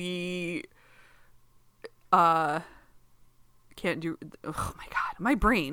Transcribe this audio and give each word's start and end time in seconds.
we 0.00 0.62
uh 2.10 2.60
can't 3.76 4.00
do 4.00 4.16
oh 4.44 4.74
my 4.78 4.84
god 4.86 5.14
my 5.18 5.34
brain. 5.34 5.72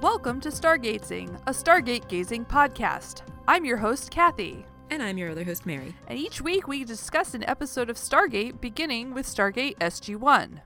Welcome 0.00 0.40
to 0.40 0.48
stargazing 0.48 1.38
a 1.46 1.50
stargate 1.50 2.08
gazing 2.08 2.46
podcast. 2.46 3.22
I'm 3.46 3.66
your 3.66 3.76
host 3.76 4.10
kathy. 4.10 4.64
And 4.90 5.02
I'm 5.02 5.18
your 5.18 5.30
other 5.32 5.44
host, 5.44 5.66
Mary. 5.66 5.94
and 6.06 6.18
each 6.18 6.40
week 6.40 6.66
we 6.66 6.84
discuss 6.84 7.34
an 7.34 7.44
episode 7.44 7.90
of 7.90 7.96
stargate 7.96 8.58
beginning 8.60 9.12
with 9.12 9.26
stargate 9.26 9.76
sg1 9.78 10.60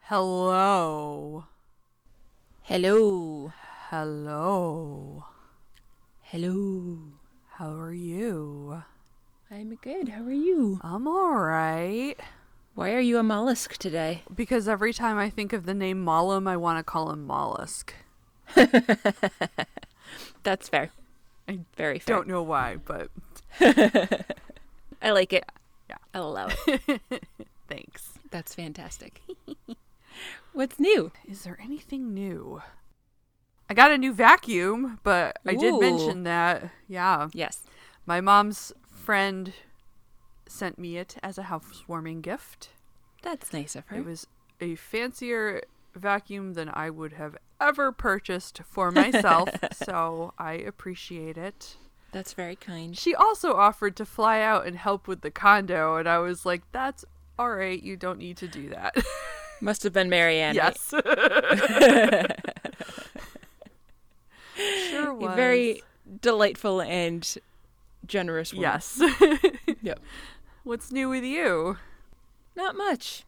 hello 0.00 1.44
Hello. 2.66 3.52
hello 3.90 5.24
Hello. 6.22 6.98
how 7.58 7.70
are 7.70 7.92
you 7.92 8.82
I'm 9.50 9.74
good. 9.82 10.08
How 10.08 10.22
are 10.22 10.32
you? 10.32 10.80
i'm 10.82 11.06
all 11.06 11.36
right 11.36 12.16
Why 12.74 12.94
are 12.94 13.00
you 13.00 13.18
a 13.18 13.22
mollusk 13.22 13.76
today? 13.76 14.22
Because 14.34 14.66
every 14.66 14.92
time 14.94 15.18
I 15.18 15.28
think 15.30 15.52
of 15.52 15.66
the 15.66 15.74
name 15.74 16.02
Mollem, 16.04 16.48
I 16.48 16.56
want 16.56 16.78
to 16.78 16.82
call 16.82 17.10
him 17.10 17.24
Mollusk. 17.26 17.92
That's 20.42 20.68
fair. 20.68 20.90
I 21.46 21.60
Very 21.76 21.98
fair. 21.98 22.16
Don't 22.16 22.26
know 22.28 22.42
why, 22.42 22.76
but 22.76 23.10
I 23.60 25.10
like 25.12 25.32
it. 25.34 25.44
Yeah. 25.88 25.98
I'll 26.14 26.28
allow 26.28 26.48
it. 26.66 27.00
thanks. 27.68 28.14
That's 28.30 28.54
fantastic. 28.54 29.20
What's 30.54 30.78
new? 30.78 31.10
Is 31.28 31.42
there 31.42 31.58
anything 31.60 32.14
new? 32.14 32.62
I 33.68 33.74
got 33.74 33.90
a 33.90 33.98
new 33.98 34.12
vacuum, 34.12 35.00
but 35.02 35.36
I 35.44 35.56
did 35.56 35.74
Ooh. 35.74 35.80
mention 35.80 36.22
that. 36.22 36.70
Yeah. 36.86 37.28
Yes. 37.32 37.64
My 38.06 38.20
mom's 38.20 38.72
friend 38.88 39.52
sent 40.46 40.78
me 40.78 40.96
it 40.96 41.16
as 41.24 41.38
a 41.38 41.44
housewarming 41.44 42.20
gift. 42.20 42.68
That's 43.22 43.52
nice 43.52 43.74
of 43.74 43.88
her. 43.88 43.96
It 43.96 44.04
was 44.04 44.28
a 44.60 44.76
fancier 44.76 45.62
vacuum 45.96 46.54
than 46.54 46.70
I 46.72 46.88
would 46.88 47.14
have 47.14 47.36
ever 47.60 47.90
purchased 47.90 48.60
for 48.64 48.92
myself, 48.92 49.48
so 49.72 50.34
I 50.38 50.52
appreciate 50.52 51.36
it. 51.36 51.76
That's 52.12 52.32
very 52.32 52.54
kind. 52.54 52.96
She 52.96 53.12
also 53.12 53.54
offered 53.54 53.96
to 53.96 54.04
fly 54.04 54.40
out 54.40 54.68
and 54.68 54.76
help 54.76 55.08
with 55.08 55.22
the 55.22 55.32
condo, 55.32 55.96
and 55.96 56.08
I 56.08 56.18
was 56.18 56.46
like, 56.46 56.62
"That's 56.70 57.04
all 57.36 57.50
right. 57.50 57.82
You 57.82 57.96
don't 57.96 58.20
need 58.20 58.36
to 58.36 58.46
do 58.46 58.68
that." 58.68 58.94
Must 59.64 59.82
have 59.82 59.94
been 59.94 60.10
Marianne. 60.10 60.54
yes, 60.54 60.90
sure 64.90 65.14
was. 65.14 65.34
Very 65.34 65.82
delightful 66.20 66.82
and 66.82 67.36
generous 68.06 68.52
woman. 68.52 68.62
yes. 68.62 69.00
Yep. 69.82 70.00
What's 70.64 70.92
new 70.92 71.08
with 71.08 71.24
you? 71.24 71.76
Not 72.56 72.76
much. 72.76 73.24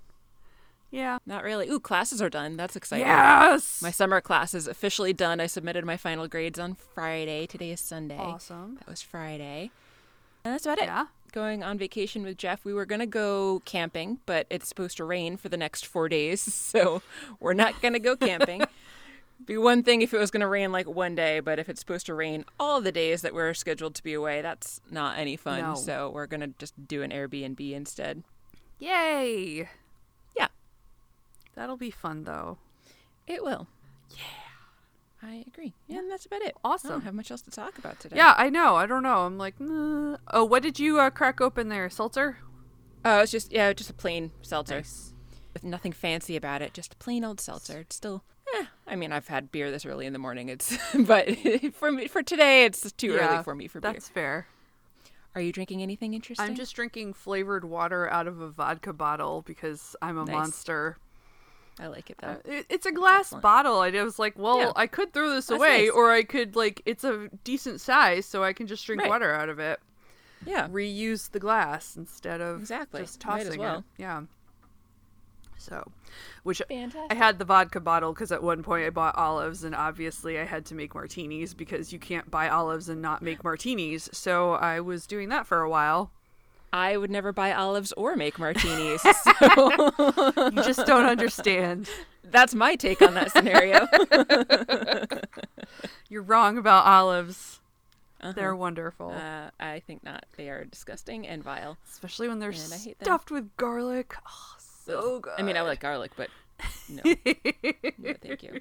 Yeah. 0.90 1.18
Not 1.26 1.42
really. 1.42 1.68
Ooh, 1.68 1.80
classes 1.80 2.20
are 2.22 2.30
done. 2.30 2.56
That's 2.56 2.76
exciting. 2.76 3.06
Yes. 3.06 3.80
My 3.82 3.90
summer 3.90 4.20
class 4.22 4.54
is 4.54 4.66
officially 4.66 5.12
done. 5.12 5.40
I 5.40 5.46
submitted 5.46 5.84
my 5.84 5.96
final 5.98 6.28
grades 6.28 6.58
on 6.58 6.74
Friday. 6.74 7.46
Today 7.46 7.70
is 7.72 7.80
Sunday. 7.80 8.16
awesome. 8.18 8.76
That 8.78 8.88
was 8.88 9.02
Friday. 9.02 9.70
And 10.44 10.54
that's 10.54 10.64
about 10.66 10.78
it. 10.78 10.84
Yeah. 10.84 11.06
Going 11.32 11.62
on 11.62 11.76
vacation 11.76 12.22
with 12.22 12.38
Jeff. 12.38 12.64
We 12.64 12.72
were 12.72 12.86
going 12.86 13.00
to 13.00 13.06
go 13.06 13.60
camping, 13.64 14.20
but 14.26 14.46
it's 14.48 14.68
supposed 14.68 14.96
to 14.96 15.04
rain 15.04 15.36
for 15.36 15.48
the 15.48 15.56
next 15.56 15.86
four 15.86 16.08
days. 16.08 16.42
So 16.76 17.00
we're 17.40 17.54
not 17.54 17.80
going 17.80 17.92
to 17.94 17.98
go 17.98 18.16
camping. 18.16 18.64
Be 19.44 19.56
one 19.56 19.82
thing 19.82 20.02
if 20.02 20.12
it 20.12 20.18
was 20.18 20.30
going 20.30 20.40
to 20.40 20.46
rain 20.46 20.72
like 20.72 20.86
one 20.88 21.14
day, 21.14 21.40
but 21.40 21.58
if 21.58 21.68
it's 21.68 21.80
supposed 21.80 22.06
to 22.06 22.14
rain 22.14 22.44
all 22.58 22.80
the 22.80 22.90
days 22.92 23.22
that 23.22 23.34
we're 23.34 23.54
scheduled 23.54 23.94
to 23.96 24.02
be 24.02 24.14
away, 24.14 24.40
that's 24.42 24.80
not 24.90 25.18
any 25.18 25.36
fun. 25.36 25.60
No. 25.60 25.74
So 25.74 26.10
we're 26.10 26.26
going 26.26 26.40
to 26.40 26.52
just 26.58 26.86
do 26.88 27.02
an 27.02 27.10
Airbnb 27.10 27.72
instead. 27.72 28.24
Yay. 28.78 29.68
Yeah. 30.36 30.48
That'll 31.54 31.76
be 31.76 31.90
fun 31.90 32.24
though. 32.24 32.58
It 33.26 33.42
will. 33.44 33.66
Yeah. 34.10 34.45
I 35.22 35.44
agree. 35.46 35.74
Yeah, 35.88 35.98
and 35.98 36.10
that's 36.10 36.26
about 36.26 36.42
it. 36.42 36.54
I 36.56 36.68
Awesome. 36.68 36.90
don't 36.90 37.02
have 37.02 37.14
much 37.14 37.30
else 37.30 37.42
to 37.42 37.50
talk 37.50 37.78
about 37.78 37.98
today. 38.00 38.16
Yeah, 38.16 38.34
I 38.36 38.50
know. 38.50 38.76
I 38.76 38.86
don't 38.86 39.02
know. 39.02 39.20
I'm 39.26 39.38
like, 39.38 39.58
nah. 39.58 40.16
oh, 40.32 40.44
what 40.44 40.62
did 40.62 40.78
you 40.78 40.98
uh, 41.00 41.10
crack 41.10 41.40
open 41.40 41.68
there? 41.68 41.88
Seltzer? 41.90 42.38
Oh, 43.04 43.20
it's 43.20 43.32
just 43.32 43.52
yeah, 43.52 43.72
just 43.72 43.90
a 43.90 43.94
plain 43.94 44.32
seltzer 44.42 44.76
Nice. 44.76 45.12
with 45.54 45.64
nothing 45.64 45.92
fancy 45.92 46.36
about 46.36 46.60
it. 46.60 46.74
Just 46.74 46.94
a 46.94 46.96
plain 46.96 47.24
old 47.24 47.40
seltzer. 47.40 47.80
It's 47.80 47.96
still. 47.96 48.24
Eh, 48.58 48.64
I 48.86 48.96
mean, 48.96 49.12
I've 49.12 49.28
had 49.28 49.50
beer 49.50 49.70
this 49.70 49.86
early 49.86 50.06
in 50.06 50.12
the 50.12 50.18
morning. 50.18 50.48
It's 50.48 50.76
but 50.98 51.28
for 51.74 51.90
me 51.92 52.08
for 52.08 52.22
today, 52.22 52.64
it's 52.64 52.90
too 52.92 53.12
Yeah, 53.14 53.34
early 53.34 53.44
for 53.44 53.54
me 53.54 53.68
for 53.68 53.80
beer. 53.80 53.92
That's 53.92 54.08
fair. 54.08 54.46
Are 55.34 55.40
you 55.40 55.52
drinking 55.52 55.82
anything 55.82 56.14
interesting? 56.14 56.46
I'm 56.48 56.54
just 56.54 56.74
drinking 56.74 57.12
flavored 57.12 57.64
water 57.64 58.10
out 58.10 58.26
of 58.26 58.40
a 58.40 58.48
vodka 58.48 58.92
bottle 58.92 59.42
because 59.42 59.94
I'm 60.00 60.16
a 60.16 60.24
Nice. 60.24 60.32
monster. 60.34 60.96
I 61.78 61.88
like 61.88 62.08
it 62.10 62.16
though. 62.18 62.28
Uh, 62.28 62.36
it, 62.46 62.66
it's 62.70 62.86
a 62.86 62.92
glass 62.92 63.26
excellent. 63.26 63.42
bottle. 63.42 63.80
I 63.80 63.90
was 64.02 64.18
like, 64.18 64.38
well, 64.38 64.58
Yeah. 64.60 64.72
I 64.76 64.86
could 64.86 65.12
throw 65.12 65.28
this 65.30 65.46
That's 65.48 65.58
away, 65.58 65.82
nice. 65.84 65.90
or 65.90 66.10
I 66.10 66.22
could 66.22 66.56
like, 66.56 66.80
it's 66.86 67.04
a 67.04 67.28
decent 67.44 67.80
size, 67.80 68.24
so 68.26 68.42
I 68.42 68.52
can 68.54 68.66
just 68.66 68.84
drink 68.86 69.02
Right. 69.02 69.10
water 69.10 69.32
out 69.34 69.48
of 69.50 69.58
it. 69.58 69.78
yeah. 70.46 70.68
Reuse 70.68 71.30
the 71.30 71.38
glass 71.40 71.96
instead 71.96 72.40
of 72.40 72.60
Exactly. 72.60 73.02
just 73.02 73.20
tossing 73.20 73.60
well. 73.60 73.78
it. 73.78 73.84
Yeah. 73.98 74.22
So, 75.58 75.90
which 76.44 76.62
Fantastic. 76.68 77.10
I 77.10 77.14
had 77.14 77.38
the 77.38 77.44
vodka 77.44 77.80
bottle 77.80 78.12
because 78.12 78.30
at 78.30 78.42
one 78.42 78.62
point 78.62 78.86
I 78.86 78.90
bought 78.90 79.16
olives, 79.16 79.64
and 79.64 79.74
obviously 79.74 80.38
I 80.38 80.44
had 80.44 80.64
to 80.66 80.74
make 80.74 80.94
martinis 80.94 81.54
because 81.54 81.92
you 81.92 81.98
can't 81.98 82.30
buy 82.30 82.48
olives 82.48 82.88
and 82.88 83.02
not 83.02 83.20
make 83.22 83.42
martinis. 83.42 84.08
So 84.12 84.52
I 84.52 84.80
was 84.80 85.06
doing 85.06 85.28
that 85.30 85.46
for 85.46 85.60
a 85.62 85.68
while. 85.68 86.10
I 86.72 86.96
would 86.96 87.10
never 87.10 87.32
buy 87.32 87.52
olives 87.52 87.92
or 87.92 88.16
make 88.16 88.38
martinis. 88.38 89.02
So 89.38 89.92
You 90.52 90.62
just 90.62 90.86
don't 90.86 91.06
understand. 91.06 91.88
that's 92.24 92.54
my 92.54 92.76
take 92.76 93.00
on 93.02 93.14
that 93.14 93.32
scenario. 93.32 93.86
You're 96.08 96.22
wrong 96.22 96.58
about 96.58 96.84
olives. 96.86 97.60
Uh-huh. 98.20 98.32
They're 98.32 98.56
wonderful. 98.56 99.10
Uh, 99.12 99.50
I 99.60 99.80
think 99.86 100.02
not. 100.02 100.24
They 100.36 100.48
are 100.48 100.64
disgusting 100.64 101.26
and 101.26 101.42
vile. 101.42 101.76
especially 101.90 102.28
when 102.28 102.38
they're 102.38 102.50
And 102.50 102.72
I 102.72 102.76
hate 102.76 102.98
them. 102.98 103.04
stuffed 103.06 103.30
with 103.30 103.54
garlic. 103.56 104.14
Oh, 104.26 104.54
so 104.58 105.20
good. 105.20 105.34
I 105.38 105.42
mean, 105.42 105.56
I 105.56 105.60
like 105.62 105.80
garlic, 105.80 106.12
but 106.16 106.28
no, 106.88 107.02
no, 107.98 108.14
thank 108.22 108.42
you. 108.42 108.60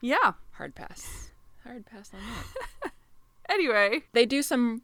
yeah. 0.00 0.32
Hard 0.52 0.74
pass. 0.74 1.30
Hard 1.64 1.84
pass 1.86 2.10
on 2.14 2.20
that. 2.20 2.92
Anyway, 3.50 4.02
They 4.12 4.26
do 4.26 4.42
some 4.42 4.82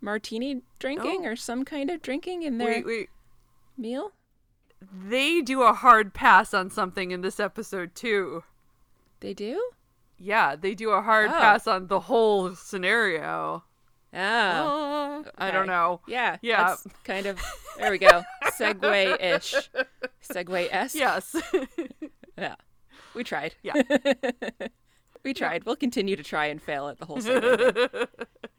martini 0.00 0.62
drinking 0.78 1.22
Oh. 1.24 1.30
or 1.30 1.36
some 1.36 1.64
kind 1.64 1.90
of 1.90 2.02
drinking 2.02 2.42
in 2.42 2.58
their 2.58 2.68
wait, 2.68 2.86
wait. 2.86 3.10
meal. 3.76 4.12
They 4.80 5.40
do 5.40 5.62
a 5.62 5.72
hard 5.72 6.14
pass 6.14 6.54
on 6.54 6.70
something 6.70 7.10
in 7.10 7.20
this 7.22 7.40
episode 7.40 7.94
too. 7.94 8.44
They 9.20 9.34
do? 9.34 9.70
Yeah, 10.18 10.54
they 10.56 10.74
do 10.74 10.90
a 10.90 11.02
hard 11.02 11.30
Oh. 11.30 11.32
pass 11.32 11.66
on 11.66 11.88
the 11.88 12.00
whole 12.00 12.54
scenario. 12.54 13.64
Ah. 14.14 15.18
Uh, 15.18 15.22
I 15.36 15.50
don't 15.50 15.66
know. 15.66 16.00
Yeah. 16.06 16.36
Yeah. 16.42 16.76
Kind 17.04 17.26
of. 17.26 17.40
There 17.76 17.90
we 17.90 17.98
go. 17.98 18.22
Segue 18.58 19.22
ish. 19.22 19.54
Segue 20.22 20.68
s. 20.70 20.94
Yes. 20.94 21.34
Yeah. 22.38 22.54
We 23.14 23.24
tried. 23.24 23.56
Yeah. 23.64 23.74
we 25.24 25.34
tried. 25.34 25.64
We'll 25.64 25.74
continue 25.74 26.14
to 26.14 26.22
try 26.22 26.46
and 26.46 26.62
fail 26.62 26.86
at 26.86 26.98
the 26.98 27.04
whole 27.06 27.18
segue. 27.18 28.06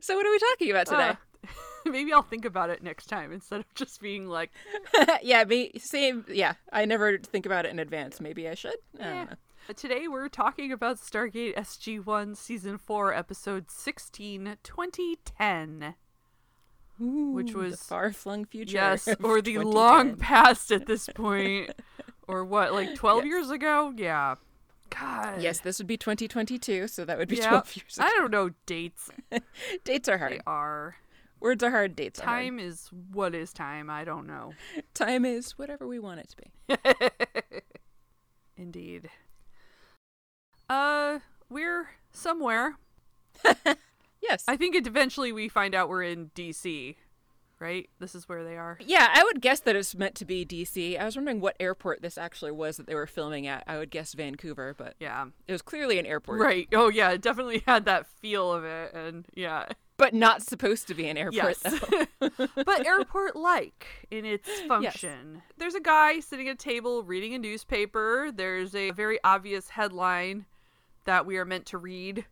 so, 0.00 0.16
what 0.16 0.26
are 0.26 0.30
we 0.30 0.38
talking 0.38 0.70
about 0.70 0.86
today? 0.86 1.10
Uh, 1.10 1.48
maybe 1.90 2.12
I'll 2.12 2.22
think 2.22 2.44
about 2.44 2.70
it 2.70 2.82
next 2.82 3.06
time 3.06 3.32
instead 3.32 3.60
of 3.60 3.74
just 3.74 4.00
being 4.00 4.26
like, 4.26 4.50
yeah, 5.22 5.44
me 5.44 5.72
same. 5.78 6.24
Yeah, 6.28 6.54
I 6.72 6.84
never 6.84 7.18
think 7.18 7.46
about 7.46 7.66
it 7.66 7.70
in 7.70 7.78
advance. 7.78 8.20
Maybe 8.20 8.48
I 8.48 8.54
should. 8.54 8.76
I 9.00 9.04
eh. 9.04 9.24
know. 9.24 9.74
Today 9.74 10.06
we're 10.06 10.28
talking 10.28 10.70
about 10.70 10.98
Stargate 10.98 11.56
SG1 11.56 12.36
Season 12.36 12.78
4, 12.78 13.12
Episode 13.12 13.68
16, 13.70 14.58
2010. 14.62 15.94
Which 16.98 17.52
was- 17.52 17.82
far 17.82 18.12
flung 18.12 18.44
future. 18.44 18.76
Yes, 18.76 19.08
or 19.22 19.42
the 19.42 19.58
long 19.58 20.16
past 20.16 20.70
at 20.70 20.86
this 20.86 21.08
point. 21.14 21.70
or 22.28 22.44
what, 22.44 22.72
like 22.72 22.94
12 22.94 23.24
Yes. 23.24 23.26
years 23.26 23.50
ago? 23.50 23.92
Yeah. 23.96 24.36
God. 24.90 25.40
Yes, 25.40 25.60
this 25.60 25.78
would 25.78 25.86
be 25.86 25.96
2022, 25.96 26.88
so 26.88 27.04
that 27.04 27.18
would 27.18 27.28
be 27.28 27.36
Yeah. 27.36 27.48
12 27.48 27.76
years 27.76 27.96
ago. 27.98 28.06
I 28.06 28.10
don't 28.16 28.30
know 28.30 28.50
dates. 28.66 29.10
Dates 29.84 30.08
are 30.08 30.18
hard. 30.18 30.32
They 30.32 30.40
are. 30.46 30.96
Words 31.40 31.62
are 31.62 31.70
hard. 31.70 31.94
Dates 31.96 32.20
are 32.20 32.24
hard. 32.24 32.44
Time 32.44 32.58
is 32.58 32.88
what 33.12 33.34
is 33.34 33.52
time? 33.52 33.90
I 33.90 34.04
don't 34.04 34.26
know. 34.26 34.52
Time 34.94 35.24
is 35.24 35.58
whatever 35.58 35.86
we 35.86 35.98
want 35.98 36.20
it 36.20 36.28
to 36.30 36.36
be. 36.36 37.60
Indeed. 38.56 39.10
Uh, 40.68 41.18
we're 41.48 41.90
somewhere. 42.12 42.76
Yes. 44.22 44.44
I 44.48 44.56
think 44.56 44.74
eventually 44.74 45.30
we 45.30 45.48
find 45.48 45.72
out 45.74 45.88
we're 45.88 46.02
in 46.02 46.30
DC. 46.34 46.96
Right? 47.58 47.88
This 47.98 48.14
is 48.14 48.28
where 48.28 48.44
they 48.44 48.56
are. 48.56 48.78
Yeah, 48.84 49.08
I 49.12 49.22
would 49.24 49.40
guess 49.40 49.60
that 49.60 49.76
it's 49.76 49.94
meant 49.94 50.14
to 50.16 50.24
be 50.24 50.44
DC. 50.44 50.98
I 50.98 51.04
was 51.04 51.16
wondering 51.16 51.40
what 51.40 51.56
airport 51.58 52.02
this 52.02 52.18
actually 52.18 52.52
was 52.52 52.76
that 52.76 52.86
they 52.86 52.94
were 52.94 53.06
filming 53.06 53.46
at. 53.46 53.64
I 53.66 53.78
would 53.78 53.90
guess 53.90 54.12
Vancouver, 54.14 54.74
but 54.76 54.94
Yeah. 55.00 55.26
it 55.48 55.52
was 55.52 55.62
clearly 55.62 55.98
an 55.98 56.06
airport. 56.06 56.40
Right. 56.40 56.68
Oh 56.72 56.88
yeah, 56.88 57.10
it 57.10 57.20
definitely 57.22 57.62
had 57.66 57.84
that 57.86 58.06
feel 58.06 58.52
of 58.52 58.64
it 58.64 58.92
and 58.94 59.26
yeah. 59.34 59.66
But 59.98 60.12
not 60.12 60.42
supposed 60.42 60.86
to 60.88 60.94
be 60.94 61.08
an 61.08 61.16
airport, 61.16 61.56
Yes. 61.64 61.80
though. 62.20 62.28
but 62.66 62.86
airport 62.86 63.34
like 63.34 63.86
in 64.10 64.26
its 64.26 64.48
function. 64.68 65.40
There's 65.56 65.74
a 65.74 65.80
guy 65.80 66.20
sitting 66.20 66.48
at 66.48 66.54
a 66.54 66.58
table 66.58 67.02
reading 67.02 67.32
a 67.34 67.38
newspaper. 67.38 68.30
There's 68.34 68.74
a 68.74 68.90
very 68.90 69.18
obvious 69.24 69.70
headline 69.70 70.44
that 71.06 71.24
we 71.24 71.38
are 71.38 71.46
meant 71.46 71.64
to 71.66 71.78
read 71.78 72.26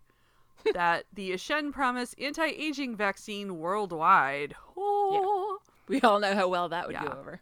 that 0.73 1.05
the 1.13 1.31
Aschen 1.33 1.73
promise 1.73 2.15
anti-aging 2.21 2.97
vaccine 2.97 3.59
worldwide. 3.59 4.55
Oh. 4.77 5.59
We 5.89 6.01
all 6.01 6.19
know 6.21 6.35
how 6.35 6.49
well 6.49 6.69
that 6.71 6.87
would 6.87 6.95
Yeah. 6.95 7.05
go 7.05 7.19
over. 7.19 7.41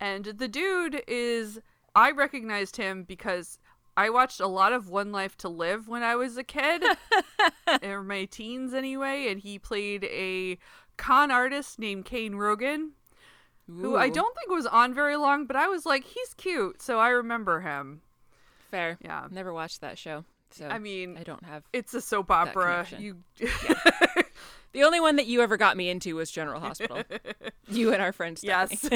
And 0.00 0.24
the 0.24 0.48
dude 0.48 1.02
is 1.06 1.60
I 1.94 2.10
recognized 2.10 2.76
him 2.76 3.02
because 3.04 3.58
I 3.96 4.10
watched 4.10 4.40
a 4.40 4.46
lot 4.46 4.72
of 4.72 4.88
One 4.90 5.10
Life 5.12 5.36
to 5.38 5.48
Live 5.48 5.88
when 5.88 6.02
I 6.02 6.16
was 6.16 6.36
a 6.36 6.44
kid, 6.44 6.84
or 7.82 8.02
my 8.02 8.26
teens 8.26 8.74
anyway, 8.74 9.28
and 9.30 9.40
he 9.40 9.58
played 9.58 10.04
a 10.04 10.58
con 10.98 11.30
artist 11.30 11.78
named 11.78 12.04
Cain 12.04 12.34
Rogan, 12.36 12.92
who 13.66 13.96
I 13.96 14.10
don't 14.10 14.34
think 14.36 14.50
was 14.50 14.66
on 14.66 14.92
very 14.94 15.16
long, 15.16 15.46
but 15.46 15.56
I 15.56 15.66
was 15.68 15.86
like, 15.86 16.04
he's 16.04 16.34
cute, 16.34 16.82
so 16.82 17.00
I 17.00 17.08
remember 17.08 17.60
him. 17.60 18.02
fair. 18.70 18.98
Yeah. 19.00 19.28
Never 19.30 19.52
watched 19.52 19.80
that 19.80 19.96
show, 19.98 20.24
so 20.56 20.68
I 20.68 20.78
mean, 20.78 21.16
I 21.18 21.22
don't 21.22 21.44
have. 21.44 21.64
it's 21.72 21.94
a 21.94 22.00
soap 22.00 22.30
opera. 22.30 22.86
You 22.98 23.18
The 24.76 24.82
only 24.82 25.00
one 25.00 25.16
that 25.16 25.24
you 25.24 25.40
ever 25.40 25.56
got 25.56 25.74
me 25.74 25.88
into 25.88 26.16
was 26.16 26.30
General 26.30 26.60
Hospital. 26.60 27.02
you 27.68 27.94
and 27.94 28.02
our 28.02 28.12
friends. 28.12 28.44
Yes. 28.44 28.86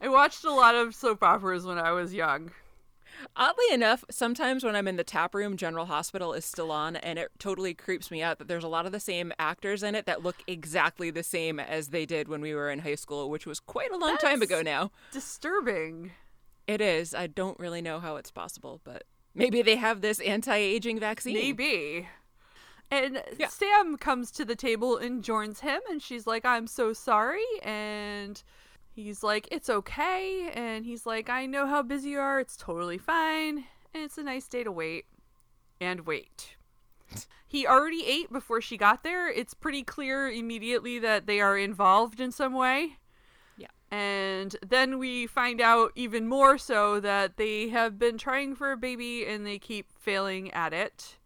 I 0.00 0.08
watched 0.08 0.44
a 0.44 0.50
lot 0.50 0.74
of 0.74 0.94
soap 0.94 1.22
operas 1.22 1.66
when 1.66 1.78
I 1.78 1.92
was 1.92 2.14
young. 2.14 2.52
Oddly 3.36 3.66
enough, 3.70 4.02
sometimes 4.10 4.64
when 4.64 4.74
I'm 4.74 4.88
in 4.88 4.96
the 4.96 5.04
tap 5.04 5.34
room, 5.34 5.58
General 5.58 5.84
Hospital 5.84 6.32
is 6.32 6.46
still 6.46 6.72
on, 6.72 6.96
and 6.96 7.18
it 7.18 7.32
totally 7.38 7.74
creeps 7.74 8.10
me 8.10 8.22
out 8.22 8.38
that 8.38 8.48
there's 8.48 8.64
a 8.64 8.68
lot 8.68 8.86
of 8.86 8.92
the 8.92 8.98
same 8.98 9.30
actors 9.38 9.82
in 9.82 9.94
it 9.94 10.06
that 10.06 10.22
look 10.22 10.36
exactly 10.46 11.10
the 11.10 11.22
same 11.22 11.60
as 11.60 11.88
they 11.88 12.06
did 12.06 12.28
when 12.28 12.40
we 12.40 12.54
were 12.54 12.70
in 12.70 12.78
high 12.78 12.94
school, 12.94 13.28
which 13.28 13.44
was 13.44 13.60
quite 13.60 13.92
a 13.92 13.98
long 13.98 14.16
time 14.16 14.40
ago 14.40 14.62
now. 14.62 14.90
Disturbing. 15.12 16.12
It 16.66 16.80
is. 16.80 17.14
I 17.14 17.26
don't 17.26 17.58
really 17.58 17.82
know 17.82 18.00
how 18.00 18.16
it's 18.16 18.30
possible, 18.30 18.80
but 18.84 19.04
maybe 19.34 19.62
they 19.62 19.76
have 19.76 20.00
this 20.00 20.20
anti-aging 20.20 20.98
vaccine. 21.00 21.34
Maybe. 21.34 22.08
And 22.90 23.22
Yeah. 23.38 23.48
Sam 23.48 23.96
comes 23.96 24.30
to 24.32 24.44
the 24.44 24.54
table 24.54 24.98
and 24.98 25.24
joins 25.24 25.60
him, 25.60 25.80
and 25.88 26.02
she's 26.02 26.26
like, 26.26 26.44
I'm 26.44 26.66
so 26.66 26.92
sorry. 26.92 27.44
And 27.62 28.42
he's 28.94 29.22
like, 29.22 29.48
It's 29.50 29.70
okay. 29.70 30.50
And 30.54 30.84
he's 30.84 31.06
like, 31.06 31.30
I 31.30 31.46
know 31.46 31.66
how 31.66 31.82
busy 31.82 32.10
you 32.10 32.20
are. 32.20 32.38
It's 32.38 32.56
totally 32.56 32.98
fine. 32.98 33.64
And 33.94 34.04
it's 34.04 34.18
a 34.18 34.22
nice 34.22 34.46
day 34.46 34.62
to 34.64 34.72
wait. 34.72 35.06
And 35.80 36.06
wait. 36.06 36.56
He 37.46 37.66
already 37.66 38.06
ate 38.06 38.32
before 38.32 38.62
she 38.62 38.78
got 38.78 39.02
there. 39.02 39.28
It's 39.30 39.52
pretty 39.52 39.82
clear 39.82 40.30
immediately 40.30 40.98
that 41.00 41.26
they 41.26 41.38
are 41.38 41.58
involved 41.58 42.18
in 42.18 42.32
some 42.32 42.54
way. 42.54 42.96
And 43.92 44.56
then 44.66 44.98
we 44.98 45.26
find 45.26 45.60
out 45.60 45.92
even 45.94 46.26
more 46.26 46.56
so 46.56 46.98
that 47.00 47.36
they 47.36 47.68
have 47.68 47.98
been 47.98 48.16
trying 48.16 48.54
for 48.54 48.72
a 48.72 48.76
baby 48.76 49.26
and 49.26 49.46
they 49.46 49.58
keep 49.58 49.92
failing 49.98 50.50
at 50.52 50.72
it, 50.72 51.18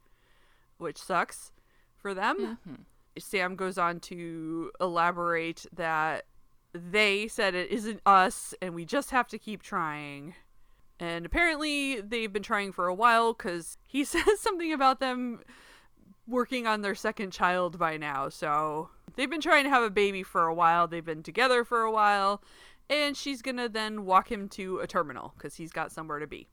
which 0.76 0.98
sucks 0.98 1.52
for 1.96 2.12
them. 2.12 2.58
Mm-hmm. 2.66 2.82
Sam 3.20 3.54
goes 3.54 3.78
on 3.78 4.00
to 4.00 4.72
elaborate 4.80 5.64
that 5.72 6.24
they 6.74 7.28
said 7.28 7.54
it 7.54 7.70
isn't 7.70 8.00
us 8.04 8.52
and 8.60 8.74
we 8.74 8.84
just 8.84 9.12
have 9.12 9.28
to 9.28 9.38
keep 9.38 9.62
trying. 9.62 10.34
And 10.98 11.24
apparently 11.24 12.00
they've 12.00 12.32
been 12.32 12.42
trying 12.42 12.72
for 12.72 12.88
a 12.88 12.94
while 12.94 13.32
because 13.32 13.78
he 13.86 14.02
says 14.04 14.40
something 14.40 14.72
about 14.72 14.98
them 14.98 15.38
working 16.26 16.66
on 16.66 16.82
their 16.82 16.96
second 16.96 17.30
child 17.30 17.78
by 17.78 17.96
now. 17.96 18.28
So 18.28 18.90
they've 19.16 19.28
been 19.30 19.40
trying 19.40 19.64
to 19.64 19.70
have 19.70 19.82
a 19.82 19.90
baby 19.90 20.22
for 20.22 20.46
a 20.46 20.54
while. 20.54 20.86
They've 20.86 21.04
been 21.04 21.22
together 21.22 21.64
for 21.64 21.82
a 21.82 21.90
while. 21.90 22.42
And 22.88 23.16
she's 23.16 23.42
going 23.42 23.56
to 23.56 23.68
then 23.68 24.04
walk 24.04 24.30
him 24.30 24.48
to 24.50 24.78
a 24.78 24.86
terminal 24.86 25.34
because 25.36 25.56
he's 25.56 25.72
got 25.72 25.90
somewhere 25.90 26.20
to 26.20 26.26
be. 26.28 26.46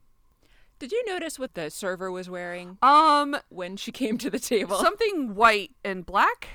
Did 0.80 0.90
you 0.90 1.04
notice 1.06 1.38
what 1.38 1.54
the 1.54 1.70
server 1.70 2.10
was 2.10 2.28
wearing 2.28 2.78
Um, 2.82 3.36
when 3.48 3.76
she 3.76 3.92
came 3.92 4.18
to 4.18 4.28
the 4.28 4.40
table? 4.40 4.76
something 4.78 5.36
white 5.36 5.70
and 5.84 6.04
black. 6.04 6.48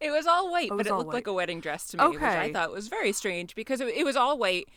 It 0.00 0.10
was 0.10 0.26
all 0.26 0.50
white, 0.52 0.66
it 0.66 0.70
but 0.70 0.76
was 0.78 0.86
it 0.86 0.92
looked 0.94 1.06
white. 1.08 1.14
like 1.14 1.26
a 1.26 1.32
wedding 1.32 1.60
dress 1.60 1.86
to 1.88 1.96
me, 1.96 2.06
which 2.08 2.20
I 2.22 2.52
thought 2.52 2.70
was 2.70 2.88
very 2.88 3.12
strange 3.12 3.54
because 3.54 3.80
it, 3.80 3.88
it 3.88 4.04
was 4.04 4.16
all 4.16 4.38
white. 4.38 4.68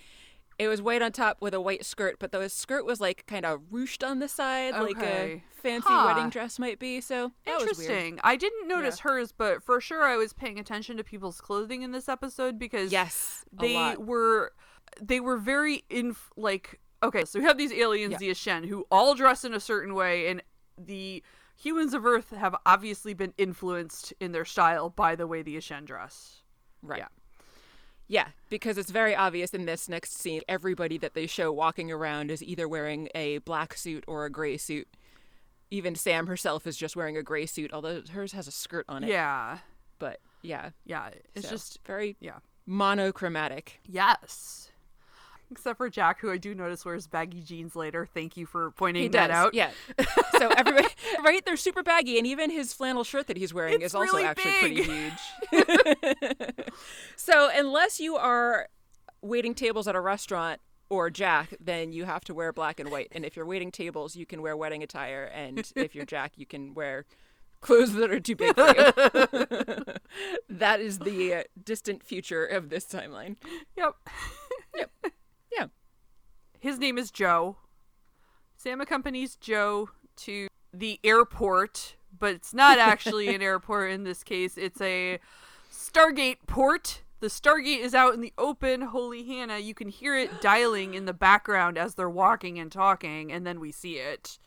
It 0.61 0.67
was 0.67 0.79
white 0.79 1.01
on 1.01 1.11
top 1.11 1.37
with 1.41 1.55
a 1.55 1.59
white 1.59 1.83
skirt, 1.85 2.17
but 2.19 2.31
the 2.31 2.47
skirt 2.49 2.85
was 2.85 3.01
like 3.01 3.25
kind 3.25 3.45
of 3.45 3.61
ruched 3.71 4.07
on 4.07 4.19
the 4.19 4.27
side, 4.27 4.75
like 4.75 5.01
a 5.01 5.41
fancy 5.49 5.87
Huh. 5.89 6.03
wedding 6.13 6.29
dress 6.29 6.59
might 6.59 6.77
be. 6.77 7.01
So 7.01 7.31
that 7.45 7.53
was 7.59 7.77
weird. 7.79 7.89
Interesting. 7.91 8.19
I 8.23 8.35
didn't 8.35 8.67
notice 8.67 8.99
hers, 8.99 9.31
but 9.31 9.63
for 9.63 9.81
sure 9.81 10.03
I 10.03 10.17
was 10.17 10.33
paying 10.33 10.59
attention 10.59 10.97
to 10.97 11.03
people's 11.03 11.41
clothing 11.41 11.81
in 11.81 11.91
this 11.93 12.07
episode 12.07 12.59
because 12.59 12.91
Yes, 12.91 13.43
they 13.51 13.95
were 13.97 14.51
they 15.01 15.19
were 15.19 15.37
very 15.37 15.83
in 15.89 16.15
like 16.37 16.79
okay 17.01 17.23
so 17.25 17.39
we 17.39 17.45
have 17.45 17.57
these 17.57 17.71
aliens 17.73 18.11
Yeah. 18.11 18.17
the 18.19 18.29
Aschen 18.29 18.67
who 18.67 18.85
all 18.91 19.15
dress 19.15 19.43
in 19.43 19.53
a 19.55 19.59
certain 19.59 19.95
way 19.95 20.27
and 20.27 20.43
the 20.77 21.23
humans 21.55 21.93
of 21.95 22.05
earth 22.05 22.29
have 22.31 22.55
obviously 22.67 23.13
been 23.15 23.33
influenced 23.37 24.13
in 24.19 24.31
their 24.31 24.45
style 24.45 24.89
by 24.91 25.15
the 25.15 25.25
way 25.25 25.41
the 25.41 25.55
Aschen 25.57 25.85
dress 25.85 26.43
Right. 26.83 26.99
Yeah. 26.99 27.07
Yeah, 28.11 28.27
because 28.49 28.77
it's 28.77 28.91
very 28.91 29.15
obvious 29.15 29.53
in 29.53 29.65
this 29.65 29.87
next 29.87 30.17
scene. 30.17 30.41
Everybody 30.49 30.97
that 30.97 31.13
they 31.13 31.27
show 31.27 31.49
walking 31.49 31.89
around 31.89 32.29
is 32.29 32.43
either 32.43 32.67
wearing 32.67 33.07
a 33.15 33.37
black 33.37 33.73
suit 33.73 34.03
or 34.05 34.25
a 34.25 34.29
gray 34.29 34.57
suit. 34.57 34.89
Even 35.69 35.95
Sam 35.95 36.27
herself 36.27 36.67
is 36.67 36.75
just 36.75 36.97
wearing 36.97 37.15
a 37.15 37.23
gray 37.23 37.45
suit, 37.45 37.71
although 37.71 38.01
hers 38.11 38.33
has 38.33 38.49
a 38.49 38.51
skirt 38.51 38.83
on 38.89 39.05
it. 39.05 39.07
yeah 39.09 39.59
But 39.97 40.19
yeah, 40.41 40.71
yeah 40.85 41.11
it's 41.35 41.45
so, 41.47 41.51
just 41.53 41.79
very 41.87 42.17
yeah 42.19 42.39
monochromatic. 42.65 43.79
yes 43.87 44.67
except 45.49 45.77
for 45.77 45.89
jack 45.89 46.19
who 46.21 46.31
i 46.31 46.37
do 46.37 46.55
notice 46.55 46.85
wears 46.85 47.07
baggy 47.07 47.41
jeans 47.41 47.75
later 47.75 48.07
thank 48.13 48.37
you 48.37 48.45
for 48.45 48.71
pointing 48.71 49.03
He 49.03 49.09
that 49.09 49.27
does, 49.27 49.35
out 49.35 49.53
yeah. 49.53 49.71
So 50.41 50.47
everybody, 50.57 50.87
right? 51.23 51.45
They're 51.45 51.55
super 51.55 51.83
baggy, 51.83 52.17
and 52.17 52.25
even 52.25 52.49
his 52.49 52.73
flannel 52.73 53.03
shirt 53.03 53.27
that 53.27 53.37
he's 53.37 53.53
wearing 53.53 53.75
It's 53.75 53.85
is 53.93 53.95
also 53.95 54.13
really 54.13 54.23
actually 54.23 54.53
pretty 54.53 54.83
huge. 54.83 55.13
so 57.21 57.51
unless 57.53 57.99
you 57.99 58.15
are 58.15 58.67
waiting 59.21 59.53
tables 59.53 59.87
at 59.87 59.95
a 59.95 60.01
restaurant 60.01 60.59
or 60.89 61.09
Jack, 61.11 61.53
then 61.59 61.93
you 61.93 62.05
have 62.05 62.23
to 62.25 62.33
wear 62.33 62.51
black 62.51 62.79
and 62.79 62.89
white. 62.89 63.09
And 63.11 63.23
if 63.23 63.35
you're 63.35 63.45
waiting 63.45 63.71
tables, 63.71 64.15
you 64.15 64.25
can 64.25 64.41
wear 64.41 64.57
wedding 64.57 64.81
attire, 64.81 65.25
and 65.25 65.71
if 65.75 65.93
you're 65.93 66.05
Jack, 66.05 66.33
you 66.35 66.45
can 66.45 66.73
wear 66.73 67.05
clothes 67.61 67.93
that 67.93 68.09
are 68.09 68.19
too 68.19 68.35
big 68.35 68.55
for 68.55 68.67
you. 68.67 69.85
that 70.49 70.79
is 70.81 70.99
the 70.99 71.45
distant 71.63 72.03
future 72.03 72.43
of 72.43 72.69
this 72.69 72.85
timeline. 72.85 73.35
Yep. 73.77 73.95
yep 74.75 74.91
Yeah. 75.55 75.67
his 76.59 76.79
name 76.79 76.97
is 76.97 77.11
Joe. 77.11 77.57
Sam 78.57 78.81
accompanies 78.81 79.35
Joe 79.35 79.89
to 80.17 80.47
the 80.73 80.99
airport, 81.03 81.97
but 82.17 82.33
it's 82.33 82.53
not 82.53 82.79
actually 82.79 83.33
an 83.33 83.41
airport 83.43 83.91
in 83.91 84.05
this 84.05 84.23
case. 84.23 84.57
It's 84.57 84.81
a 84.81 85.19
Stargate 85.71 86.37
port. 86.47 87.03
The 87.21 87.27
Stargate 87.27 87.81
is 87.81 87.93
out 87.93 88.15
in 88.15 88.21
the 88.21 88.33
open. 88.39 88.81
Holy 88.81 89.23
Hannah, 89.23 89.59
you 89.59 89.75
can 89.75 89.89
hear 89.89 90.17
it 90.17 90.41
dialing 90.41 90.95
in 90.95 91.05
the 91.05 91.13
background 91.13 91.77
as 91.77 91.93
they're 91.93 92.09
walking 92.09 92.57
and 92.57 92.71
talking, 92.71 93.31
and 93.31 93.45
then 93.45 93.59
we 93.59 93.71
see 93.71 93.97
it. 93.97 94.39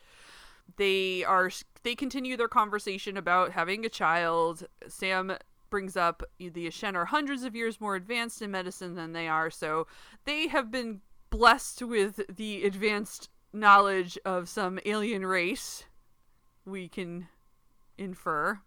They 0.76 1.22
are 1.22 1.52
they 1.84 1.94
continue 1.94 2.36
their 2.36 2.48
conversation 2.48 3.16
about 3.16 3.52
having 3.52 3.86
a 3.86 3.88
child. 3.88 4.66
Sam 4.88 5.36
brings 5.70 5.96
up 5.96 6.24
the 6.36 6.50
Aschen 6.50 6.96
are 6.96 7.04
hundreds 7.04 7.44
of 7.44 7.54
years 7.54 7.80
more 7.80 7.94
advanced 7.94 8.42
in 8.42 8.50
medicine 8.50 8.96
than 8.96 9.12
they 9.12 9.28
are, 9.28 9.50
so 9.50 9.86
they 10.24 10.48
have 10.48 10.72
been 10.72 11.00
blessed 11.30 11.80
with 11.80 12.22
the 12.28 12.64
advanced 12.64 13.28
knowledge 13.52 14.18
of 14.24 14.48
some 14.48 14.80
alien 14.84 15.24
race. 15.24 15.84
We 16.66 16.88
can 16.88 17.28
infer. 17.96 18.58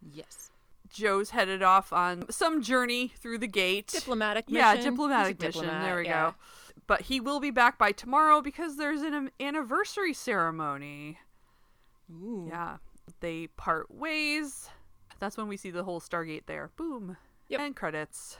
Yes. 0.00 0.50
Joe's 0.90 1.30
headed 1.30 1.62
off 1.62 1.92
on 1.92 2.30
some 2.30 2.62
journey 2.62 3.12
through 3.18 3.38
the 3.38 3.46
gate. 3.46 3.88
Diplomatic 3.88 4.48
mission. 4.50 4.58
Yeah, 4.58 4.76
diplomatic 4.82 5.40
mission. 5.40 5.62
diplomat, 5.62 5.84
There 5.84 5.96
we 5.96 6.04
yeah. 6.06 6.30
go. 6.30 6.34
But 6.86 7.02
he 7.02 7.20
will 7.20 7.40
be 7.40 7.50
back 7.50 7.78
by 7.78 7.92
tomorrow 7.92 8.40
because 8.40 8.76
there's 8.76 9.02
an 9.02 9.30
anniversary 9.40 10.12
ceremony. 10.12 11.18
Ooh. 12.10 12.46
Yeah. 12.48 12.76
They 13.20 13.48
part 13.48 13.90
ways. 13.90 14.68
That's 15.18 15.36
when 15.36 15.48
we 15.48 15.56
see 15.56 15.70
the 15.70 15.84
whole 15.84 16.00
Stargate 16.00 16.46
there. 16.46 16.70
Boom. 16.76 17.16
Yep. 17.48 17.60
And 17.60 17.76
credits. 17.76 18.38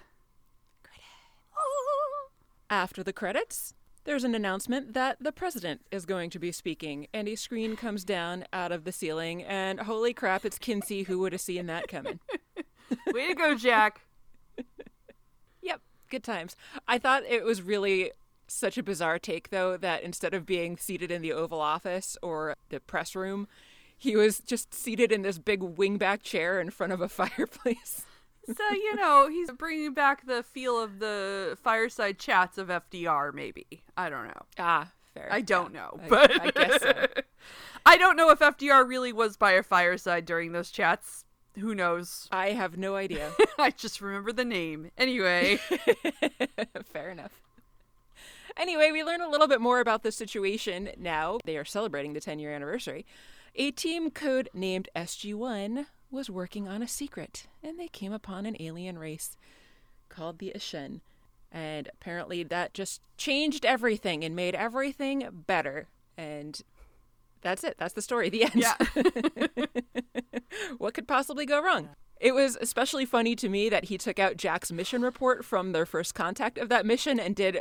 After 2.69 3.03
the 3.05 3.13
credits, 3.13 3.75
there's 4.07 4.25
an 4.25 4.35
announcement 4.35 4.95
that 4.95 5.19
the 5.21 5.33
president 5.33 5.83
is 5.91 6.07
going 6.07 6.31
to 6.31 6.39
be 6.39 6.53
speaking, 6.53 7.09
and 7.13 7.29
a 7.29 7.35
screen 7.35 7.77
comes 7.77 8.05
down 8.05 8.45
out 8.53 8.73
of 8.73 8.85
the 8.85 8.93
ceiling, 8.93 9.43
and 9.43 9.81
holy 9.81 10.15
crap, 10.15 10.45
it's 10.45 10.59
Kinsey 10.59 11.03
who 11.03 11.19
would 11.19 11.33
have 11.33 11.41
seen 11.41 11.67
that 11.67 11.89
coming. 11.89 12.21
Way 13.13 13.29
to 13.29 13.35
go, 13.35 13.55
Jack. 13.57 14.01
Yep, 15.61 15.81
good 16.09 16.23
times. 16.23 16.57
I 16.87 16.99
thought 16.99 17.25
it 17.29 17.45
was 17.45 17.61
really 17.61 18.13
such 18.47 18.79
a 18.79 18.83
bizarre 18.83 19.19
take, 19.19 19.51
though, 19.51 19.77
that 19.77 20.03
instead 20.03 20.35
of 20.35 20.47
being 20.47 20.77
seated 20.77 21.11
in 21.11 21.21
the 21.21 21.33
Oval 21.33 21.61
Office 21.61 22.17
or 22.23 22.55
the 22.69 22.79
press 22.79 23.17
room, 23.17 23.49
he 23.99 24.15
was 24.15 24.39
just 24.39 24.73
seated 24.73 25.11
in 25.11 25.23
this 25.23 25.39
big 25.39 25.61
wingback 25.61 26.23
chair 26.23 26.61
in 26.61 26.71
front 26.71 26.93
of 26.93 27.01
a 27.01 27.09
fireplace. 27.11 28.05
So, 28.47 28.71
you 28.73 28.95
know, 28.97 29.29
he's 29.29 29.51
bringing 29.51 29.93
back 29.93 30.27
the 30.27 30.43
feel 30.43 30.81
of 30.81 30.99
the 31.01 31.59
fireside 31.63 32.19
chats 32.19 32.59
of 32.59 32.69
FDR, 32.69 33.33
maybe. 33.35 33.67
I 33.97 34.09
don't 34.09 34.27
know. 34.27 34.43
Ah, 34.59 34.93
fair. 35.15 35.29
I 35.31 35.41
don't 35.41 35.75
Yeah, 35.75 35.81
know, 35.81 36.01
I- 36.05 36.09
but 36.09 36.41
I 36.41 36.51
guess 36.51 36.81
so. 36.83 37.07
I 37.87 37.97
don't 37.97 38.17
know 38.17 38.31
if 38.31 38.39
FDR 38.41 38.87
really 38.87 39.13
was 39.13 39.37
by 39.37 39.53
a 39.53 39.63
fireside 39.63 40.25
during 40.27 40.53
those 40.53 40.71
chats. 40.71 41.25
Who 41.59 41.75
knows? 41.75 42.29
I 42.31 42.51
have 42.51 42.77
no 42.77 42.97
idea. 42.97 43.33
I 43.59 43.71
just 43.71 44.01
remember 44.01 44.33
the 44.33 44.45
name. 44.45 44.91
Anyway, 44.99 45.57
Fair 46.93 47.11
enough. 47.11 47.33
Anyway, 48.57 48.91
we 48.91 49.03
learn 49.05 49.21
a 49.21 49.29
little 49.29 49.47
bit 49.49 49.61
more 49.61 49.81
about 49.81 50.03
the 50.03 50.13
situation 50.13 50.91
now. 50.99 51.39
They 51.45 51.57
are 51.57 51.65
celebrating 51.65 52.13
the 52.13 52.21
10 52.21 52.39
year 52.39 52.53
anniversary. 52.53 53.07
A 53.55 53.71
team 53.71 54.11
code 54.11 54.51
named 54.55 54.89
SG1 54.95 55.87
was 56.11 56.31
working 56.31 56.69
on 56.69 56.83
a 56.83 56.89
secret, 56.89 57.47
and 57.63 57.79
they 57.79 57.89
came 57.89 58.13
upon 58.13 58.47
an 58.47 58.57
alien 58.61 58.99
race 58.99 59.37
called 60.09 60.39
the 60.39 60.53
Aschen. 60.55 61.01
And 61.53 61.89
apparently 61.93 62.43
that 62.43 62.75
just 62.75 63.01
changed 63.17 63.65
everything 63.65 64.25
and 64.25 64.35
made 64.37 64.55
everything 64.55 65.29
better. 65.47 65.89
And 66.17 66.61
that's 67.41 67.65
it. 67.65 67.77
That's 67.79 67.95
the 67.95 68.03
story. 68.03 68.29
The 68.29 68.45
end. 68.45 68.55
yeah. 68.55 68.77
what 70.79 70.95
could 70.95 71.09
possibly 71.09 71.47
go 71.47 71.63
wrong? 71.63 71.91
It 72.21 72.35
was 72.35 72.57
especially 72.61 73.05
funny 73.05 73.37
to 73.37 73.49
me 73.49 73.69
that 73.69 73.85
he 73.85 73.99
took 73.99 74.19
out 74.19 74.37
Jack's 74.37 74.73
mission 74.73 75.03
report 75.03 75.45
from 75.45 75.73
their 75.73 75.87
first 75.87 76.15
contact 76.15 76.59
of 76.59 76.69
that 76.71 76.87
mission 76.87 77.21
and 77.21 77.37
did 77.37 77.61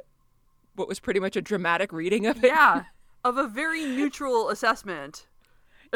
what 0.75 0.87
was 0.87 0.99
pretty 0.99 1.19
much 1.19 1.35
a 1.35 1.41
dramatic 1.41 1.91
reading 1.93 2.25
of 2.25 2.43
it. 2.43 2.47
yeah. 2.47 2.83
Of 3.23 3.39
a 3.39 3.47
very 3.47 3.83
neutral 3.83 4.49
assessment. 4.49 5.25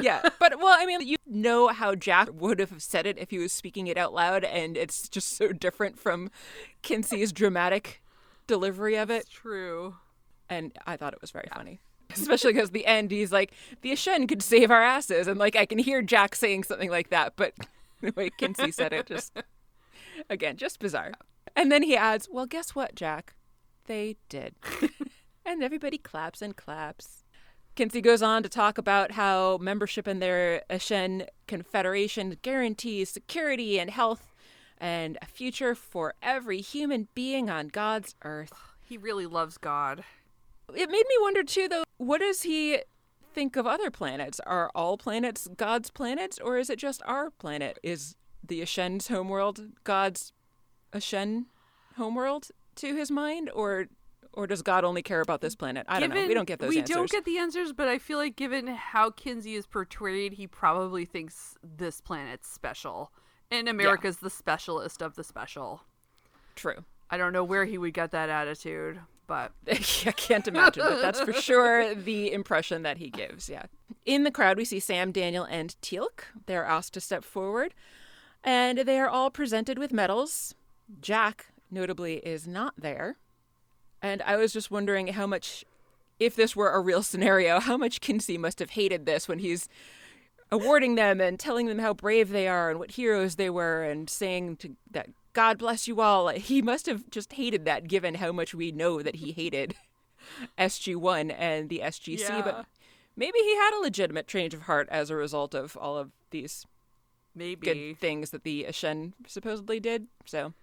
Yeah. 0.02 0.28
But, 0.40 0.60
well, 0.60 0.76
I 0.78 0.86
mean, 0.86 1.06
you 1.06 1.18
know 1.26 1.68
how 1.68 1.96
Jack 1.96 2.30
would 2.34 2.60
have 2.60 2.82
said 2.82 3.06
it 3.06 3.18
if 3.18 3.30
he 3.30 3.38
was 3.38 3.52
speaking 3.52 3.88
it 3.88 3.98
out 3.98 4.14
loud, 4.14 4.44
and 4.44 4.78
it's 4.78 5.10
just 5.10 5.36
so 5.38 5.52
different 5.52 6.00
from 6.00 6.32
Kinsey's 6.82 7.32
dramatic 7.32 8.02
delivery 8.48 8.96
of 8.96 9.10
it. 9.10 9.24
It's 9.24 9.30
true. 9.30 9.96
And 10.50 10.72
I 10.88 10.98
thought 10.98 11.14
it 11.14 11.22
was 11.22 11.32
very 11.32 11.48
funny. 11.54 11.80
Especially 12.12 12.54
because 12.54 12.72
the 12.72 12.88
end, 12.88 13.12
he's 13.12 13.32
like, 13.32 13.54
the 13.82 13.92
Aschen 13.92 14.28
could 14.28 14.42
save 14.42 14.72
our 14.72 14.82
asses. 14.82 15.28
And, 15.28 15.38
like, 15.40 15.56
I 15.56 15.66
can 15.66 15.78
hear 15.78 16.02
Jack 16.02 16.36
saying 16.36 16.64
something 16.64 16.90
like 16.90 17.10
that, 17.10 17.34
but 17.36 17.54
the 18.02 18.14
way 18.16 18.32
Kinsey 18.38 18.72
said 18.72 18.94
it, 18.94 19.06
just, 19.06 19.38
again, 20.30 20.58
just 20.58 20.80
bizarre. 20.80 21.12
And 21.56 21.72
then 21.72 21.84
he 21.84 21.96
adds, 21.96 22.28
well, 22.32 22.46
guess 22.46 22.74
what, 22.74 22.96
Jack? 22.96 23.36
They 23.86 24.18
did. 24.30 24.56
and 25.46 25.64
everybody 25.64 25.98
claps 25.98 26.42
and 26.42 26.56
claps. 26.56 27.24
Kinsey 27.76 28.02
goes 28.02 28.22
on 28.22 28.44
to 28.44 28.50
talk 28.50 28.78
about 28.78 29.14
how 29.14 29.58
membership 29.58 30.08
in 30.08 30.20
their 30.20 30.64
Aschen 30.70 31.28
Confederation 31.48 32.38
guarantees 32.42 33.10
security 33.10 33.80
and 33.80 33.90
health 33.90 34.34
and 34.78 35.18
a 35.22 35.26
future 35.26 35.76
for 35.76 36.14
every 36.22 36.62
human 36.62 37.08
being 37.16 37.50
on 37.50 37.68
God's 37.68 38.16
earth. 38.24 38.54
He 38.82 38.98
really 38.98 39.26
loves 39.26 39.58
God. 39.58 40.04
It 40.74 40.90
made 40.90 41.06
me 41.08 41.16
wonder 41.22 41.44
too, 41.44 41.68
though. 41.68 41.84
What 41.98 42.20
does 42.20 42.44
he 42.44 42.80
think 43.34 43.56
of 43.56 43.66
other 43.66 43.90
planets? 43.92 44.40
Are 44.46 44.72
all 44.76 44.98
planets 44.98 45.48
God's 45.56 45.90
planets, 45.90 46.40
or 46.40 46.58
is 46.58 46.70
it 46.70 46.80
just 46.80 47.02
our 47.06 47.30
planet? 47.32 47.80
Is 47.84 48.16
the 48.46 48.62
Aschen's 48.62 49.08
homeworld 49.08 49.62
God's 49.84 50.34
Aschen 50.94 51.46
homeworld 51.98 52.50
to 52.76 52.96
his 52.96 53.12
mind, 53.12 53.50
or 53.54 53.88
or 54.34 54.48
does 54.48 54.62
God 54.62 54.84
only 54.84 55.02
care 55.02 55.22
about 55.22 55.42
this 55.42 55.56
planet? 55.56 55.86
I 55.90 56.00
don't 56.00 56.10
know. 56.10 56.28
We 56.28 56.34
don't 56.34 56.48
get 56.48 56.60
those 56.60 56.70
we 56.70 56.80
answers. 56.80 56.96
don't 56.96 57.10
get 57.10 57.26
the 57.26 57.38
answers, 57.38 57.74
but 57.74 57.88
I 57.88 57.98
feel 57.98 58.18
like 58.18 58.36
given 58.36 58.68
how 58.68 59.10
Kinsey 59.10 59.56
is 59.56 59.66
portrayed, 59.66 60.34
he 60.34 60.48
probably 60.48 61.06
thinks 61.06 61.56
this 61.64 62.02
planet's 62.02 62.48
special. 62.48 63.12
And 63.52 63.68
America's 63.68 64.18
the 64.18 64.30
specialist 64.30 65.02
of 65.02 65.16
the 65.16 65.24
special. 65.24 65.82
True. 66.56 66.86
I 67.10 67.18
don't 67.18 67.34
know 67.34 67.44
where 67.44 67.66
he 67.66 67.78
would 67.78 67.94
get 67.94 68.12
that 68.12 68.30
attitude, 68.30 69.00
but 69.26 69.52
I 69.72 69.76
can't 69.76 70.48
imagine, 70.48 70.84
but 70.84 71.02
that's 71.02 71.20
for 71.22 71.34
sure 71.34 71.96
the 71.96 72.32
impression 72.32 72.84
that 72.84 72.98
he 72.98 73.10
gives. 73.10 73.50
Yeah. 73.50 73.66
In 74.06 74.24
the 74.24 74.32
crowd, 74.32 74.58
we 74.58 74.66
see 74.66 74.80
Sam, 74.80 75.12
Daniel, 75.12 75.44
and 75.44 75.76
Teal'c. 75.82 76.24
They're 76.46 76.66
asked 76.66 76.94
to 76.94 77.02
step 77.02 77.24
forward, 77.24 77.74
and 78.44 78.80
they 78.80 79.00
are 79.00 79.10
all 79.10 79.32
presented 79.32 79.80
with 79.80 79.92
medals. 79.92 80.54
Jack, 81.02 81.48
notably, 81.72 82.18
is 82.18 82.48
not 82.48 82.74
there. 82.78 83.18
And 84.02 84.22
I 84.24 84.36
was 84.36 84.54
just 84.54 84.72
wondering 84.72 85.08
how 85.08 85.28
much, 85.28 85.66
if 86.20 86.36
this 86.36 86.56
were 86.56 86.72
a 86.72 86.80
real 86.80 87.04
scenario, 87.04 87.60
how 87.60 87.78
much 87.78 88.02
Kinsey 88.02 88.38
must 88.38 88.60
have 88.60 88.72
hated 88.72 89.06
this 89.06 89.28
when 89.28 89.40
he's 89.40 89.68
awarding 90.52 90.96
them 90.96 91.22
and 91.22 91.40
telling 91.40 91.68
them 91.68 91.80
how 91.80 91.94
brave 91.94 92.30
they 92.30 92.48
are 92.48 92.70
and 92.70 92.80
what 92.80 92.92
heroes 92.92 93.36
they 93.36 93.50
were 93.50 93.84
and 93.84 94.10
saying 94.10 94.58
to, 94.58 94.76
that 94.92 95.10
God 95.34 95.58
bless 95.58 95.88
you 95.88 96.02
all. 96.02 96.30
He 96.30 96.62
must 96.62 96.86
have 96.88 97.10
just 97.10 97.34
hated 97.34 97.66
that 97.66 97.88
given 97.88 98.16
how 98.16 98.32
much 98.32 98.54
we 98.54 98.72
know 98.72 99.02
that 99.02 99.18
he 99.18 99.32
hated 99.32 99.76
SG1 100.58 101.36
and 101.38 101.70
the 101.70 101.82
SGC. 101.84 102.20
Yeah. 102.20 102.42
But 102.42 102.66
maybe 103.16 103.40
he 103.40 103.56
had 103.56 103.78
a 103.78 103.82
legitimate 103.82 104.28
change 104.28 104.54
of 104.54 104.64
heart 104.64 104.88
as 104.92 105.10
a 105.10 105.16
result 105.16 105.54
of 105.54 105.78
all 105.78 105.98
of 105.98 106.12
these 106.32 106.66
maybe. 107.36 107.66
good 107.66 108.00
things 108.00 108.32
that 108.32 108.44
the 108.44 108.66
Aschen 108.68 109.14
supposedly 109.28 109.80
did. 109.80 110.08
So 110.26 110.54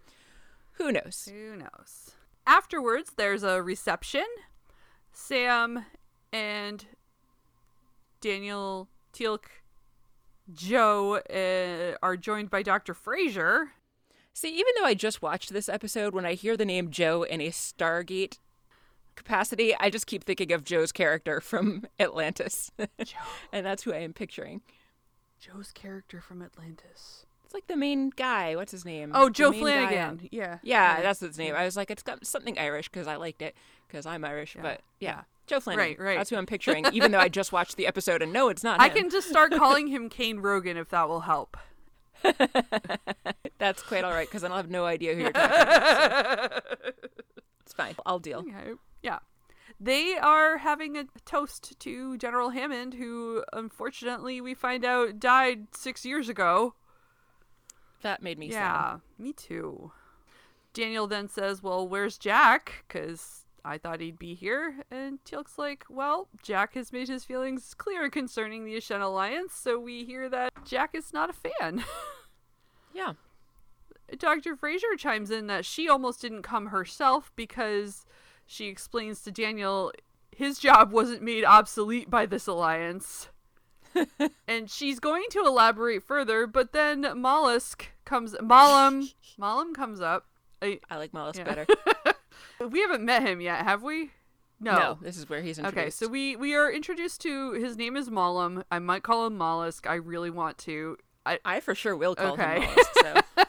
who 0.72 0.92
knows? 0.92 1.28
Who 1.32 1.56
knows? 1.56 2.10
Afterwards, 2.46 3.12
there's 3.16 3.42
a 3.42 3.62
reception. 3.62 4.26
Sam 5.12 5.84
and 6.32 6.86
Daniel 8.20 8.88
Teal'c, 9.12 9.44
Joe 10.52 11.16
uh, 11.16 11.96
are 12.04 12.16
joined 12.16 12.50
by 12.50 12.62
Dr. 12.62 12.94
Fraiser. 12.94 13.72
See, 14.32 14.50
even 14.50 14.72
though 14.76 14.84
I 14.84 14.94
just 14.94 15.22
watched 15.22 15.52
this 15.52 15.68
episode, 15.68 16.14
when 16.14 16.26
I 16.26 16.34
hear 16.34 16.56
the 16.56 16.64
name 16.64 16.90
Joe 16.90 17.22
in 17.22 17.40
a 17.40 17.48
Stargate 17.48 18.38
capacity, 19.16 19.74
I 19.80 19.90
just 19.90 20.06
keep 20.06 20.22
thinking 20.24 20.52
of 20.52 20.62
Joe's 20.62 20.92
character 20.92 21.40
from 21.40 21.86
Atlantis. 21.98 22.70
and 23.52 23.66
that's 23.66 23.82
who 23.82 23.92
I 23.92 23.98
am 23.98 24.12
picturing. 24.12 24.60
Joe's 25.40 25.72
character 25.72 26.20
from 26.20 26.42
Atlantis. 26.42 27.25
It's 27.46 27.54
like 27.54 27.68
the 27.68 27.76
main 27.76 28.10
guy. 28.10 28.56
What's 28.56 28.72
his 28.72 28.84
name? 28.84 29.12
Oh, 29.14 29.30
Joe 29.30 29.52
Flanigan. 29.52 30.08
on- 30.08 30.28
Yeah. 30.32 30.58
Yeah, 30.64 31.00
that's 31.00 31.20
his 31.20 31.38
name. 31.38 31.54
I 31.54 31.64
was 31.64 31.76
like, 31.76 31.92
it's 31.92 32.02
got 32.02 32.26
something 32.26 32.58
Irish 32.58 32.88
because 32.88 33.06
I 33.06 33.14
liked 33.16 33.40
it 33.40 33.54
because 33.86 34.04
I'm 34.04 34.24
Irish. 34.24 34.56
But 34.60 34.80
yeah, 34.98 35.08
yeah. 35.10 35.20
Joe 35.46 35.60
Flanigan. 35.60 35.76
Right, 35.76 36.00
right. 36.00 36.18
That's 36.18 36.28
who 36.30 36.36
I'm 36.36 36.44
picturing, 36.46 36.86
even 36.92 37.12
though 37.12 37.20
I 37.20 37.28
just 37.28 37.52
watched 37.52 37.76
the 37.76 37.86
episode 37.86 38.20
and 38.20 38.32
no, 38.32 38.48
it's 38.48 38.64
not. 38.64 38.80
I 38.80 38.88
him. 38.88 38.94
can 38.94 39.10
just 39.10 39.28
start 39.28 39.52
calling 39.56 39.86
him 39.86 40.08
Cain 40.08 40.40
Rogan 40.40 40.76
if 40.76 40.88
that 40.88 41.08
will 41.08 41.20
help. 41.20 41.56
That's 43.58 43.82
quite 43.82 44.02
all 44.04 44.10
right 44.12 44.26
because 44.26 44.42
I 44.42 44.48
don't 44.48 44.56
have 44.56 44.70
no 44.70 44.84
idea 44.84 45.14
who 45.14 45.20
you're 45.22 45.30
talking 45.32 45.62
about. 45.62 46.52
so 46.68 46.92
It's 47.64 47.72
fine. 47.74 47.94
I'll 48.04 48.18
deal. 48.18 48.40
Okay. 48.40 48.72
Yeah. 49.02 49.18
They 49.78 50.16
are 50.16 50.58
having 50.58 50.96
a 50.96 51.04
toast 51.24 51.78
to 51.80 52.16
General 52.18 52.50
Hammond, 52.50 52.94
who 52.94 53.44
unfortunately 53.52 54.40
we 54.40 54.54
find 54.54 54.84
out 54.84 55.20
died 55.20 55.66
six 55.76 56.04
years 56.04 56.28
ago. 56.28 56.74
That 58.02 58.22
made 58.22 58.38
me 58.38 58.50
sad. 58.50 58.58
Yeah, 58.58 58.98
me 59.18 59.32
too. 59.32 59.92
Daniel 60.72 61.06
then 61.06 61.28
says, 61.28 61.62
Well, 61.62 61.88
where's 61.88 62.18
Jack? 62.18 62.84
Because 62.86 63.44
I 63.64 63.78
thought 63.78 64.00
he'd 64.00 64.18
be 64.18 64.34
here. 64.34 64.84
And 64.90 65.18
Teal'c's 65.24 65.58
like, 65.58 65.84
Well, 65.88 66.28
Jack 66.42 66.74
has 66.74 66.92
made 66.92 67.08
his 67.08 67.24
feelings 67.24 67.74
clear 67.74 68.10
concerning 68.10 68.64
the 68.64 68.76
Aschen 68.76 69.00
Alliance, 69.00 69.54
so 69.54 69.78
we 69.78 70.04
hear 70.04 70.28
that 70.28 70.52
Jack 70.64 70.94
is 70.94 71.12
not 71.12 71.30
a 71.30 71.32
fan. 71.32 71.84
Yeah. 72.94 73.12
Dr. 74.18 74.56
Fraiser 74.56 74.96
chimes 74.96 75.30
in 75.30 75.48
that 75.48 75.66
she 75.66 75.86
almost 75.86 76.22
didn't 76.22 76.42
come 76.42 76.66
herself 76.66 77.30
because 77.36 78.06
she 78.46 78.68
explains 78.68 79.20
to 79.22 79.30
Daniel 79.30 79.92
his 80.34 80.58
job 80.58 80.92
wasn't 80.92 81.22
made 81.22 81.44
obsolete 81.44 82.08
by 82.10 82.26
this 82.26 82.46
alliance. 82.46 83.28
and 84.48 84.70
she's 84.70 85.00
going 85.00 85.24
to 85.30 85.40
elaborate 85.40 86.02
further, 86.02 86.46
but 86.46 86.72
then 86.72 87.02
Mollusk 87.16 87.86
comes 88.04 88.34
Mollem 88.34 89.12
Mollem 89.40 89.74
comes 89.74 90.00
up. 90.00 90.26
I, 90.62 90.80
I 90.90 90.96
like 90.96 91.12
Mollusk 91.12 91.38
Yeah. 91.38 91.44
better. 91.44 91.66
we 92.70 92.80
haven't 92.80 93.04
met 93.04 93.22
him 93.22 93.40
yet, 93.40 93.64
have 93.64 93.82
we? 93.82 94.10
No. 94.58 94.98
this 95.02 95.18
is 95.18 95.28
where 95.28 95.42
he's 95.42 95.58
introduced. 95.58 95.78
Okay, 95.78 95.90
so 95.90 96.08
we 96.08 96.34
we 96.36 96.54
are 96.54 96.70
introduced 96.72 97.20
to 97.22 97.52
his 97.52 97.76
name 97.76 97.96
is 97.96 98.08
Mollem. 98.08 98.62
I 98.70 98.78
might 98.78 99.02
call 99.02 99.26
him 99.26 99.36
Mollusk. 99.36 99.86
I 99.86 99.94
really 99.96 100.30
want 100.30 100.56
to. 100.58 100.96
I 101.26 101.38
I 101.44 101.60
for 101.60 101.74
sure 101.74 101.94
will 101.96 102.14
call 102.14 102.32
Okay. 102.32 102.60
him 102.60 102.62
Mollusk. 102.62 102.92
So 103.36 103.44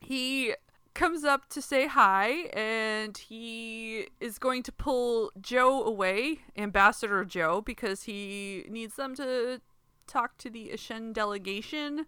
he 0.00 0.54
comes 0.94 1.24
up 1.24 1.48
to 1.48 1.62
say 1.62 1.86
hi 1.86 2.50
and 2.52 3.16
he 3.16 4.08
is 4.20 4.38
going 4.38 4.62
to 4.64 4.72
pull 4.72 5.32
Joe 5.40 5.82
away, 5.82 6.40
Ambassador 6.54 7.24
Joe, 7.24 7.62
because 7.62 8.02
he 8.02 8.66
needs 8.68 8.96
them 8.96 9.14
to 9.14 9.62
talk 10.06 10.38
to 10.38 10.50
the 10.50 10.70
Aschen 10.74 11.12
delegation. 11.12 12.06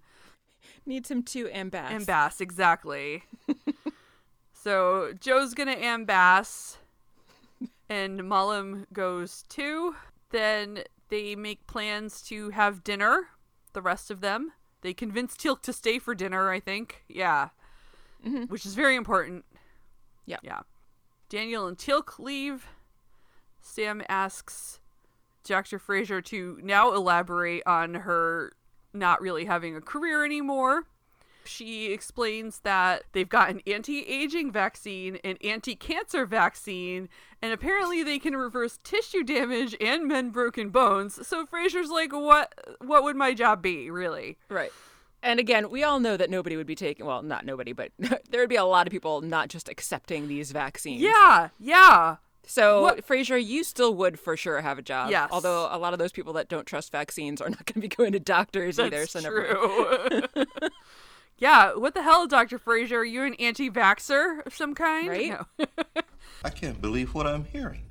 Needs 0.86 1.10
him 1.10 1.22
to 1.24 1.46
ambass. 1.46 1.90
Ambass, 1.90 2.40
exactly. 2.40 3.24
so 4.52 5.12
Joe's 5.20 5.54
gonna 5.54 5.76
ambass, 5.76 6.78
and 7.88 8.20
Mollem 8.20 8.86
goes 8.92 9.44
too. 9.48 9.94
Then 10.30 10.84
they 11.10 11.36
make 11.36 11.66
plans 11.66 12.22
to 12.22 12.50
have 12.50 12.82
dinner. 12.84 13.28
The 13.72 13.82
rest 13.82 14.10
of 14.10 14.20
them. 14.20 14.52
They 14.80 14.94
convince 14.94 15.36
Teal'c 15.36 15.62
to 15.62 15.72
stay 15.72 15.98
for 15.98 16.14
dinner. 16.14 16.50
I 16.50 16.60
think. 16.60 17.04
Yeah. 17.08 17.50
Mm-hmm. 18.26 18.44
Which 18.44 18.64
is 18.64 18.74
very 18.74 18.96
important. 18.96 19.44
Yeah. 20.24 20.38
Yeah. 20.42 20.60
Daniel 21.28 21.66
and 21.66 21.76
Teal'c 21.76 22.18
leave. 22.18 22.66
Sam 23.60 24.02
asks 24.08 24.80
Dr. 25.44 25.78
Fraiser 25.78 26.22
to 26.22 26.58
now 26.62 26.92
elaborate 26.92 27.62
on 27.66 27.94
her 27.94 28.52
not 28.92 29.20
really 29.20 29.44
having 29.44 29.76
a 29.76 29.80
career 29.80 30.24
anymore. 30.24 30.84
She 31.46 31.92
explains 31.92 32.60
that 32.60 33.04
they've 33.12 33.28
got 33.28 33.50
an 33.50 33.60
anti 33.66 34.00
aging 34.06 34.50
vaccine, 34.50 35.16
an 35.24 35.36
anti 35.44 35.74
cancer 35.74 36.24
vaccine, 36.24 37.08
and 37.42 37.52
apparently 37.52 38.02
they 38.02 38.18
can 38.18 38.34
reverse 38.34 38.78
tissue 38.82 39.22
damage 39.22 39.76
and 39.80 40.08
mend 40.08 40.32
broken 40.32 40.70
bones. 40.70 41.26
So 41.26 41.44
Fraiser's 41.44 41.90
like, 41.90 42.12
what 42.12 42.54
what 42.80 43.02
would 43.04 43.16
my 43.16 43.34
job 43.34 43.60
be, 43.60 43.90
really? 43.90 44.38
Right. 44.48 44.72
And 45.22 45.40
again, 45.40 45.70
we 45.70 45.82
all 45.82 46.00
know 46.00 46.18
that 46.18 46.28
nobody 46.28 46.54
would 46.54 46.66
be 46.66 46.74
taking, 46.74 47.06
well, 47.06 47.22
not 47.22 47.46
nobody, 47.46 47.72
but 47.72 47.90
there 47.98 48.40
would 48.40 48.50
be 48.50 48.56
a 48.56 48.64
lot 48.64 48.86
of 48.86 48.90
people 48.90 49.22
not 49.22 49.48
just 49.48 49.68
accepting 49.68 50.28
these 50.28 50.52
vaccines. 50.52 51.00
Yeah, 51.00 51.48
yeah. 51.58 52.16
So, 52.46 52.82
What- 52.82 53.04
Fraiser, 53.06 53.38
you 53.38 53.64
still 53.64 53.94
would 53.94 54.18
for 54.20 54.36
sure 54.36 54.60
have 54.60 54.78
a 54.78 54.82
job. 54.82 55.10
Yes. 55.10 55.28
Although 55.32 55.68
a 55.70 55.78
lot 55.78 55.92
of 55.94 55.98
those 55.98 56.12
people 56.12 56.32
that 56.34 56.48
don't 56.48 56.66
trust 56.66 56.92
vaccines 56.92 57.40
are 57.40 57.48
not 57.48 57.64
going 57.64 57.74
to 57.74 57.80
be 57.80 57.88
going 57.96 58.12
to 58.12 58.20
doctors 58.20 58.78
either. 58.78 58.98
That's 59.00 59.12
So 59.12 59.20
never- 59.20 59.46
true. 59.46 60.44
yeah, 61.38 61.72
what 61.74 61.94
the 61.94 62.02
hell, 62.02 62.26
Dr. 62.26 62.58
Fraiser? 62.58 62.98
Are 63.00 63.04
you 63.04 63.22
an 63.24 63.34
anti 63.34 63.70
vaxxer 63.70 64.44
of 64.46 64.54
some 64.54 64.74
kind? 64.74 65.08
Right? 65.08 65.30
No. 65.58 65.66
I 66.44 66.50
can't 66.50 66.80
believe 66.80 67.14
what 67.14 67.26
I'm 67.26 67.44
hearing. 67.46 67.90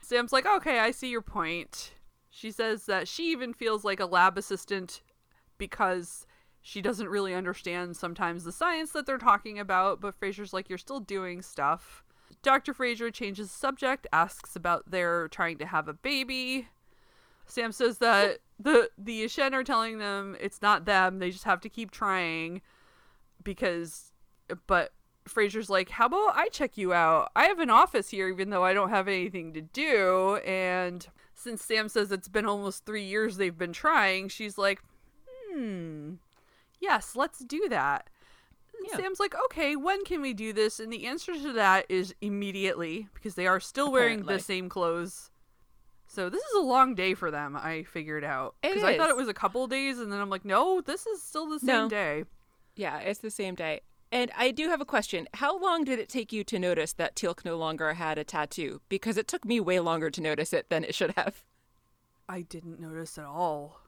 Sam's 0.00 0.32
like, 0.32 0.46
okay, 0.46 0.78
I 0.78 0.90
see 0.92 1.08
your 1.10 1.22
point. 1.22 1.92
She 2.30 2.50
says 2.50 2.86
that 2.86 3.08
she 3.08 3.30
even 3.32 3.52
feels 3.52 3.84
like 3.84 4.00
a 4.00 4.06
lab 4.06 4.38
assistant 4.38 5.00
because 5.58 6.26
she 6.62 6.80
doesn't 6.80 7.08
really 7.08 7.34
understand 7.34 7.96
sometimes 7.96 8.44
the 8.44 8.52
science 8.52 8.90
that 8.92 9.06
they're 9.06 9.18
talking 9.18 9.58
about, 9.58 10.00
but 10.00 10.14
Fraiser's 10.14 10.52
like, 10.52 10.68
you're 10.68 10.78
still 10.78 11.00
doing 11.00 11.42
stuff. 11.42 12.03
Dr. 12.44 12.72
Fraiser 12.72 13.10
changes 13.10 13.48
the 13.48 13.56
subject, 13.56 14.06
asks 14.12 14.54
about 14.54 14.90
their 14.90 15.26
trying 15.28 15.58
to 15.58 15.66
have 15.66 15.88
a 15.88 15.94
baby. 15.94 16.68
Sam 17.46 17.72
says 17.72 17.98
that 17.98 18.38
the 18.60 18.90
the 18.96 19.26
Shen 19.26 19.54
are 19.54 19.64
telling 19.64 19.98
them 19.98 20.36
it's 20.38 20.62
not 20.62 20.84
them, 20.84 21.18
they 21.18 21.30
just 21.30 21.44
have 21.44 21.60
to 21.62 21.68
keep 21.68 21.90
trying 21.90 22.62
because 23.42 24.12
but 24.66 24.92
Fraiser's 25.26 25.70
like, 25.70 25.88
"How 25.88 26.06
about 26.06 26.36
I 26.36 26.48
check 26.48 26.76
you 26.76 26.92
out? 26.92 27.30
I 27.34 27.44
have 27.46 27.58
an 27.60 27.70
office 27.70 28.10
here 28.10 28.28
even 28.28 28.50
though 28.50 28.64
I 28.64 28.74
don't 28.74 28.90
have 28.90 29.08
anything 29.08 29.54
to 29.54 29.62
do." 29.62 30.36
And 30.36 31.06
since 31.34 31.64
Sam 31.64 31.88
says 31.88 32.12
it's 32.12 32.28
been 32.28 32.46
almost 32.46 32.84
3 32.84 33.02
years 33.02 33.36
they've 33.36 33.56
been 33.56 33.72
trying, 33.72 34.28
she's 34.28 34.58
like, 34.58 34.82
"Hmm. 35.50 36.14
Yes, 36.78 37.16
let's 37.16 37.38
do 37.40 37.68
that." 37.70 38.10
Yeah. 38.90 38.96
Sam's 38.96 39.20
like, 39.20 39.34
"Okay, 39.46 39.76
when 39.76 40.04
can 40.04 40.20
we 40.20 40.32
do 40.34 40.52
this?" 40.52 40.80
And 40.80 40.92
the 40.92 41.06
answer 41.06 41.34
to 41.34 41.52
that 41.54 41.86
is 41.88 42.14
immediately 42.20 43.08
because 43.14 43.34
they 43.34 43.46
are 43.46 43.60
still 43.60 43.90
wearing 43.92 44.24
the 44.24 44.38
same 44.38 44.68
clothes. 44.68 45.30
So 46.06 46.28
this 46.28 46.42
is 46.42 46.54
a 46.56 46.60
long 46.62 46.94
day 46.94 47.14
for 47.14 47.30
them, 47.30 47.56
I 47.56 47.82
figured 47.84 48.24
out. 48.24 48.54
because 48.62 48.84
I 48.84 48.96
thought 48.96 49.10
it 49.10 49.16
was 49.16 49.28
a 49.28 49.34
couple 49.34 49.66
days 49.66 49.98
and 49.98 50.12
then 50.12 50.20
I'm 50.20 50.30
like, 50.30 50.44
"No, 50.44 50.80
this 50.80 51.06
is 51.06 51.22
still 51.22 51.48
the 51.48 51.58
same 51.58 51.66
No. 51.66 51.88
day." 51.88 52.24
Yeah, 52.76 52.98
it's 52.98 53.20
the 53.20 53.30
same 53.30 53.54
day. 53.54 53.80
And 54.12 54.30
I 54.36 54.50
do 54.52 54.68
have 54.68 54.80
a 54.80 54.84
question. 54.84 55.26
How 55.34 55.58
long 55.58 55.82
did 55.82 55.98
it 55.98 56.08
take 56.08 56.32
you 56.32 56.44
to 56.44 56.58
notice 56.58 56.92
that 56.92 57.16
Teal'c 57.16 57.44
no 57.44 57.56
longer 57.56 57.94
had 57.94 58.16
a 58.18 58.22
tattoo? 58.24 58.80
Because 58.88 59.16
it 59.16 59.26
took 59.26 59.44
me 59.44 59.58
way 59.58 59.80
longer 59.80 60.08
to 60.10 60.20
notice 60.20 60.52
it 60.52 60.68
than 60.70 60.84
it 60.84 60.94
should 60.94 61.12
have. 61.16 61.42
I 62.28 62.42
didn't 62.42 62.78
notice 62.80 63.18
at 63.18 63.24
all. 63.24 63.80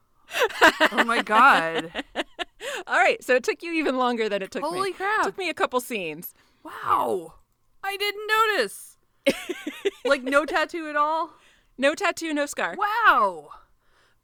oh 0.91 1.03
my 1.05 1.21
god. 1.21 2.03
All 2.87 2.95
right, 2.97 3.23
so 3.23 3.35
it 3.35 3.43
took 3.43 3.61
you 3.63 3.71
even 3.73 3.97
longer 3.97 4.27
than 4.29 4.41
it 4.41 4.51
took 4.51 4.63
me. 4.63 4.69
Holy 4.69 4.93
crap. 4.93 5.21
It 5.21 5.23
took 5.23 5.37
me 5.37 5.49
a 5.49 5.53
couple 5.53 5.79
scenes. 5.79 6.33
Wow. 6.63 7.35
I 7.83 7.97
didn't 7.97 8.27
notice. 8.27 8.97
like 10.05 10.23
no 10.23 10.45
tattoo 10.45 10.89
at 10.89 10.95
all? 10.95 11.31
No 11.77 11.93
tattoo, 11.93 12.33
no 12.33 12.45
scar. 12.45 12.75
Wow. 12.77 13.49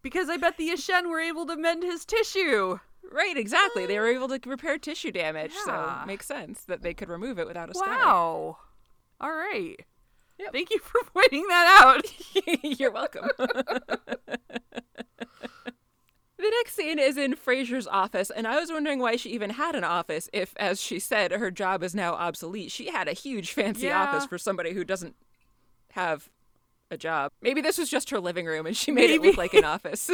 Because 0.02 0.30
I 0.30 0.38
bet 0.38 0.58
the 0.58 0.70
Aschen 0.70 1.10
were 1.10 1.20
able 1.20 1.46
to 1.46 1.56
mend 1.56 1.84
his 1.84 2.06
tissue. 2.06 2.80
Right, 3.12 3.38
exactly. 3.38 3.86
They 3.86 4.00
were 4.00 4.08
able 4.08 4.28
to 4.30 4.40
repair 4.50 4.78
tissue 4.78 5.12
damage, 5.12 5.52
Yeah. 5.54 5.66
so 5.98 6.02
it 6.04 6.08
makes 6.08 6.26
sense 6.26 6.64
that 6.66 6.82
they 6.82 6.94
could 6.94 7.10
remove 7.10 7.38
it 7.38 7.46
without 7.48 7.70
a 7.70 7.74
scar. 7.74 7.88
Wow. 7.90 8.58
All 9.22 9.32
right. 9.34 9.76
Yep. 10.40 10.52
Thank 10.52 10.72
you 10.72 10.80
for 10.80 11.02
pointing 11.14 11.46
that 11.48 11.80
out. 11.84 12.06
You're 12.80 12.92
welcome. 12.92 13.30
The 16.44 16.50
next 16.50 16.76
scene 16.76 17.00
is 17.00 17.16
in 17.16 17.38
Fraiser's 17.38 17.88
office, 17.88 18.30
and 18.30 18.46
I 18.46 18.60
was 18.60 18.70
wondering 18.70 19.00
why 19.00 19.16
she 19.16 19.30
even 19.30 19.52
had 19.52 19.76
an 19.76 19.86
office 19.86 20.30
if, 20.34 20.54
as 20.58 20.82
she 20.82 21.00
said, 21.00 21.32
her 21.32 21.50
job 21.50 21.82
is 21.84 21.96
now 21.96 22.16
obsolete. 22.16 22.70
She 22.70 22.90
had 22.90 23.08
a 23.08 23.14
huge 23.14 23.54
fancy 23.54 23.86
Yeah. 23.86 24.04
office 24.04 24.26
for 24.26 24.38
somebody 24.38 24.74
who 24.74 24.84
doesn't 24.84 25.16
have 25.92 26.28
a 26.92 26.98
job. 26.98 27.32
Maybe 27.42 27.62
this 27.62 27.78
was 27.78 27.90
just 27.90 28.10
her 28.10 28.20
living 28.20 28.46
room 28.46 28.66
and 28.66 28.76
she 28.76 28.92
made 28.92 29.10
it 29.10 29.22
look 29.22 29.38
like 29.38 29.54
an 29.54 29.64
office 29.64 30.12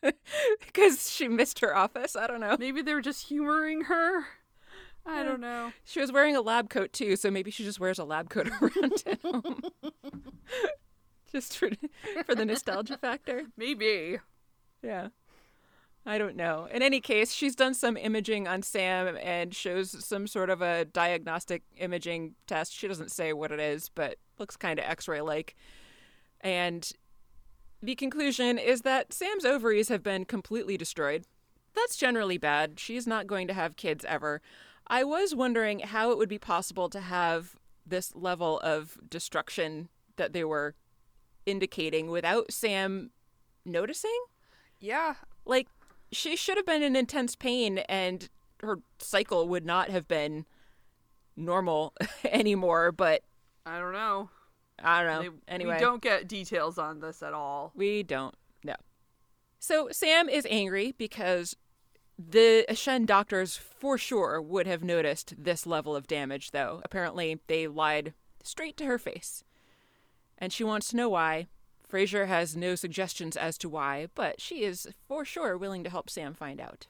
because 0.64 1.10
she 1.10 1.26
missed 1.26 1.58
her 1.58 1.76
office. 1.76 2.14
I 2.14 2.28
don't 2.28 2.38
know. 2.38 2.56
Maybe 2.60 2.80
they 2.80 2.94
were 2.94 3.02
just 3.02 3.26
humoring 3.26 3.82
her. 3.82 4.26
I 5.04 5.24
don't 5.24 5.34
hmm. 5.34 5.40
know. 5.40 5.72
She 5.82 5.98
was 5.98 6.12
wearing 6.12 6.36
a 6.36 6.40
lab 6.40 6.70
coat 6.70 6.92
too, 6.92 7.16
so 7.16 7.28
maybe 7.28 7.50
she 7.50 7.64
just 7.64 7.80
wears 7.80 7.98
a 7.98 8.04
lab 8.04 8.30
coat 8.30 8.48
around 8.62 9.02
at 9.04 9.20
home. 9.22 9.62
just 11.32 11.58
for 11.58 11.70
for 12.24 12.36
the 12.36 12.44
nostalgia 12.44 12.96
factor. 12.98 13.46
Maybe. 13.56 14.20
Yeah. 14.80 15.08
I 16.04 16.18
don't 16.18 16.34
know. 16.34 16.66
In 16.72 16.82
any 16.82 17.00
case, 17.00 17.32
she's 17.32 17.54
done 17.54 17.74
some 17.74 17.96
imaging 17.96 18.48
on 18.48 18.62
Sam 18.62 19.16
and 19.22 19.54
shows 19.54 20.04
some 20.04 20.26
sort 20.26 20.50
of 20.50 20.60
a 20.60 20.84
diagnostic 20.84 21.62
imaging 21.76 22.34
test. 22.48 22.74
She 22.74 22.88
doesn't 22.88 23.12
say 23.12 23.32
what 23.32 23.52
it 23.52 23.60
is, 23.60 23.88
but 23.88 24.16
looks 24.38 24.56
kind 24.56 24.80
of 24.80 24.84
x 24.84 25.06
ray 25.06 25.20
like. 25.20 25.54
And 26.40 26.90
the 27.80 27.94
conclusion 27.94 28.58
is 28.58 28.80
that 28.82 29.12
Sam's 29.12 29.44
ovaries 29.44 29.88
have 29.88 30.02
been 30.02 30.24
completely 30.24 30.76
destroyed. 30.76 31.24
That's 31.74 31.96
generally 31.96 32.38
bad. 32.38 32.80
She's 32.80 33.06
not 33.06 33.28
going 33.28 33.46
to 33.46 33.54
have 33.54 33.76
kids 33.76 34.04
ever. 34.04 34.42
I 34.88 35.04
was 35.04 35.34
wondering 35.34 35.78
how 35.80 36.10
it 36.10 36.18
would 36.18 36.28
be 36.28 36.38
possible 36.38 36.88
to 36.90 37.00
have 37.00 37.56
this 37.86 38.14
level 38.14 38.58
of 38.60 38.98
destruction 39.08 39.88
that 40.16 40.32
they 40.32 40.44
were 40.44 40.74
indicating 41.46 42.08
without 42.08 42.52
Sam 42.52 43.10
noticing 43.64 44.16
Yeah. 44.80 45.14
like 45.44 45.68
she 46.12 46.36
should 46.36 46.56
have 46.56 46.66
been 46.66 46.82
in 46.82 46.94
intense 46.94 47.34
pain 47.34 47.78
and 47.78 48.28
her 48.60 48.78
cycle 48.98 49.48
would 49.48 49.64
not 49.66 49.90
have 49.90 50.06
been 50.06 50.44
normal 51.36 51.94
anymore 52.24 52.92
but 52.92 53.22
I 53.66 53.78
don't 53.78 53.92
know. 53.92 54.30
i 54.82 55.02
don't 55.02 55.24
know. 55.24 55.30
They- 55.30 55.52
anyway. 55.54 55.74
We 55.74 55.80
don't 55.80 56.02
get 56.02 56.28
details 56.28 56.78
on 56.78 57.00
this 57.00 57.22
at 57.22 57.32
all. 57.32 57.72
we 57.74 58.02
don't 58.02 58.34
know 58.62 58.76
so 59.58 59.88
sam 59.90 60.28
is 60.28 60.46
angry 60.50 60.94
because 60.96 61.56
the 62.18 62.64
Shen 62.74 63.06
doctors 63.06 63.56
for 63.56 63.96
sure 63.98 64.40
would 64.40 64.66
have 64.66 64.84
noticed 64.84 65.34
this 65.42 65.66
level 65.66 65.96
of 65.96 66.06
damage 66.06 66.50
though. 66.50 66.80
Apparently 66.84 67.40
they 67.46 67.66
lied 67.66 68.12
straight 68.44 68.76
to 68.76 68.84
her 68.84 68.98
face. 68.98 69.42
And 70.38 70.52
she 70.52 70.62
wants 70.62 70.88
to 70.90 70.96
know 70.96 71.08
why 71.08 71.48
Fraiser 71.92 72.24
has 72.24 72.56
no 72.56 72.74
suggestions 72.74 73.36
as 73.36 73.58
to 73.58 73.68
why, 73.68 74.06
but 74.14 74.40
she 74.40 74.64
is 74.64 74.88
for 75.06 75.26
sure 75.26 75.58
willing 75.58 75.84
to 75.84 75.90
help 75.90 76.08
Sam 76.08 76.32
find 76.32 76.58
out. 76.58 76.86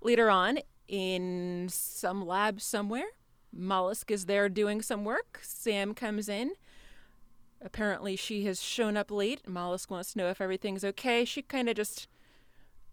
Later 0.00 0.30
on, 0.30 0.60
in 0.88 1.68
some 1.68 2.26
lab 2.26 2.58
somewhere, 2.62 3.04
Mollusk 3.52 4.10
is 4.10 4.24
there 4.24 4.48
doing 4.48 4.80
some 4.80 5.04
work. 5.04 5.40
Sam 5.42 5.92
comes 5.92 6.26
in. 6.26 6.52
Apparently, 7.60 8.16
she 8.16 8.46
has 8.46 8.62
shown 8.62 8.96
up 8.96 9.10
late. 9.10 9.46
Mollusk 9.46 9.90
wants 9.90 10.14
to 10.14 10.18
know 10.18 10.30
if 10.30 10.40
everything's 10.40 10.86
okay. 10.86 11.26
She 11.26 11.42
kind 11.42 11.68
of 11.68 11.76
just 11.76 12.08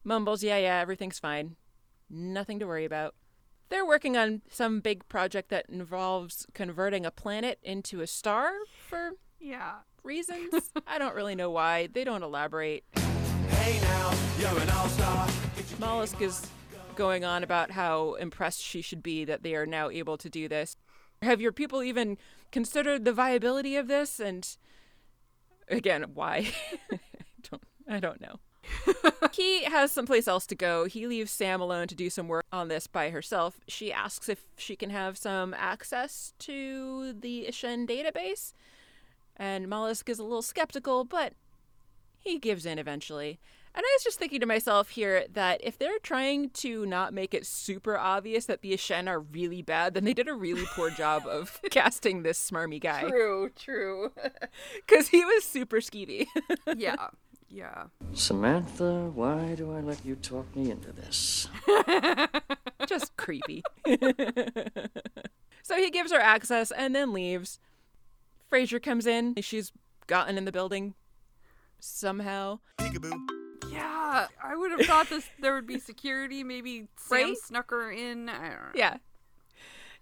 mumbles, 0.04 0.44
Yeah, 0.44 0.58
yeah, 0.58 0.82
everything's 0.82 1.18
fine. 1.18 1.56
Nothing 2.10 2.60
to 2.60 2.68
worry 2.68 2.84
about. 2.84 3.16
They're 3.70 3.86
working 3.86 4.18
on 4.18 4.42
some 4.50 4.82
big 4.82 5.08
project 5.08 5.48
that 5.52 5.70
involves 5.70 6.46
converting 6.54 7.06
a 7.06 7.12
planet 7.12 7.58
into 7.64 8.02
a 8.02 8.08
star 8.08 8.52
for 8.86 9.14
Yeah. 9.40 9.76
reasons. 10.04 10.72
I 10.88 10.98
don't 10.98 11.16
really 11.16 11.36
know 11.36 11.50
why. 11.52 11.88
They 11.88 12.04
don't 12.04 12.24
elaborate. 12.24 12.84
Hey 13.50 13.80
now, 13.82 14.14
you're 14.40 14.60
an 14.60 14.70
all-star. 14.70 15.28
Mollusk 15.80 16.22
is 16.22 16.48
going 16.96 17.24
on 17.24 17.44
about 17.44 17.72
how 17.72 18.14
impressed 18.16 18.62
she 18.62 18.82
should 18.82 19.04
be 19.04 19.26
that 19.26 19.44
they 19.44 19.56
are 19.56 19.66
now 19.66 19.90
able 19.90 20.18
to 20.18 20.30
do 20.30 20.48
this. 20.48 20.76
Have 21.22 21.42
your 21.42 21.52
people 21.52 21.84
even 21.84 22.18
considered 22.52 23.06
the 23.06 23.14
viability 23.14 23.76
of 23.76 23.88
this? 23.88 24.20
And 24.20 24.48
again, 25.70 26.06
why? 26.14 26.52
I 26.92 27.00
don't 27.50 27.64
I 27.88 28.00
don't 28.00 28.22
know. 28.22 28.40
he 29.32 29.64
has 29.66 29.92
someplace 29.92 30.28
else 30.28 30.46
to 30.48 30.56
go. 30.56 30.86
He 30.86 31.08
leaves 31.08 31.32
Sam 31.32 31.62
alone 31.62 31.88
to 31.88 31.96
do 31.96 32.10
some 32.10 32.28
work 32.28 32.46
on 32.52 32.68
this 32.68 32.88
by 32.88 33.10
herself. 33.12 33.60
She 33.68 33.94
asks 33.94 34.28
if 34.30 34.44
she 34.58 34.76
can 34.76 34.90
have 34.90 35.18
some 35.18 35.54
access 35.54 36.34
to 36.40 37.14
the 37.14 37.46
Aschen 37.50 37.88
database. 37.88 38.54
And 39.38 39.68
Mollusk 39.68 40.10
is 40.10 40.20
a 40.20 40.24
little 40.24 40.42
skeptical, 40.42 41.04
but 41.04 41.34
he 42.20 42.40
gives 42.40 42.66
in 42.66 42.80
eventually. 42.80 43.40
And 43.78 43.84
I 43.86 43.96
was 43.96 44.04
just 44.04 44.18
thinking 44.18 44.40
to 44.40 44.48
myself 44.48 44.90
here 44.90 45.26
that 45.34 45.62
if 45.64 45.78
they're 45.78 46.00
trying 46.02 46.50
to 46.50 46.84
not 46.88 47.14
make 47.14 47.36
it 47.36 47.46
super 47.46 47.96
obvious 47.96 48.48
that 48.48 48.64
the 48.64 48.74
Aschen 48.74 49.08
are 49.08 49.20
really 49.20 49.62
bad, 49.62 49.94
then 49.94 50.04
they 50.04 50.16
did 50.16 50.28
a 50.28 50.34
really 50.34 50.66
poor 50.74 50.90
job 50.98 51.28
of 51.28 51.60
casting 51.70 52.24
this 52.24 52.40
smarmy 52.40 52.82
guy. 52.82 53.04
True, 53.04 53.52
true. 53.56 54.12
Because 54.76 55.10
he 55.10 55.24
was 55.24 55.44
super 55.44 55.78
skeevy. 55.78 56.26
yeah, 56.76 57.10
yeah. 57.50 57.84
Samantha, 58.14 59.12
why 59.14 59.54
do 59.54 59.72
I 59.72 59.82
let 59.82 60.04
you 60.04 60.16
talk 60.16 60.56
me 60.56 60.72
into 60.72 60.92
this? 60.92 61.48
just 62.88 63.16
creepy. 63.16 63.62
so 65.62 65.76
he 65.76 65.92
gives 65.92 66.12
her 66.12 66.20
access 66.20 66.72
and 66.72 66.96
then 66.96 67.14
leaves. 67.14 67.60
Fraiser 68.50 68.80
comes 68.80 69.06
in. 69.06 69.36
She's 69.42 69.72
gotten 70.08 70.38
in 70.38 70.46
the 70.46 70.52
building 70.52 70.94
somehow. 71.80 72.60
Peekaboo. 72.80 73.18
Yeah, 73.72 74.28
I 74.44 74.56
would 74.56 74.72
have 74.72 74.82
thought 74.88 75.10
this 75.10 75.28
there 75.40 75.54
would 75.54 75.68
be 75.68 75.80
security. 75.80 76.44
Maybe 76.44 76.88
Sam 76.98 77.18
Right? 77.30 77.38
snuck 77.38 77.70
her 77.72 77.92
in. 77.92 78.30
I 78.30 78.34
don't 78.50 78.50
know. 78.50 78.58
Yeah. 78.74 78.98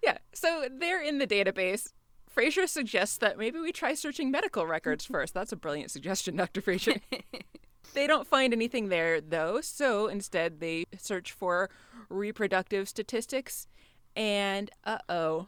Yeah. 0.03 0.17
So 0.33 0.67
they're 0.71 1.01
in 1.01 1.17
the 1.17 1.27
database. 1.27 1.91
Fraiser 2.29 2.67
suggests 2.67 3.17
that 3.17 3.37
maybe 3.37 3.59
we 3.59 3.71
try 3.71 3.93
searching 3.93 4.29
medical 4.29 4.67
records 4.67 5.05
first. 5.05 5.33
That's 5.33 5.51
a 5.51 5.55
brilliant 5.55 5.89
suggestion, 5.89 6.35
Dr. 6.35 6.61
Fraiser. 6.61 6.99
they 7.93 8.07
don't 8.07 8.27
find 8.27 8.51
anything 8.53 8.89
there, 8.89 9.21
though, 9.21 9.61
so 9.61 10.07
instead 10.07 10.59
they 10.59 10.85
search 10.97 11.31
for 11.31 11.69
reproductive 12.09 12.87
statistics. 12.89 13.67
And 14.15 14.69
uh 14.83 14.99
oh, 15.09 15.47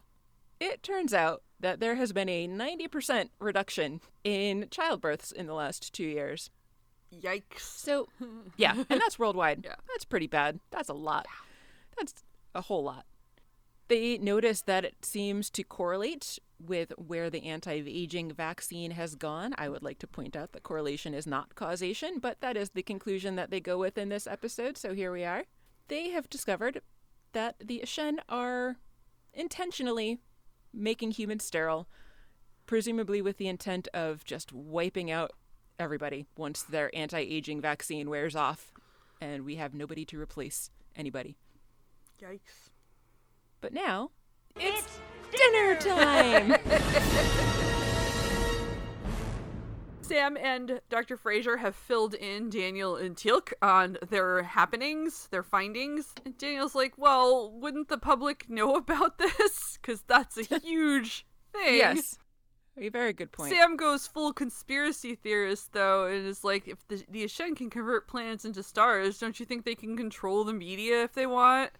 it 0.60 0.82
turns 0.82 1.14
out 1.14 1.42
that 1.60 1.80
there 1.80 1.96
has 1.96 2.12
been 2.12 2.28
a 2.28 2.46
90% 2.46 3.30
reduction 3.40 4.00
in 4.24 4.68
childbirths 4.70 5.32
in 5.32 5.46
the 5.46 5.54
last 5.54 5.92
two 5.92 6.04
years. 6.04 6.50
Yikes. 7.12 7.60
So, 7.60 8.08
yeah, 8.56 8.74
and 8.88 9.00
that's 9.00 9.18
worldwide. 9.18 9.62
Yeah. 9.64 9.76
That's 9.88 10.04
pretty 10.04 10.26
bad. 10.26 10.60
That's 10.70 10.88
a 10.88 10.94
lot. 10.94 11.26
That's 11.96 12.14
a 12.54 12.62
whole 12.62 12.84
lot. 12.84 13.04
They 13.88 14.18
notice 14.18 14.62
that 14.62 14.84
it 14.84 15.04
seems 15.04 15.48
to 15.50 15.62
correlate 15.64 16.38
with 16.60 16.92
where 16.98 17.30
the 17.30 17.44
anti 17.44 17.82
aging 17.86 18.32
vaccine 18.32 18.90
has 18.92 19.14
gone. 19.14 19.54
I 19.56 19.68
would 19.68 19.82
like 19.82 19.98
to 20.00 20.06
point 20.06 20.36
out 20.36 20.52
that 20.52 20.62
correlation 20.62 21.14
is 21.14 21.26
not 21.26 21.54
causation, 21.54 22.18
but 22.18 22.40
that 22.40 22.56
is 22.56 22.70
the 22.70 22.82
conclusion 22.82 23.36
that 23.36 23.50
they 23.50 23.60
go 23.60 23.78
with 23.78 23.96
in 23.96 24.10
this 24.10 24.26
episode, 24.26 24.76
so 24.76 24.94
here 24.94 25.12
we 25.12 25.24
are. 25.24 25.44
They 25.88 26.10
have 26.10 26.28
discovered 26.28 26.82
that 27.32 27.56
the 27.64 27.80
Aschen 27.82 28.18
are 28.28 28.76
intentionally 29.32 30.18
making 30.72 31.12
humans 31.12 31.44
sterile, 31.44 31.88
presumably 32.66 33.22
with 33.22 33.38
the 33.38 33.48
intent 33.48 33.88
of 33.94 34.24
just 34.24 34.52
wiping 34.52 35.10
out 35.10 35.32
everybody 35.78 36.26
once 36.36 36.62
their 36.62 36.94
anti 36.94 37.18
aging 37.18 37.60
vaccine 37.60 38.10
wears 38.10 38.34
off 38.34 38.72
and 39.20 39.44
we 39.44 39.56
have 39.56 39.74
nobody 39.74 40.04
to 40.06 40.20
replace 40.20 40.70
anybody. 40.96 41.36
Yikes. 42.22 42.70
But 43.60 43.72
now 43.72 44.10
it's, 44.56 45.00
dinner 45.32 45.76
time! 45.76 46.56
Sam 50.08 50.36
and 50.36 50.80
Dr. 50.88 51.16
Fraiser 51.16 51.58
have 51.58 51.74
filled 51.76 52.14
in 52.14 52.50
Daniel 52.50 52.96
and 52.96 53.16
Teal'c 53.16 53.52
on 53.62 53.98
their 54.08 54.42
happenings, 54.42 55.28
their 55.30 55.42
findings. 55.42 56.14
And 56.24 56.36
Daniel's 56.38 56.74
like, 56.74 56.94
well, 56.96 57.50
wouldn't 57.52 57.88
the 57.88 57.98
public 57.98 58.48
know 58.48 58.74
about 58.82 59.18
this? 59.18 59.78
Because 59.80 60.02
that's 60.02 60.36
a 60.50 60.58
huge 60.62 61.26
thing. 61.52 61.76
yes. 61.76 62.18
A 62.80 62.90
very 62.90 63.12
good 63.12 63.32
point. 63.32 63.52
Sam 63.52 63.76
goes 63.76 64.06
full 64.06 64.32
conspiracy 64.32 65.16
theorist 65.16 65.72
though, 65.72 66.06
and 66.06 66.24
is 66.24 66.44
like, 66.44 66.68
if 66.68 66.86
the 66.86 67.02
the 67.10 67.24
Aschen 67.24 67.56
can 67.56 67.70
convert 67.70 68.06
planets 68.06 68.44
into 68.44 68.62
stars, 68.62 69.18
don't 69.18 69.40
you 69.40 69.44
think 69.46 69.64
they 69.64 69.74
can 69.74 69.96
control 69.96 70.44
the 70.44 70.52
media 70.52 71.02
if 71.02 71.12
they 71.12 71.26
want? 71.26 71.70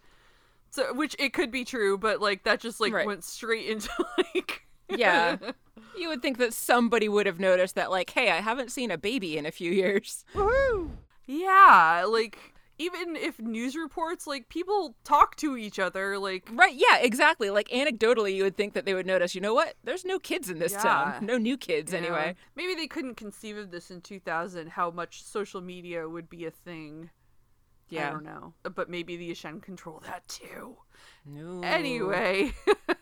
So, 0.71 0.93
which 0.93 1.14
it 1.21 1.33
could 1.33 1.53
be 1.53 1.64
true, 1.64 1.99
but 1.99 2.21
like 2.21 2.43
that 2.45 2.59
just 2.59 2.81
like 2.81 2.93
Right. 2.93 3.07
went 3.07 3.23
straight 3.23 3.67
into 3.71 3.91
like, 4.35 4.67
yeah. 4.88 5.37
You 5.96 6.09
would 6.09 6.22
think 6.22 6.38
that 6.38 6.53
somebody 6.53 7.09
would 7.09 7.27
have 7.27 7.40
noticed 7.40 7.74
that, 7.74 7.90
like, 7.90 8.11
hey, 8.11 8.31
I 8.31 8.37
haven't 8.40 8.70
seen 8.70 8.90
a 8.92 8.98
baby 8.98 9.37
in 9.37 9.46
a 9.46 9.51
few 9.51 9.72
years. 9.72 10.24
yeah, 11.27 12.05
like 12.09 12.55
even 12.79 13.16
if 13.16 13.40
news 13.40 13.74
reports, 13.74 14.27
like 14.27 14.48
people 14.48 14.94
talk 15.03 15.35
to 15.37 15.57
each 15.57 15.79
other, 15.81 16.16
like 16.18 16.48
Right, 16.53 16.74
yeah, 16.77 16.98
exactly. 16.98 17.51
Like, 17.51 17.68
anecdotally, 17.68 18.35
you 18.35 18.44
would 18.44 18.57
think 18.57 18.74
that 18.74 18.85
they 18.87 18.94
would 18.94 19.07
notice, 19.07 19.35
you 19.35 19.40
know 19.40 19.55
what? 19.55 19.74
There's 19.83 20.05
no 20.05 20.18
kids 20.20 20.48
in 20.51 20.61
this 20.61 20.72
Yeah. 20.72 20.83
town. 20.83 21.27
No 21.27 21.37
new 21.37 21.57
kids, 21.57 21.92
you 21.92 22.01
know, 22.01 22.07
anyway. 22.07 22.37
Maybe 22.55 22.74
they 22.77 22.87
couldn't 22.87 23.16
conceive 23.16 23.57
of 23.57 23.70
this 23.72 23.90
in 23.90 24.01
2000, 24.01 24.70
how 24.70 24.90
much 24.92 25.24
social 25.24 25.61
media 25.61 26.09
would 26.09 26.31
be 26.31 26.44
a 26.44 26.51
thing. 26.53 27.11
Yeah. 27.88 28.09
I 28.09 28.11
don't 28.12 28.24
know, 28.24 28.53
but 28.62 28.88
maybe 28.88 29.16
the 29.16 29.31
Aschen 29.33 29.61
control 29.62 30.01
that 30.07 30.29
too. 30.29 30.77
No. 31.24 31.62
Anyway, 31.66 32.53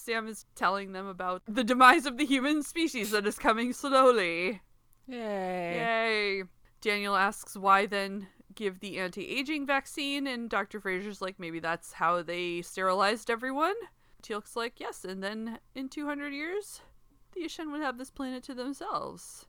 Sam 0.00 0.26
is 0.28 0.46
telling 0.54 0.92
them 0.92 1.06
about 1.06 1.42
the 1.46 1.64
demise 1.64 2.06
of 2.06 2.16
the 2.16 2.26
human 2.26 2.62
species 2.62 3.10
that 3.10 3.26
is 3.26 3.38
coming 3.38 3.72
slowly. 3.72 4.62
Yay. 5.06 5.16
Yay. 5.18 6.42
Daniel 6.80 7.16
asks 7.16 7.56
why 7.56 7.86
then 7.86 8.28
give 8.54 8.80
the 8.80 8.98
anti 8.98 9.28
aging 9.28 9.66
vaccine, 9.66 10.26
and 10.26 10.48
Dr. 10.48 10.80
Fraiser's 10.80 11.20
like, 11.20 11.38
maybe 11.38 11.60
that's 11.60 11.92
how 11.92 12.22
they 12.22 12.62
sterilized 12.62 13.30
everyone. 13.30 13.74
Teal'c's 14.22 14.56
like, 14.56 14.80
yes, 14.80 15.04
and 15.04 15.22
then 15.22 15.58
in 15.74 15.88
200 15.88 16.32
years, 16.32 16.80
the 17.32 17.42
Aschen 17.42 17.70
would 17.72 17.80
have 17.80 17.98
this 17.98 18.10
planet 18.10 18.42
to 18.44 18.54
themselves. 18.54 19.46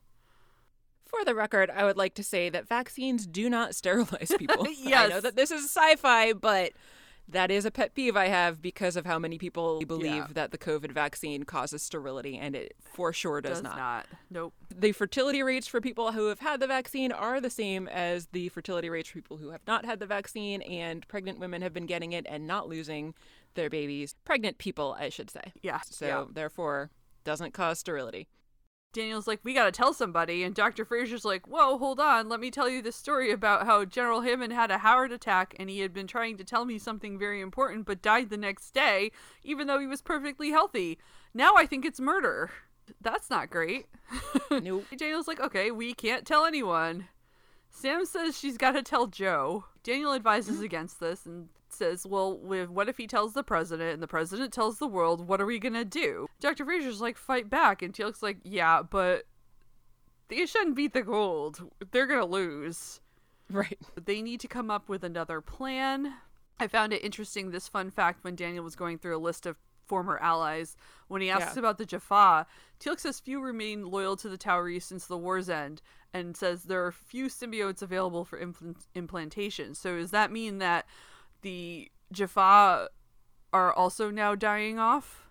For 1.05 1.25
the 1.25 1.35
record, 1.35 1.69
I 1.69 1.83
would 1.83 1.97
like 1.97 2.13
to 2.15 2.23
say 2.23 2.49
that 2.49 2.67
vaccines 2.67 3.27
do 3.27 3.49
not 3.49 3.75
sterilize 3.75 4.31
people. 4.37 4.65
yes. 4.77 5.05
I 5.05 5.07
know 5.07 5.21
that 5.21 5.35
this 5.35 5.51
is 5.51 5.65
sci 5.65 5.95
fi, 5.95 6.33
but 6.33 6.71
that 7.27 7.49
is 7.49 7.65
a 7.65 7.71
pet 7.71 7.93
peeve 7.95 8.17
I 8.17 8.27
have 8.27 8.61
because 8.61 8.95
of 8.95 9.05
how 9.05 9.17
many 9.17 9.37
people 9.37 9.79
believe 9.85 10.13
Yeah. 10.15 10.27
that 10.33 10.51
the 10.51 10.57
COVID 10.57 10.91
vaccine 10.91 11.43
causes 11.43 11.81
sterility, 11.81 12.37
and 12.37 12.55
it 12.55 12.75
for 12.79 13.13
sure 13.13 13.39
does, 13.41 13.61
not. 13.63 14.05
Nope. 14.29 14.53
The 14.69 14.91
fertility 14.91 15.41
rates 15.43 15.67
for 15.67 15.79
people 15.79 16.11
who 16.11 16.27
have 16.27 16.39
had 16.39 16.59
the 16.59 16.67
vaccine 16.67 17.11
are 17.11 17.39
the 17.39 17.49
same 17.49 17.87
as 17.87 18.27
the 18.27 18.49
fertility 18.49 18.89
rates 18.89 19.09
for 19.09 19.15
people 19.15 19.37
who 19.37 19.49
have 19.51 19.61
not 19.65 19.85
had 19.85 19.99
the 19.99 20.05
vaccine, 20.05 20.61
and 20.63 21.07
pregnant 21.07 21.39
women 21.39 21.61
have 21.61 21.73
been 21.73 21.85
getting 21.85 22.11
it 22.11 22.25
and 22.27 22.45
not 22.45 22.67
losing 22.67 23.13
their 23.53 23.69
babies. 23.69 24.15
Pregnant 24.25 24.57
people, 24.57 24.95
I 24.99 25.09
should 25.09 25.29
say. 25.29 25.53
Yeah. 25.61 25.81
So, 25.85 26.05
yeah. 26.05 26.25
therefore, 26.31 26.89
doesn't 27.23 27.53
cause 27.53 27.79
sterility. 27.79 28.27
Daniel's 28.93 29.27
like, 29.27 29.39
we 29.43 29.53
gotta 29.53 29.71
tell 29.71 29.93
somebody, 29.93 30.43
and 30.43 30.53
Dr. 30.53 30.85
Fraiser's 30.85 31.25
like, 31.25 31.47
whoa, 31.47 31.77
hold 31.77 31.99
on, 31.99 32.29
let 32.29 32.39
me 32.39 32.51
tell 32.51 32.69
you 32.69 32.81
this 32.81 32.95
story 32.95 33.31
about 33.31 33.65
how 33.65 33.85
General 33.85 34.21
Hammond 34.21 34.53
had 34.53 34.71
a 34.71 34.79
Howard 34.79 35.11
attack, 35.11 35.55
and 35.59 35.69
he 35.69 35.79
had 35.79 35.93
been 35.93 36.07
trying 36.07 36.37
to 36.37 36.43
tell 36.43 36.65
me 36.65 36.77
something 36.77 37.17
very 37.17 37.41
important, 37.41 37.85
but 37.85 38.01
died 38.01 38.29
the 38.29 38.37
next 38.37 38.71
day, 38.71 39.11
even 39.43 39.67
though 39.67 39.79
he 39.79 39.87
was 39.87 40.01
perfectly 40.01 40.51
healthy. 40.51 40.97
Now 41.33 41.55
I 41.55 41.65
think 41.65 41.85
it's 41.85 41.99
murder. 41.99 42.51
That's 42.99 43.29
not 43.29 43.49
great. 43.49 43.87
Nope. 44.51 44.85
Daniel's 44.97 45.29
like, 45.29 45.39
okay, 45.39 45.71
we 45.71 45.93
can't 45.93 46.25
tell 46.25 46.43
anyone. 46.43 47.07
Sam 47.69 48.05
says 48.05 48.37
she's 48.37 48.57
gotta 48.57 48.83
tell 48.83 49.07
Joe. 49.07 49.63
Daniel 49.81 50.13
advises 50.13 50.55
mm-hmm. 50.55 50.65
against 50.65 50.99
this 50.99 51.25
and 51.25 51.47
says, 51.73 52.05
well, 52.05 52.37
with, 52.37 52.69
what 52.69 52.89
if 52.89 52.97
he 52.97 53.07
tells 53.07 53.33
the 53.33 53.43
president 53.43 53.93
and 53.93 54.03
the 54.03 54.07
president 54.07 54.53
tells 54.53 54.77
the 54.77 54.87
world? 54.87 55.27
What 55.27 55.41
are 55.41 55.45
we 55.45 55.59
gonna 55.59 55.85
do? 55.85 56.27
Dr. 56.39 56.65
Fraiser's 56.65 57.01
like, 57.01 57.17
fight 57.17 57.49
back. 57.49 57.81
And 57.81 57.93
Teal'c's 57.93 58.23
like, 58.23 58.37
yeah, 58.43 58.81
but 58.81 59.23
they 60.27 60.45
shouldn't 60.45 60.75
beat 60.75 60.93
the 60.93 61.01
gold. 61.01 61.61
They're 61.91 62.07
gonna 62.07 62.25
lose. 62.25 62.99
Right. 63.49 63.79
They 64.05 64.21
need 64.21 64.39
to 64.41 64.47
come 64.47 64.71
up 64.71 64.87
with 64.87 65.03
another 65.03 65.41
plan. 65.41 66.13
I 66.59 66.67
found 66.67 66.93
it 66.93 67.03
interesting 67.03 67.51
this 67.51 67.67
fun 67.67 67.91
fact 67.91 68.23
when 68.23 68.35
Daniel 68.35 68.63
was 68.63 68.75
going 68.75 68.97
through 68.97 69.17
a 69.17 69.19
list 69.19 69.45
of 69.45 69.57
former 69.87 70.17
allies. 70.19 70.77
When 71.09 71.21
he 71.21 71.29
asks 71.29 71.55
Yeah. 71.55 71.59
about 71.59 71.77
the 71.77 71.85
Jaffa, 71.85 72.45
Teal'c 72.79 72.99
says 73.01 73.19
few 73.19 73.41
remain 73.41 73.87
loyal 73.87 74.15
to 74.17 74.29
the 74.29 74.37
Tauri 74.37 74.81
since 74.81 75.05
the 75.05 75.17
war's 75.17 75.49
end, 75.49 75.81
and 76.13 76.37
says 76.37 76.63
there 76.63 76.85
are 76.85 76.93
few 76.93 77.25
symbiotes 77.25 77.81
available 77.81 78.23
for 78.23 78.39
implant- 78.39 78.87
implantation. 78.95 79.75
So 79.75 79.97
does 79.97 80.11
that 80.11 80.31
mean 80.31 80.59
that 80.59 80.85
the 81.41 81.89
Jaffa 82.11 82.89
are 83.53 83.73
also 83.73 84.09
now 84.09 84.35
dying 84.35 84.79
off? 84.79 85.25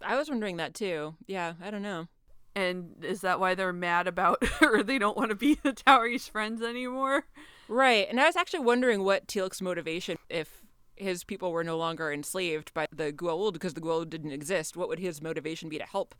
I 0.00 0.16
was 0.16 0.28
wondering 0.28 0.56
that 0.58 0.74
too. 0.74 1.14
Yeah, 1.26 1.54
I 1.62 1.70
don't 1.70 1.82
know. 1.82 2.08
And 2.56 3.02
is 3.02 3.22
that 3.22 3.40
why 3.40 3.54
they're 3.54 3.72
mad 3.72 4.06
about, 4.06 4.42
or 4.62 4.82
they 4.82 4.98
don't 4.98 5.16
want 5.16 5.30
to 5.30 5.34
be 5.34 5.54
the 5.54 5.72
Tauri's 5.72 6.28
friends 6.28 6.62
anymore? 6.62 7.24
Right. 7.68 8.06
And 8.08 8.20
I 8.20 8.26
was 8.26 8.36
actually 8.36 8.60
wondering 8.60 9.02
what 9.02 9.26
Teal'c's 9.26 9.62
motivation, 9.62 10.18
if 10.28 10.62
his 10.96 11.24
people 11.24 11.50
were 11.50 11.64
no 11.64 11.76
longer 11.76 12.12
enslaved 12.12 12.72
by 12.74 12.86
the 12.92 13.12
Goa'uld 13.12 13.54
because 13.54 13.74
the 13.74 13.80
Goa'uld 13.80 14.10
didn't 14.10 14.32
exist, 14.32 14.76
what 14.76 14.88
would 14.88 15.00
his 15.00 15.20
motivation 15.20 15.68
be 15.68 15.78
to 15.78 15.84
help 15.84 16.14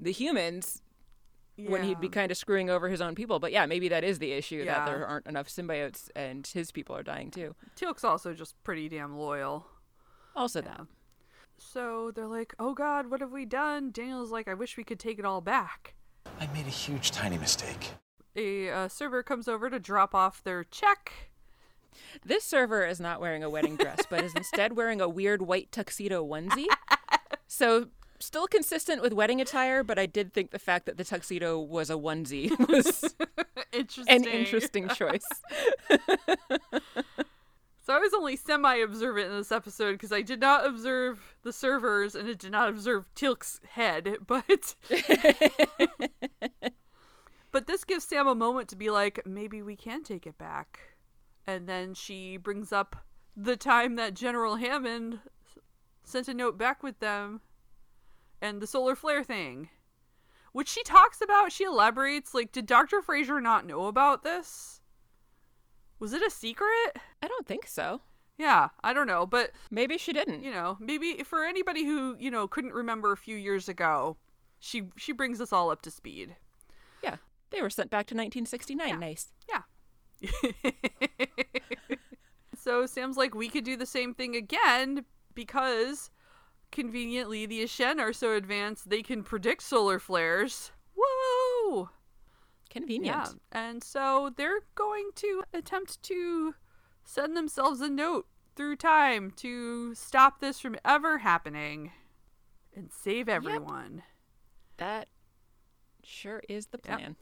the 0.00 0.12
humans 0.12 0.81
when 1.68 1.82
he'd 1.84 2.00
be 2.00 2.08
kind 2.08 2.30
of 2.30 2.36
screwing 2.36 2.70
over 2.70 2.88
his 2.88 3.00
own 3.00 3.14
people. 3.14 3.38
But 3.38 3.52
yeah, 3.52 3.66
maybe 3.66 3.88
that 3.88 4.04
is 4.04 4.18
the 4.18 4.32
issue 4.32 4.62
Yeah. 4.64 4.74
that 4.74 4.86
there 4.86 5.06
aren't 5.06 5.26
enough 5.26 5.48
symbiotes 5.48 6.08
and 6.16 6.46
his 6.46 6.70
people 6.70 6.96
are 6.96 7.02
dying 7.02 7.30
too. 7.30 7.54
Teal'c's 7.76 8.04
also 8.04 8.34
just 8.34 8.60
pretty 8.64 8.88
damn 8.88 9.16
loyal. 9.16 9.66
Also 10.34 10.60
Yeah. 10.62 10.68
that. 10.68 10.86
So 11.58 12.10
they're 12.10 12.26
like, 12.26 12.54
"Oh 12.58 12.74
God, 12.74 13.08
what 13.10 13.20
have 13.20 13.30
we 13.32 13.44
done?" 13.44 13.90
Daniel's 13.92 14.30
like, 14.32 14.48
"I 14.48 14.54
wish 14.54 14.76
we 14.76 14.84
could 14.84 14.98
take 14.98 15.18
it 15.18 15.24
all 15.24 15.40
back." 15.40 15.94
I 16.40 16.46
made 16.48 16.66
a 16.66 16.70
huge, 16.70 17.10
tiny 17.12 17.38
mistake. 17.38 17.92
A 18.34 18.70
uh, 18.70 18.88
server 18.88 19.22
comes 19.22 19.46
over 19.46 19.68
to 19.70 19.78
drop 19.78 20.14
off 20.14 20.42
their 20.42 20.64
check. 20.64 21.30
This 22.24 22.44
server 22.44 22.86
is 22.86 22.98
not 23.00 23.20
wearing 23.20 23.44
a 23.44 23.50
wedding 23.50 23.76
dress, 23.76 24.00
but 24.08 24.24
is 24.24 24.34
instead 24.34 24.74
wearing 24.76 25.00
a 25.00 25.08
weird 25.08 25.42
white 25.42 25.70
tuxedo 25.70 26.24
onesie. 26.26 26.66
So 27.46 27.88
still 28.22 28.46
consistent 28.46 29.02
with 29.02 29.12
wedding 29.12 29.40
attire, 29.40 29.82
but 29.84 29.98
I 29.98 30.06
did 30.06 30.32
think 30.32 30.50
the 30.50 30.58
fact 30.58 30.86
that 30.86 30.96
the 30.96 31.04
tuxedo 31.04 31.58
was 31.58 31.90
a 31.90 31.94
onesie 31.94 32.50
was 32.68 33.14
Interesting. 33.72 34.14
an 34.14 34.24
interesting 34.26 34.88
choice. 34.88 35.26
So 37.84 37.92
I 37.92 37.98
was 37.98 38.14
only 38.14 38.36
semi-observant 38.36 39.26
in 39.26 39.36
this 39.36 39.50
episode 39.50 39.92
because 39.92 40.12
I 40.12 40.22
did 40.22 40.40
not 40.40 40.64
observe 40.64 41.34
the 41.42 41.52
servers 41.52 42.14
and 42.14 42.28
it 42.28 42.38
did 42.38 42.52
not 42.52 42.68
observe 42.68 43.12
Teal'c's 43.16 43.60
head, 43.70 44.18
but 44.26 44.76
but 47.50 47.66
this 47.66 47.82
gives 47.82 48.04
Sam 48.04 48.28
a 48.28 48.36
moment 48.36 48.68
to 48.68 48.76
be 48.76 48.88
like, 48.88 49.26
maybe 49.26 49.62
we 49.62 49.74
can 49.74 50.04
take 50.04 50.28
it 50.28 50.38
back. 50.38 50.78
And 51.44 51.68
then 51.68 51.94
she 51.94 52.36
brings 52.36 52.72
up 52.72 53.04
the 53.36 53.56
time 53.56 53.96
that 53.96 54.14
General 54.14 54.56
Hammond 54.56 55.18
sent 56.04 56.28
a 56.28 56.34
note 56.34 56.56
back 56.56 56.84
with 56.84 57.00
them 57.00 57.40
and 58.42 58.60
the 58.60 58.66
solar 58.66 58.94
flare 58.94 59.24
thing. 59.24 59.70
Which 60.52 60.68
she 60.68 60.82
talks 60.82 61.22
about, 61.22 61.50
she 61.50 61.64
elaborates, 61.64 62.34
like, 62.34 62.52
did 62.52 62.66
Dr. 62.66 63.00
Fraiser 63.00 63.40
not 63.40 63.64
know 63.64 63.86
about 63.86 64.22
this? 64.22 64.82
Was 65.98 66.12
it 66.12 66.20
a 66.20 66.28
secret? 66.28 66.98
I 67.22 67.28
don't 67.28 67.46
think 67.46 67.66
so. 67.66 68.02
Yeah, 68.36 68.68
I 68.82 68.92
don't 68.92 69.06
know, 69.06 69.24
but 69.24 69.52
Maybe 69.70 69.96
she 69.96 70.12
didn't. 70.12 70.42
you 70.42 70.50
know, 70.50 70.76
maybe 70.80 71.22
for 71.22 71.44
anybody 71.44 71.84
who 71.84 72.16
you 72.18 72.30
know 72.30 72.48
couldn't 72.48 72.74
remember 72.74 73.12
a 73.12 73.16
few 73.16 73.36
years 73.36 73.68
ago, 73.68 74.16
she 74.58 74.84
she 74.96 75.12
brings 75.12 75.40
us 75.40 75.52
all 75.52 75.70
up 75.70 75.82
to 75.82 75.90
speed. 75.90 76.34
Yeah. 77.04 77.16
They 77.50 77.62
were 77.62 77.70
sent 77.70 77.90
back 77.90 78.06
to 78.06 78.14
1969. 78.14 78.98
Nice. 78.98 79.28
Yeah. 79.48 79.62
so 82.58 82.86
Sam's 82.86 83.16
like, 83.16 83.34
we 83.34 83.48
could 83.48 83.64
do 83.64 83.76
the 83.76 83.86
same 83.86 84.14
thing 84.14 84.34
again 84.34 85.04
because 85.34 86.10
conveniently 86.72 87.46
the 87.46 87.62
Aschen 87.62 88.00
are 88.00 88.12
so 88.12 88.32
advanced 88.32 88.88
they 88.90 89.02
can 89.02 89.22
predict 89.22 89.62
solar 89.62 89.98
flares. 89.98 90.72
Whoa! 90.96 91.90
Convenient. 92.70 93.16
Yeah, 93.16 93.30
and 93.52 93.82
so 93.84 94.32
they're 94.36 94.62
going 94.74 95.10
to 95.16 95.44
attempt 95.52 96.02
to 96.04 96.54
send 97.04 97.36
themselves 97.36 97.80
a 97.80 97.88
note 97.88 98.26
through 98.56 98.76
time 98.76 99.30
to 99.36 99.94
stop 99.94 100.40
this 100.40 100.58
from 100.60 100.76
ever 100.84 101.18
happening 101.18 101.92
and 102.74 102.90
save 102.90 103.28
everyone. 103.28 104.02
That 104.78 105.08
sure 106.02 106.42
is 106.48 106.66
the 106.68 106.80
Yep. 106.84 106.98
plan. 106.98 107.16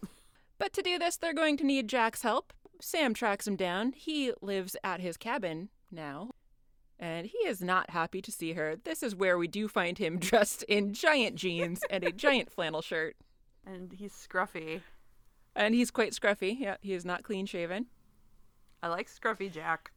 But 0.58 0.72
to 0.74 0.82
do 0.82 0.98
this, 0.98 1.16
they're 1.16 1.34
going 1.34 1.56
to 1.58 1.64
need 1.64 1.88
Jack's 1.88 2.22
help. 2.22 2.52
Sam 2.80 3.12
tracks 3.14 3.46
him 3.46 3.56
down. 3.56 3.92
He 3.92 4.32
lives 4.40 4.76
at 4.84 5.00
his 5.00 5.16
cabin 5.16 5.68
now. 5.90 6.30
And 7.00 7.26
he 7.26 7.38
is 7.38 7.62
not 7.62 7.90
happy 7.90 8.20
to 8.20 8.30
see 8.30 8.52
her. 8.52 8.76
This 8.76 9.02
is 9.02 9.16
where 9.16 9.38
we 9.38 9.48
do 9.48 9.66
find 9.68 9.96
him 9.96 10.18
dressed 10.20 10.62
in 10.64 10.92
giant 10.92 11.34
jeans 11.36 11.80
and 11.90 12.04
a 12.04 12.12
giant 12.12 12.52
flannel 12.52 12.82
shirt. 12.82 13.16
And 13.66 13.92
he's 13.92 14.12
scruffy. 14.12 14.82
And 15.56 15.74
he's 15.74 15.90
quite 15.90 16.12
scruffy. 16.12 16.56
Yeah, 16.60 16.76
he 16.82 16.92
is 16.92 17.06
not 17.06 17.24
clean 17.24 17.46
shaven. 17.46 17.86
I 18.82 18.88
like 18.88 19.08
scruffy 19.08 19.50
Jack. 19.50 19.92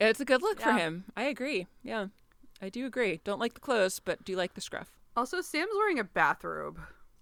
It's 0.00 0.20
a 0.20 0.24
good 0.24 0.42
look 0.42 0.60
for 0.60 0.72
him. 0.72 1.04
I 1.16 1.24
agree. 1.24 1.66
Yeah, 1.82 2.06
I 2.60 2.70
do 2.70 2.86
agree. 2.86 3.20
Don't 3.24 3.38
like 3.38 3.54
the 3.54 3.60
clothes, 3.60 4.00
but 4.00 4.24
do 4.24 4.36
like 4.36 4.54
the 4.54 4.60
scruff. 4.60 4.90
Also, 5.16 5.40
Sam's 5.40 5.70
wearing 5.74 5.98
a 5.98 6.04
bathrobe. 6.04 6.78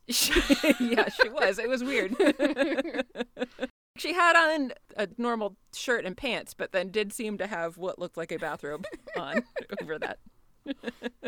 yeah, 0.08 1.08
she 1.08 1.28
was. 1.28 1.60
It 1.60 1.68
was 1.68 1.84
weird. 1.84 2.16
she 3.96 4.12
had 4.12 4.36
on 4.36 4.72
a 4.96 5.08
normal 5.18 5.56
shirt 5.72 6.04
and 6.04 6.16
pants, 6.16 6.54
but 6.54 6.72
then 6.72 6.90
did 6.90 7.12
seem 7.12 7.38
to 7.38 7.46
have 7.46 7.76
what 7.78 7.98
looked 7.98 8.16
like 8.16 8.32
a 8.32 8.38
bathrobe 8.38 8.86
on 9.16 9.42
over 9.80 9.98
that. 9.98 10.18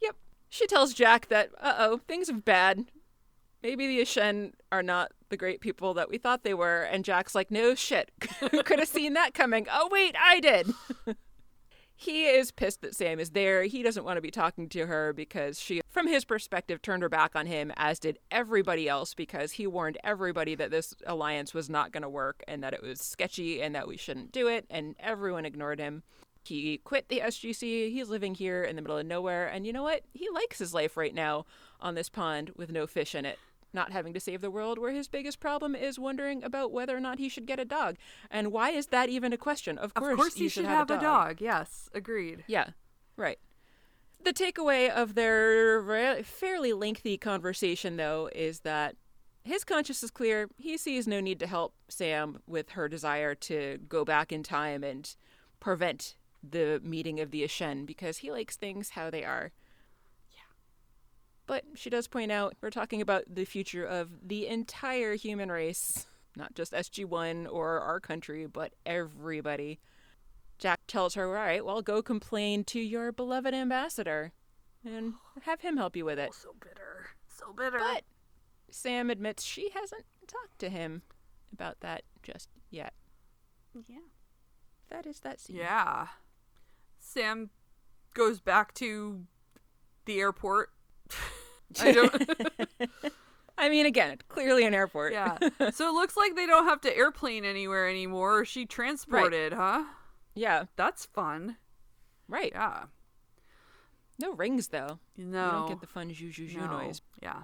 yep. 0.00 0.16
She 0.48 0.66
tells 0.66 0.94
Jack 0.94 1.28
that, 1.28 1.50
uh 1.60 1.74
oh, 1.78 2.00
things 2.08 2.30
are 2.30 2.34
bad. 2.34 2.86
Maybe 3.62 3.86
the 3.86 4.00
Aschen 4.00 4.52
are 4.70 4.82
not 4.84 5.12
the 5.30 5.36
great 5.36 5.60
people 5.60 5.94
that 5.94 6.08
we 6.08 6.16
thought 6.16 6.44
they 6.44 6.54
were. 6.54 6.82
And 6.82 7.04
Jack's 7.04 7.34
like, 7.34 7.50
no 7.50 7.74
shit. 7.74 8.10
Who 8.50 8.62
could 8.62 8.78
have 8.78 8.88
seen 8.88 9.14
that 9.14 9.34
coming? 9.34 9.66
Oh, 9.70 9.88
wait, 9.90 10.14
I 10.18 10.40
did. 10.40 10.72
He 12.00 12.26
is 12.26 12.52
pissed 12.52 12.80
that 12.82 12.94
Sam 12.94 13.18
is 13.18 13.30
there. 13.30 13.64
He 13.64 13.82
doesn't 13.82 14.04
want 14.04 14.18
to 14.18 14.22
be 14.22 14.30
talking 14.30 14.68
to 14.68 14.86
her 14.86 15.12
because 15.12 15.58
she, 15.58 15.80
from 15.88 16.06
his 16.06 16.24
perspective, 16.24 16.80
turned 16.80 17.02
her 17.02 17.08
back 17.08 17.34
on 17.34 17.46
him, 17.46 17.72
as 17.76 17.98
did 17.98 18.20
everybody 18.30 18.88
else, 18.88 19.14
because 19.14 19.50
he 19.50 19.66
warned 19.66 19.98
everybody 20.04 20.54
that 20.54 20.70
this 20.70 20.94
alliance 21.08 21.52
was 21.52 21.68
not 21.68 21.90
going 21.90 22.04
to 22.04 22.08
work 22.08 22.44
and 22.46 22.62
that 22.62 22.72
it 22.72 22.82
was 22.82 23.00
sketchy 23.00 23.60
and 23.60 23.74
that 23.74 23.88
we 23.88 23.96
shouldn't 23.96 24.30
do 24.30 24.46
it. 24.46 24.64
And 24.70 24.94
everyone 25.00 25.44
ignored 25.44 25.80
him. 25.80 26.04
He 26.44 26.78
quit 26.78 27.08
the 27.08 27.18
SGC. 27.18 27.90
He's 27.90 28.08
living 28.08 28.36
here 28.36 28.62
in 28.62 28.76
the 28.76 28.82
middle 28.82 28.98
of 28.98 29.04
nowhere. 29.04 29.48
And 29.48 29.66
you 29.66 29.72
know 29.72 29.82
what? 29.82 30.02
He 30.14 30.28
likes 30.30 30.60
his 30.60 30.72
life 30.72 30.96
right 30.96 31.12
now 31.12 31.46
on 31.80 31.96
this 31.96 32.08
pond 32.08 32.52
with 32.54 32.70
no 32.70 32.86
fish 32.86 33.16
in 33.16 33.24
it. 33.24 33.40
Not 33.72 33.92
having 33.92 34.14
to 34.14 34.20
save 34.20 34.40
the 34.40 34.50
world, 34.50 34.78
where 34.78 34.92
his 34.92 35.08
biggest 35.08 35.40
problem 35.40 35.74
is 35.74 35.98
wondering 35.98 36.42
about 36.42 36.72
whether 36.72 36.96
or 36.96 37.00
not 37.00 37.18
he 37.18 37.28
should 37.28 37.46
get 37.46 37.60
a 37.60 37.64
dog. 37.64 37.96
And 38.30 38.50
why 38.50 38.70
is 38.70 38.88
that 38.88 39.08
even 39.08 39.32
a 39.32 39.36
question? 39.36 39.76
Of 39.76 39.94
course, 39.94 40.12
of 40.12 40.18
course, 40.18 40.36
you 40.36 40.44
he 40.44 40.48
should 40.48 40.64
have, 40.64 40.90
a 40.90 40.96
a 40.96 41.00
dog. 41.00 41.40
Yes, 41.40 41.90
agreed. 41.92 42.44
yeah, 42.46 42.70
right. 43.16 43.38
The 44.24 44.32
takeaway 44.32 44.90
of 44.90 45.14
their 45.14 45.82
fairly 46.24 46.72
lengthy 46.72 47.16
conversation, 47.18 47.96
though, 47.96 48.28
is 48.34 48.60
that 48.60 48.96
his 49.44 49.64
conscience 49.64 50.02
is 50.02 50.10
clear. 50.10 50.48
He 50.56 50.76
sees 50.76 51.06
no 51.06 51.20
need 51.20 51.38
to 51.40 51.46
help 51.46 51.74
Sam 51.88 52.40
with 52.46 52.70
her 52.70 52.88
desire 52.88 53.34
to 53.36 53.78
go 53.88 54.04
back 54.04 54.32
in 54.32 54.42
time 54.42 54.82
and 54.82 55.14
prevent 55.60 56.16
the 56.48 56.80
meeting 56.84 57.20
of 57.20 57.30
the 57.30 57.42
Aschen 57.42 57.86
because 57.86 58.18
he 58.18 58.30
likes 58.30 58.56
things 58.56 58.90
how 58.90 59.10
they 59.10 59.24
are. 59.24 59.52
But 61.48 61.64
she 61.74 61.88
does 61.88 62.06
point 62.06 62.30
out 62.30 62.56
we're 62.60 62.70
talking 62.70 63.00
about 63.00 63.24
the 63.26 63.46
future 63.46 63.84
of 63.84 64.10
the 64.28 64.46
entire 64.46 65.14
human 65.14 65.50
race, 65.50 66.06
not 66.36 66.54
just 66.54 66.72
SG1 66.72 67.48
or 67.50 67.80
our 67.80 68.00
country, 68.00 68.46
but 68.46 68.74
everybody. 68.84 69.80
Jack 70.58 70.80
tells 70.86 71.14
her, 71.14 71.26
all 71.26 71.32
right, 71.32 71.64
well, 71.64 71.80
go 71.80 72.02
complain 72.02 72.64
to 72.64 72.78
your 72.78 73.12
beloved 73.12 73.54
ambassador 73.54 74.32
and 74.84 75.14
have 75.42 75.62
him 75.62 75.78
help 75.78 75.96
you 75.96 76.04
with 76.04 76.18
it. 76.18 76.34
So 76.34 76.50
bitter. 76.60 77.06
So 77.28 77.52
bitter. 77.56 77.78
But 77.78 78.02
Sam 78.70 79.08
admits 79.08 79.42
she 79.42 79.70
hasn't 79.70 80.04
talked 80.26 80.58
to 80.58 80.68
him 80.68 81.00
about 81.52 81.80
that 81.80 82.02
just 82.22 82.50
yet. 82.70 82.92
yeah. 83.88 83.98
That 84.90 85.06
is 85.06 85.20
that 85.20 85.40
scene. 85.40 85.56
Yeah. 85.56 86.08
Sam 86.98 87.50
goes 88.12 88.40
back 88.40 88.74
to 88.74 89.24
the 90.04 90.20
airport. 90.20 90.70
I 91.80 91.92
don't. 91.92 92.30
I 93.58 93.68
mean, 93.68 93.86
again, 93.86 94.16
clearly 94.28 94.64
an 94.64 94.74
airport. 94.74 95.12
yeah. 95.12 95.36
So 95.72 95.88
it 95.88 95.92
looks 95.92 96.16
like 96.16 96.36
they 96.36 96.46
don't 96.46 96.66
have 96.66 96.80
to 96.82 96.96
airplane 96.96 97.44
anywhere 97.44 97.88
anymore. 97.88 98.44
She 98.44 98.66
transported, 98.66 99.52
huh? 99.52 99.84
yeah, 100.34 100.64
That's 100.76 101.06
fun. 101.06 101.56
right. 102.28 102.52
Yeah. 102.54 102.84
No 104.20 104.32
rings, 104.32 104.68
though. 104.68 104.98
No. 105.16 105.44
You 105.44 105.50
don't 105.52 105.68
get 105.68 105.80
the 105.80 105.86
fun 105.86 106.10
zhoo 106.10 106.32
zhoo 106.32 106.50
zhoo 106.52 106.56
No. 106.60 106.78
noise. 106.82 107.00
Yeah. 107.22 107.42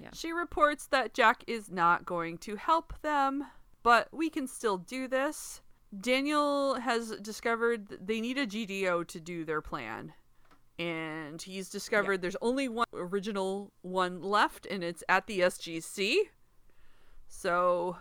Yeah. 0.00 0.10
She 0.14 0.32
reports 0.32 0.86
that 0.86 1.14
Jack 1.14 1.44
is 1.46 1.70
not 1.70 2.04
going 2.06 2.38
to 2.38 2.56
help 2.56 2.94
them, 3.02 3.44
but 3.82 4.08
we 4.12 4.30
can 4.30 4.46
still 4.46 4.78
do 4.78 5.06
this. 5.08 5.60
Daniel 6.00 6.76
has 6.80 7.10
discovered 7.22 7.88
they 8.04 8.20
need 8.20 8.38
a 8.38 8.46
GDO 8.46 9.06
to 9.08 9.20
do 9.20 9.44
their 9.44 9.60
plan. 9.60 10.12
And 10.80 11.42
he's 11.42 11.68
discovered 11.68 12.22
there's 12.22 12.36
only 12.40 12.68
one 12.68 12.86
original 12.94 13.70
one 13.82 14.22
left, 14.22 14.66
and 14.66 14.82
it's 14.82 15.04
at 15.08 15.26
the 15.26 15.40
SGC. 15.40 16.20
So 17.28 17.98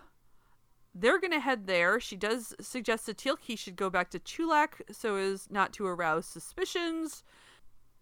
they're 0.95 1.19
going 1.19 1.33
to 1.33 1.39
head 1.39 1.67
there. 1.67 1.99
She 1.99 2.15
does 2.15 2.55
suggest 2.61 3.05
that 3.05 3.17
Teal'c 3.17 3.57
should 3.57 3.75
go 3.75 3.89
back 3.89 4.09
to 4.11 4.19
Chulak 4.19 4.81
so 4.91 5.17
as 5.17 5.47
not 5.51 5.73
to 5.73 5.85
arouse 5.85 6.25
suspicions 6.25 7.23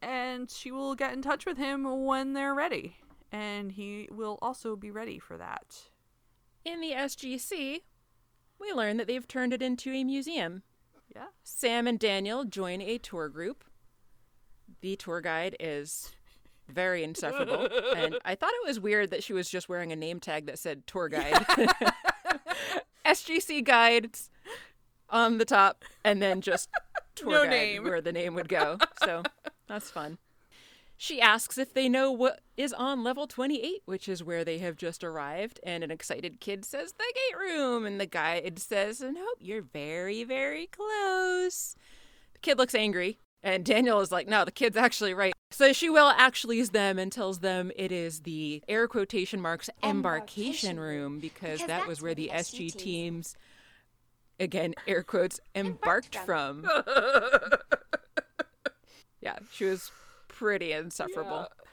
and 0.02 0.50
she 0.50 0.72
will 0.72 0.96
get 0.96 1.14
in 1.14 1.22
touch 1.22 1.46
with 1.46 1.58
him 1.58 2.06
when 2.06 2.34
they're 2.34 2.54
ready. 2.54 2.98
And 3.32 3.72
he 3.72 4.08
will 4.12 4.38
also 4.42 4.76
be 4.76 4.92
ready 4.92 5.20
for 5.20 5.38
that. 5.38 5.90
In 6.64 6.82
the 6.82 6.92
SGC, 6.92 7.82
we 8.60 8.74
learn 8.74 8.98
that 8.98 9.08
they've 9.08 9.28
turned 9.28 9.54
it 9.54 9.62
into 9.62 9.92
a 9.92 10.04
museum. 10.04 10.64
Yeah. 11.16 11.28
Sam 11.44 11.88
and 11.88 12.00
Daniel 12.00 12.46
join 12.46 12.82
a 12.82 12.98
tour 12.98 13.30
group. 13.30 13.64
The 14.82 14.96
tour 14.96 15.22
guide 15.22 15.56
is 15.60 16.12
very 16.70 17.04
insufferable. 17.04 17.68
and 17.96 18.18
I 18.26 18.36
thought 18.36 18.52
it 18.64 18.68
was 18.68 18.80
weird 18.80 19.12
that 19.12 19.24
she 19.24 19.34
was 19.34 19.50
just 19.50 19.70
wearing 19.70 19.92
a 19.92 19.96
name 19.96 20.20
tag 20.20 20.46
that 20.48 20.60
said 20.60 20.86
tour 20.88 21.10
guide. 21.10 21.46
SGC 23.06 23.64
guides 23.64 24.30
on 25.10 25.38
the 25.38 25.46
top, 25.46 25.86
and 26.04 26.22
then 26.22 26.42
just 26.42 26.70
tour 27.16 27.32
No 27.32 27.44
guide 27.44 27.50
name. 27.52 27.84
where 27.84 28.02
the 28.02 28.12
name 28.12 28.36
would 28.36 28.50
go. 28.50 28.78
So 29.04 29.24
that's 29.68 29.90
fun. 29.90 30.18
She 31.00 31.22
asks 31.22 31.58
if 31.60 31.74
they 31.76 31.88
know 31.88 32.12
what 32.12 32.42
is 32.58 32.74
on 32.74 33.04
level 33.04 33.28
28, 33.28 33.84
which 33.86 34.10
is 34.10 34.24
where 34.24 34.44
they 34.44 34.58
have 34.58 34.76
just 34.76 35.04
arrived. 35.04 35.60
And 35.64 35.84
an 35.84 35.92
excited 35.92 36.40
kid 36.42 36.66
says, 36.66 36.94
the 36.94 37.04
gate 37.14 37.38
room. 37.40 37.86
And 37.86 38.02
the 38.02 38.08
guide 38.08 38.58
says, 38.58 39.00
nope, 39.00 39.38
you're 39.40 39.62
very, 39.62 40.24
very 40.24 40.66
close. 40.66 41.76
The 42.34 42.40
kid 42.40 42.58
looks 42.58 42.74
angry. 42.74 43.20
And 43.48 43.64
Daniel 43.64 44.02
is 44.02 44.12
like, 44.12 44.28
no, 44.28 44.44
the 44.44 44.52
kid's 44.52 44.76
actually 44.76 45.14
right. 45.14 45.34
So 45.52 45.72
she 45.72 45.90
will 45.90 46.12
actually 46.18 46.60
is 46.60 46.72
them 46.72 47.00
and 47.00 47.10
tells 47.10 47.40
them 47.40 47.72
it 47.78 47.94
is 47.94 48.22
the 48.22 48.62
air 48.68 48.90
quotation 48.90 49.40
marks 49.40 49.70
embarkation 49.82 50.78
room 50.78 51.20
because, 51.20 51.62
Because 51.62 51.68
that 51.68 51.88
was 51.88 52.02
where 52.02 52.14
the 52.14 52.30
SG 52.34 52.76
teams 52.76 53.38
again, 54.38 54.74
air 54.86 55.02
quotes, 55.02 55.40
embarked 55.56 56.18
from. 56.18 56.64
from. 56.64 56.84
yeah, 59.22 59.38
she 59.54 59.64
was 59.64 59.92
pretty 60.28 60.74
insufferable. 60.74 61.48
Yep. 61.50 61.67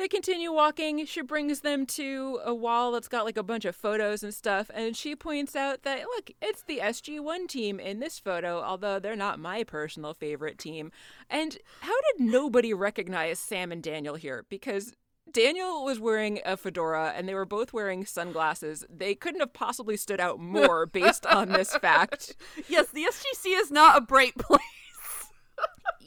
They 0.00 0.08
continue 0.08 0.50
walking. 0.50 1.04
She 1.04 1.20
brings 1.20 1.60
them 1.60 1.84
to 1.84 2.40
a 2.42 2.54
wall 2.54 2.90
that's 2.90 3.06
got 3.06 3.26
like 3.26 3.36
a 3.36 3.42
bunch 3.42 3.66
of 3.66 3.76
photos 3.76 4.22
and 4.22 4.32
stuff, 4.32 4.70
and 4.72 4.96
she 4.96 5.14
points 5.14 5.54
out 5.54 5.82
that 5.82 6.04
look, 6.16 6.30
it's 6.40 6.62
the 6.62 6.78
SG1 6.78 7.48
team 7.48 7.78
in 7.78 8.00
this 8.00 8.18
photo, 8.18 8.62
although 8.62 8.98
they're 8.98 9.14
not 9.14 9.38
my 9.38 9.62
personal 9.62 10.14
favorite 10.14 10.56
team. 10.56 10.90
And 11.28 11.58
how 11.80 11.92
did 11.92 12.24
nobody 12.24 12.72
recognize 12.72 13.38
Sam 13.40 13.70
and 13.70 13.82
Daniel 13.82 14.14
here? 14.14 14.46
Because 14.48 14.94
Daniel 15.30 15.84
was 15.84 16.00
wearing 16.00 16.40
a 16.46 16.56
fedora 16.56 17.12
and 17.14 17.28
they 17.28 17.34
were 17.34 17.44
both 17.44 17.74
wearing 17.74 18.06
sunglasses. 18.06 18.86
They 18.88 19.14
couldn't 19.14 19.40
have 19.40 19.52
possibly 19.52 19.98
stood 19.98 20.18
out 20.18 20.40
more 20.40 20.86
based 20.90 21.26
on 21.26 21.50
this 21.50 21.76
fact. 21.76 22.36
Yes, 22.70 22.86
the 22.86 23.04
SGC 23.04 23.60
is 23.60 23.70
not 23.70 23.98
a 23.98 24.00
bright 24.00 24.38
place. 24.38 24.62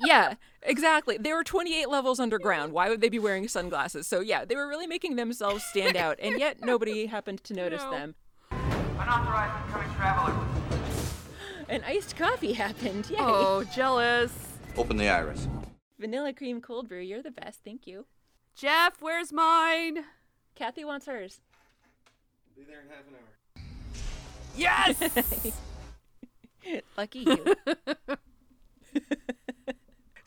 yeah, 0.03 0.33
exactly. 0.65 1.17
There 1.17 1.35
were 1.35 1.43
28 1.43 1.89
levels 1.89 2.19
underground. 2.19 2.73
Why 2.73 2.89
would 2.89 3.01
they 3.01 3.09
be 3.09 3.19
wearing 3.19 3.47
sunglasses? 3.47 4.07
So, 4.07 4.19
yeah, 4.19 4.45
they 4.45 4.55
were 4.55 4.67
really 4.67 4.87
making 4.87 5.15
themselves 5.15 5.63
stand 5.63 5.95
out, 5.95 6.19
and 6.21 6.39
yet 6.39 6.61
nobody 6.61 7.05
happened 7.07 7.43
to 7.45 7.53
notice 7.53 7.81
No. 7.83 7.91
them. 7.91 8.15
Unauthorized 8.51 9.65
incoming 9.67 9.95
traveler. 9.95 10.33
An 11.69 11.83
iced 11.85 12.15
coffee 12.15 12.53
happened. 12.53 13.09
Yay. 13.09 13.17
Oh, 13.19 13.63
jealous. 13.75 14.31
Open 14.77 14.97
the 14.97 15.09
iris. 15.09 15.47
Vanilla 15.99 16.33
cream 16.33 16.61
cold 16.61 16.89
brew. 16.89 16.99
You're 17.01 17.23
the 17.23 17.31
best. 17.31 17.61
Thank 17.63 17.87
you. 17.87 18.05
Jeff, 18.55 19.01
where's 19.01 19.31
mine? 19.31 20.05
Kathy 20.55 20.83
wants 20.85 21.05
hers. 21.07 21.39
Be 22.55 22.63
there 22.63 22.81
in 22.81 22.87
half 22.89 23.07
an 23.07 23.15
hour. 23.15 23.29
Yes. 24.55 25.53
Lucky 26.97 27.19
you. 27.19 27.55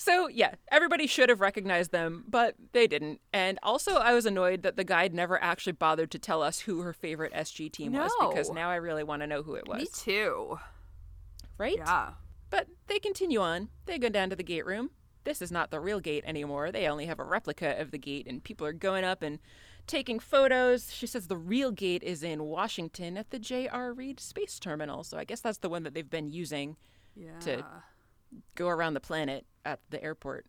so, 0.07 0.29
yeah, 0.29 0.55
everybody 0.71 1.09
should 1.09 1.29
have 1.29 1.41
recognized 1.41 1.91
them, 1.91 2.25
but 2.29 2.55
they 2.73 2.87
didn't. 2.87 3.21
And 3.33 3.59
also, 3.63 3.97
I 3.97 4.15
was 4.15 4.25
annoyed 4.25 4.63
that 4.63 4.77
the 4.77 4.85
guide 4.85 5.13
never 5.13 5.43
actually 5.43 5.73
bothered 5.73 6.13
to 6.13 6.19
tell 6.21 6.43
us 6.43 6.61
who 6.61 6.83
her 6.83 6.93
favorite 6.93 7.33
SG 7.35 7.73
team 7.73 7.93
was 7.93 8.13
because 8.21 8.51
now 8.51 8.71
I 8.71 8.77
really 8.77 9.03
want 9.03 9.23
to 9.23 9.27
know 9.27 9.43
who 9.43 9.55
it 9.55 9.67
was. 9.67 9.79
Me 9.81 9.89
too. 9.93 10.59
Right? 11.59 11.77
Yeah. 11.77 12.11
But 12.51 12.69
they 12.87 13.01
continue 13.01 13.41
on. 13.41 13.69
They 13.87 13.99
go 13.99 14.09
down 14.09 14.31
to 14.31 14.37
the 14.37 14.45
gate 14.45 14.65
room. 14.65 14.91
This 15.25 15.43
is 15.43 15.51
not 15.51 15.73
the 15.73 15.81
real 15.81 15.99
gate 15.99 16.23
anymore. 16.25 16.71
They 16.71 16.87
only 16.87 17.07
have 17.07 17.19
a 17.19 17.25
replica 17.25 17.81
of 17.81 17.91
the 17.91 17.99
gate, 17.99 18.29
and 18.29 18.45
people 18.45 18.65
are 18.65 18.73
going 18.73 19.03
up 19.03 19.23
and 19.23 19.41
taking 19.89 20.21
photos. 20.21 20.93
She 20.95 21.09
says 21.09 21.27
the 21.27 21.37
real 21.37 21.73
gate 21.73 22.05
is 22.05 22.23
in 22.23 22.45
Washington 22.45 23.17
at 23.17 23.31
the 23.31 23.41
J.R. 23.41 23.93
Reed 23.93 24.21
Space 24.21 24.61
Terminal. 24.61 25.03
So 25.03 25.19
I 25.19 25.25
guess 25.25 25.41
that's 25.41 25.59
the 25.59 25.69
one 25.69 25.83
that 25.83 25.95
they've 25.95 26.09
been 26.09 26.31
using 26.31 26.77
Yeah. 27.17 27.39
to 27.41 27.65
go 28.55 28.69
around 28.69 28.95
the 28.95 29.01
planet 29.01 29.47
at 29.65 29.81
the 29.91 30.03
airport. 30.03 30.47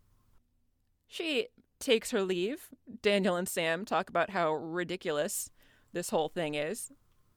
She 1.08 1.48
takes 1.80 2.12
her 2.12 2.22
leave. 2.22 2.70
Daniel 3.02 3.36
and 3.36 3.48
Sam 3.48 3.86
talk 3.86 4.10
about 4.10 4.32
how 4.32 4.54
ridiculous 4.54 5.50
this 5.94 6.10
whole 6.10 6.30
thing 6.30 6.56
is. 6.56 6.92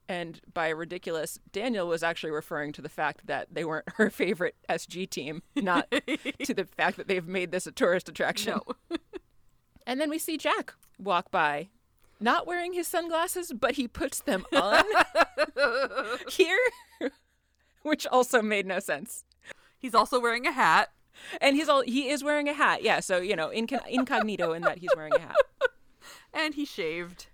And 0.09 0.41
by 0.53 0.71
ridiculous, 0.71 1.39
Daniel 1.53 1.87
was 1.87 2.03
actually 2.03 2.33
referring 2.33 2.73
to 2.73 2.83
the 2.83 2.89
fact 2.89 3.29
that 3.29 3.49
they 3.53 3.65
weren't 3.65 3.89
her 3.95 4.11
favorite 4.11 4.57
SG 4.69 5.09
team, 5.09 5.43
not 5.55 5.89
to 6.45 6.55
the 6.55 6.65
fact 6.65 6.97
that 6.97 7.07
they've 7.07 7.27
made 7.27 7.53
this 7.53 7.67
a 7.67 7.73
tourist 7.73 8.09
attraction. 8.09 8.61
No. 8.91 8.97
And 9.87 10.01
then 10.01 10.11
we 10.11 10.19
see 10.19 10.37
Jack 10.37 10.75
walk 11.01 11.33
by, 11.33 11.71
not 12.21 12.47
wearing 12.47 12.75
his 12.75 12.87
sunglasses, 12.87 13.53
but 13.53 13.73
he 13.73 13.89
puts 13.89 14.21
them 14.21 14.45
on 14.55 14.85
here, 16.31 16.61
which 17.83 18.07
also 18.07 18.41
made 18.41 18.67
no 18.67 18.79
sense. 18.79 19.25
He's 19.81 19.95
also 19.95 20.21
wearing 20.21 20.47
a 20.47 20.53
hat. 20.53 20.91
And 21.41 21.57
he's 21.57 21.69
all 21.69 21.83
he 21.83 22.09
is 22.09 22.23
wearing 22.23 22.49
a 22.49 22.53
hat. 22.53 22.83
Yeah, 22.83 23.01
so 23.01 23.19
you 23.19 23.35
know, 23.35 23.49
inco- 23.49 23.87
incognito 23.89 24.53
in 24.53 24.63
that 24.63 24.79
he's 24.79 24.91
wearing 24.95 25.15
a 25.15 25.21
hat. 25.21 25.37
And 26.33 26.55
he 26.55 26.65
shaved. 26.65 27.27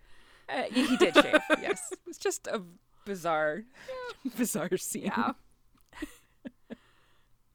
Uh, 0.49 0.63
he, 0.73 0.97
did 0.97 1.15
shave. 1.15 1.39
Yes, 1.61 1.93
it's 2.07 2.17
just 2.17 2.47
a 2.47 2.63
bizarre, 3.05 3.65
bizarre 4.39 4.79
scene. 4.79 5.05
Yeah. 5.05 5.33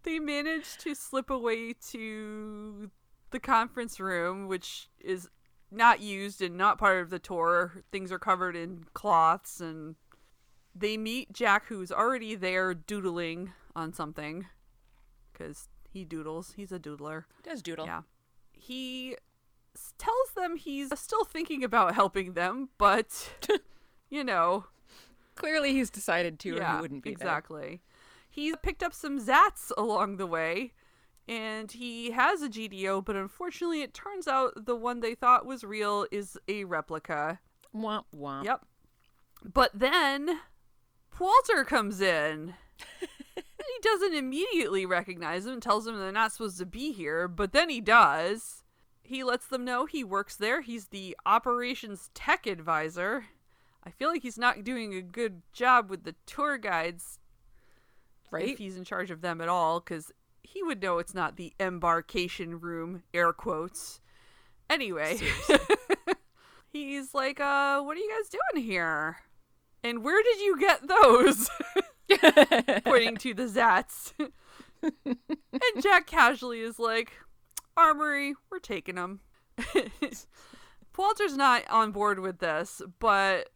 they 0.04 0.20
managed 0.20 0.82
to 0.82 0.94
slip 0.94 1.32
away 1.32 1.74
to 1.90 2.92
the 3.32 3.40
conference 3.40 4.00
room, 4.00 4.48
which 4.48 4.90
is 5.00 5.30
not 5.72 6.00
used 6.00 6.44
and 6.44 6.58
not 6.58 6.78
part 6.78 7.02
of 7.02 7.10
the 7.10 7.20
tour. 7.20 7.84
Things 7.92 8.12
are 8.12 8.20
covered 8.20 8.56
in 8.56 8.86
cloths, 8.94 9.60
and 9.60 9.96
they 10.76 10.96
meet 10.96 11.34
Jack, 11.34 11.66
who's 11.66 11.92
already 11.92 12.36
there 12.36 12.76
doodling 12.76 13.52
on 13.76 13.94
something 13.94 14.46
because 15.42 15.70
he 15.90 16.06
doodles. 16.06 16.54
He's 16.56 16.72
a 16.72 16.80
doodler. 16.80 17.26
He 17.44 17.50
Does 17.50 17.62
doodle. 17.62 17.86
Yeah. 17.86 18.02
He 18.54 19.16
tells 19.98 20.32
them 20.36 20.56
he's 20.56 20.98
still 21.00 21.24
thinking 21.24 21.64
about 21.64 21.96
helping 21.96 22.34
them, 22.34 22.70
but, 22.78 23.34
you 24.10 24.24
know, 24.24 24.66
Clearly, 25.36 25.72
he's 25.74 25.90
decided 25.90 26.40
to, 26.40 26.58
or 26.58 26.64
he 26.64 26.82
wouldn't 26.82 27.04
be 27.04 27.12
there. 27.16 27.28
exactly. 27.28 27.82
He 28.30 28.54
picked 28.62 28.84
up 28.84 28.94
some 28.94 29.20
Zats 29.20 29.72
along 29.78 30.18
the 30.18 30.28
way, 30.28 30.74
and 31.28 31.72
he 31.72 32.12
has 32.12 32.42
a 32.42 32.50
GDO, 32.50 33.04
but 33.04 33.16
unfortunately, 33.16 33.82
it 33.82 33.94
turns 33.94 34.28
out 34.28 34.66
the 34.66 34.76
one 34.76 35.00
they 35.00 35.16
thought 35.16 35.46
was 35.46 35.64
real 35.64 36.06
is 36.12 36.38
a 36.48 36.66
replica. 36.66 37.40
Womp 37.76 38.04
womp. 38.16 38.44
Yep. 38.44 38.66
But 39.54 39.72
then 39.74 40.42
Walter 41.18 41.64
comes 41.64 42.02
in. 42.02 42.54
he 43.76 43.82
doesn't 43.82 44.14
immediately 44.16 44.86
recognize 44.86 45.44
them 45.46 45.54
and 45.54 45.62
tells 45.64 45.86
them 45.86 45.98
they're 45.98 46.12
not 46.12 46.32
supposed 46.32 46.58
to 46.60 46.66
be 46.66 46.92
here, 46.92 47.28
but 47.28 47.54
then 47.54 47.70
he 47.70 47.82
does. 47.82 48.64
He 49.04 49.24
lets 49.24 49.48
them 49.48 49.66
know 49.66 49.86
he 49.86 50.04
works 50.04 50.36
there. 50.36 50.62
He's 50.62 50.88
the 50.88 51.18
operations 51.26 52.10
tech 52.14 52.48
advisor. 52.48 53.26
I 53.84 53.90
feel 53.90 54.10
like 54.10 54.22
he's 54.22 54.38
not 54.38 54.64
doing 54.64 54.94
a 54.94 55.02
good 55.02 55.42
job 55.54 55.90
with 55.90 56.04
the 56.04 56.16
tour 56.26 56.58
guides 56.58 57.20
Right? 58.30 58.50
if 58.50 58.60
he's 58.60 58.78
in 58.78 58.86
charge 58.86 59.12
of 59.12 59.22
them 59.22 59.42
at 59.42 59.50
all, 59.50 59.80
because 59.82 60.12
he 60.44 60.64
would 60.64 60.82
know 60.82 61.00
it's 61.00 61.14
not 61.14 61.36
the 61.36 61.54
embarkation 61.60 62.60
room, 62.62 63.04
air 63.14 63.34
quotes. 63.34 64.00
Anyway, 64.70 65.20
he's 66.70 67.14
like, 67.14 67.40
uh, 67.42 67.82
what 67.82 67.98
are 67.98 68.00
you 68.00 68.10
guys 68.18 68.30
doing 68.30 68.64
here? 68.66 69.18
And 69.84 70.04
where 70.04 70.22
did 70.24 70.40
you 70.40 70.58
get 70.60 70.88
those? 70.88 71.50
Pointing 72.84 73.18
to 73.18 73.34
the 73.34 73.44
Zats. 73.44 74.14
and 74.84 75.18
Jack 75.82 76.08
casually 76.08 76.62
is 76.62 76.80
like, 76.80 77.14
Armory, 77.78 78.36
we're 78.50 78.60
taking 78.60 78.96
them. 78.96 79.22
Walter's 80.98 81.36
not 81.36 81.64
on 81.70 81.92
board 81.92 82.20
with 82.20 82.40
this, 82.40 82.82
but 83.00 83.50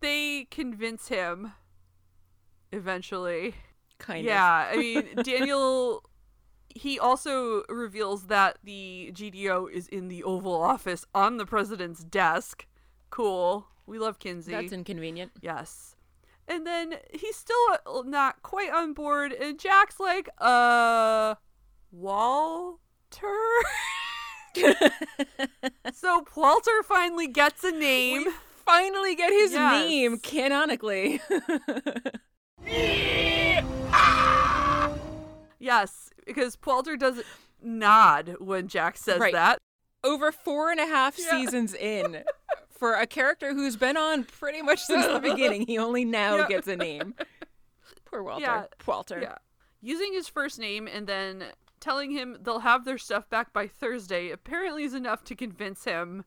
they 0.00 0.46
convince 0.50 1.08
him 1.08 1.52
eventually. 2.72 3.54
kind 3.98 4.20
of. 4.20 4.24
Yeah, 4.26 4.68
I 4.72 4.76
mean, 4.76 5.06
Daniel, 5.22 6.02
he 6.68 6.98
also 6.98 7.62
reveals 7.68 8.26
that 8.26 8.58
the 8.64 9.12
GDO 9.14 9.70
is 9.70 9.88
in 9.88 10.08
the 10.08 10.24
Oval 10.24 10.54
Office 10.60 11.04
on 11.14 11.36
the 11.36 11.46
president's 11.46 12.02
desk. 12.02 12.66
Cool. 13.10 13.68
We 13.86 13.98
love 13.98 14.18
Kinsey. 14.18 14.50
That's 14.50 14.72
inconvenient. 14.72 15.32
yes. 15.40 15.95
And 16.48 16.66
then 16.66 16.94
he's 17.12 17.36
still 17.36 17.56
uh, 17.86 18.02
not 18.04 18.42
quite 18.42 18.70
on 18.72 18.92
board, 18.92 19.32
and 19.32 19.58
Jack's 19.58 19.98
like, 19.98 20.28
uh, 20.38 21.34
Walter? 21.90 22.78
so 25.92 26.24
Walter 26.36 26.82
finally 26.84 27.26
gets 27.26 27.64
a 27.64 27.72
name. 27.72 28.26
Finally, 28.64 29.14
get 29.16 29.32
his 29.32 29.52
Yes. 29.52 29.72
name 29.72 30.18
canonically. 30.18 31.20
Yes, 35.58 36.10
because 36.26 36.56
Walter 36.64 36.96
does 36.96 37.22
nod 37.62 38.36
when 38.38 38.68
Jack 38.68 38.96
says 38.98 39.20
Right. 39.20 39.32
that. 39.32 39.58
Over 40.04 40.30
four 40.30 40.70
and 40.70 40.78
a 40.78 40.86
half 40.86 41.18
Yeah. 41.18 41.30
seasons 41.30 41.74
in, 41.74 42.22
for 42.78 42.94
a 42.94 43.06
character 43.06 43.54
who's 43.54 43.76
been 43.76 43.96
on 43.96 44.24
pretty 44.24 44.62
much 44.62 44.80
since 44.82 45.06
the 45.06 45.18
beginning, 45.20 45.66
he 45.66 45.78
only 45.78 46.04
now 46.04 46.36
Yeah. 46.36 46.48
gets 46.48 46.68
a 46.68 46.76
name. 46.76 47.14
Poor 48.04 48.22
Walter. 48.22 48.42
Yeah. 48.42 48.64
Walter. 48.86 49.18
Yeah. 49.20 49.36
Using 49.80 50.12
his 50.12 50.28
first 50.28 50.58
name 50.58 50.86
and 50.88 51.06
then 51.06 51.44
telling 51.80 52.10
him 52.10 52.36
they'll 52.40 52.60
have 52.60 52.84
their 52.84 52.98
stuff 52.98 53.28
back 53.30 53.52
by 53.52 53.66
Thursday 53.66 54.30
apparently 54.30 54.84
is 54.84 54.94
enough 54.94 55.24
to 55.24 55.34
convince 55.34 55.84
him 55.84 56.24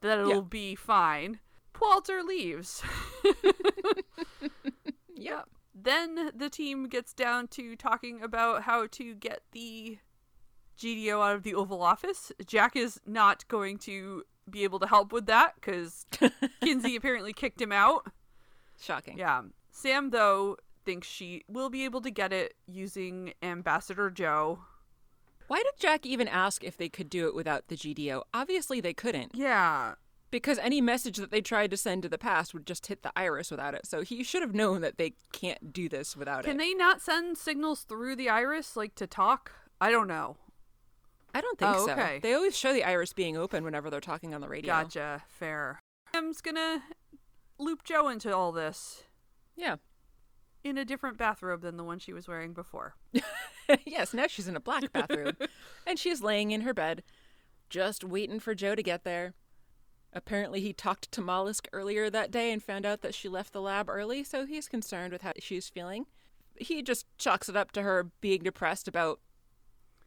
that 0.00 0.18
it'll 0.18 0.34
Yeah. 0.34 0.40
be 0.48 0.74
fine. 0.74 1.40
Walter 1.80 2.22
leaves. 2.22 2.82
Yeah. 5.14 5.42
Then 5.74 6.30
the 6.34 6.50
team 6.50 6.88
gets 6.88 7.12
down 7.14 7.46
to 7.48 7.76
talking 7.76 8.22
about 8.22 8.62
how 8.62 8.86
to 8.88 9.14
get 9.14 9.42
the 9.52 9.98
GDO 10.78 11.22
out 11.22 11.36
of 11.36 11.42
the 11.42 11.54
Oval 11.54 11.82
Office. 11.82 12.32
Jack 12.46 12.76
is 12.76 13.00
not 13.06 13.46
going 13.48 13.78
to 13.78 14.24
be 14.50 14.64
able 14.64 14.78
to 14.80 14.86
help 14.86 15.12
with 15.12 15.26
that 15.26 15.54
because 15.56 16.06
Kinsey 16.62 16.96
apparently 16.96 17.32
kicked 17.32 17.60
him 17.60 17.72
out. 17.72 18.10
Shocking. 18.80 19.18
Yeah. 19.18 19.42
Sam, 19.70 20.10
though, 20.10 20.56
thinks 20.84 21.06
she 21.06 21.44
will 21.48 21.70
be 21.70 21.84
able 21.84 22.00
to 22.02 22.10
get 22.10 22.32
it 22.32 22.54
using 22.66 23.32
Ambassador 23.42 24.10
Joe. 24.10 24.60
Why 25.46 25.58
did 25.58 25.78
Jack 25.78 26.06
even 26.06 26.28
ask 26.28 26.64
if 26.64 26.76
they 26.76 26.88
could 26.88 27.10
do 27.10 27.26
it 27.26 27.34
without 27.34 27.68
the 27.68 27.76
GDO? 27.76 28.22
Obviously, 28.32 28.80
they 28.80 28.94
couldn't. 28.94 29.34
Yeah. 29.34 29.94
Because 30.30 30.58
any 30.58 30.80
message 30.80 31.18
that 31.18 31.30
they 31.30 31.42
tried 31.42 31.70
to 31.72 31.76
send 31.76 32.02
to 32.02 32.08
the 32.08 32.16
past 32.16 32.54
would 32.54 32.66
just 32.66 32.86
hit 32.86 33.02
the 33.02 33.12
iris 33.14 33.50
without 33.50 33.74
it. 33.74 33.86
So 33.86 34.00
he 34.00 34.22
should 34.24 34.40
have 34.40 34.54
known 34.54 34.80
that 34.80 34.96
they 34.96 35.14
can't 35.32 35.72
do 35.72 35.88
this 35.90 36.16
without 36.16 36.44
Can 36.44 36.52
it. 36.52 36.52
Can 36.52 36.56
they 36.58 36.74
not 36.74 37.02
send 37.02 37.36
signals 37.36 37.82
through 37.82 38.16
the 38.16 38.30
iris, 38.30 38.76
like 38.76 38.94
to 38.94 39.06
talk? 39.06 39.52
I 39.80 39.90
don't 39.90 40.08
know. 40.08 40.36
I 41.34 41.40
don't 41.40 41.58
think 41.58 41.70
Oh, 41.74 41.86
so. 41.86 41.92
okay. 41.92 42.18
They 42.22 42.34
always 42.34 42.56
show 42.56 42.72
the 42.72 42.84
iris 42.84 43.12
being 43.12 43.36
open 43.36 43.64
whenever 43.64 43.88
they're 43.90 44.00
talking 44.00 44.34
on 44.34 44.40
the 44.40 44.48
radio. 44.48 44.72
Gotcha. 44.72 45.22
Fair. 45.28 45.80
Sam's 46.14 46.40
gonna 46.40 46.82
loop 47.58 47.84
Joe 47.84 48.08
into 48.08 48.34
all 48.36 48.52
this 48.52 49.04
Yeah. 49.56 49.76
in 50.62 50.76
a 50.78 50.84
different 50.84 51.16
bathrobe 51.16 51.62
than 51.62 51.76
the 51.76 51.84
one 51.84 51.98
she 51.98 52.12
was 52.12 52.28
wearing 52.28 52.52
before. 52.52 52.96
yes, 53.86 54.12
now 54.12 54.26
she's 54.26 54.46
in 54.48 54.56
a 54.56 54.60
black 54.60 54.92
bathrobe. 54.92 55.36
and 55.86 55.98
she's 55.98 56.20
laying 56.22 56.50
in 56.50 56.62
her 56.62 56.74
bed, 56.74 57.02
just 57.70 58.04
waiting 58.04 58.38
for 58.40 58.54
Joe 58.54 58.74
to 58.74 58.82
get 58.82 59.04
there. 59.04 59.34
Apparently, 60.12 60.60
he 60.60 60.74
talked 60.74 61.10
to 61.12 61.22
Mollem 61.22 61.58
earlier 61.72 62.10
that 62.10 62.30
day 62.30 62.52
and 62.52 62.62
found 62.62 62.84
out 62.84 63.00
that 63.00 63.14
she 63.14 63.28
left 63.30 63.54
the 63.54 63.62
lab 63.62 63.88
early, 63.88 64.22
so 64.22 64.44
he's 64.44 64.68
concerned 64.68 65.10
with 65.12 65.22
how 65.22 65.32
she's 65.38 65.70
feeling. 65.70 66.04
He 66.58 66.82
just 66.82 67.06
chalks 67.16 67.48
it 67.48 67.56
up 67.56 67.72
to 67.72 67.82
her 67.82 68.10
being 68.20 68.42
depressed 68.42 68.86
about 68.86 69.20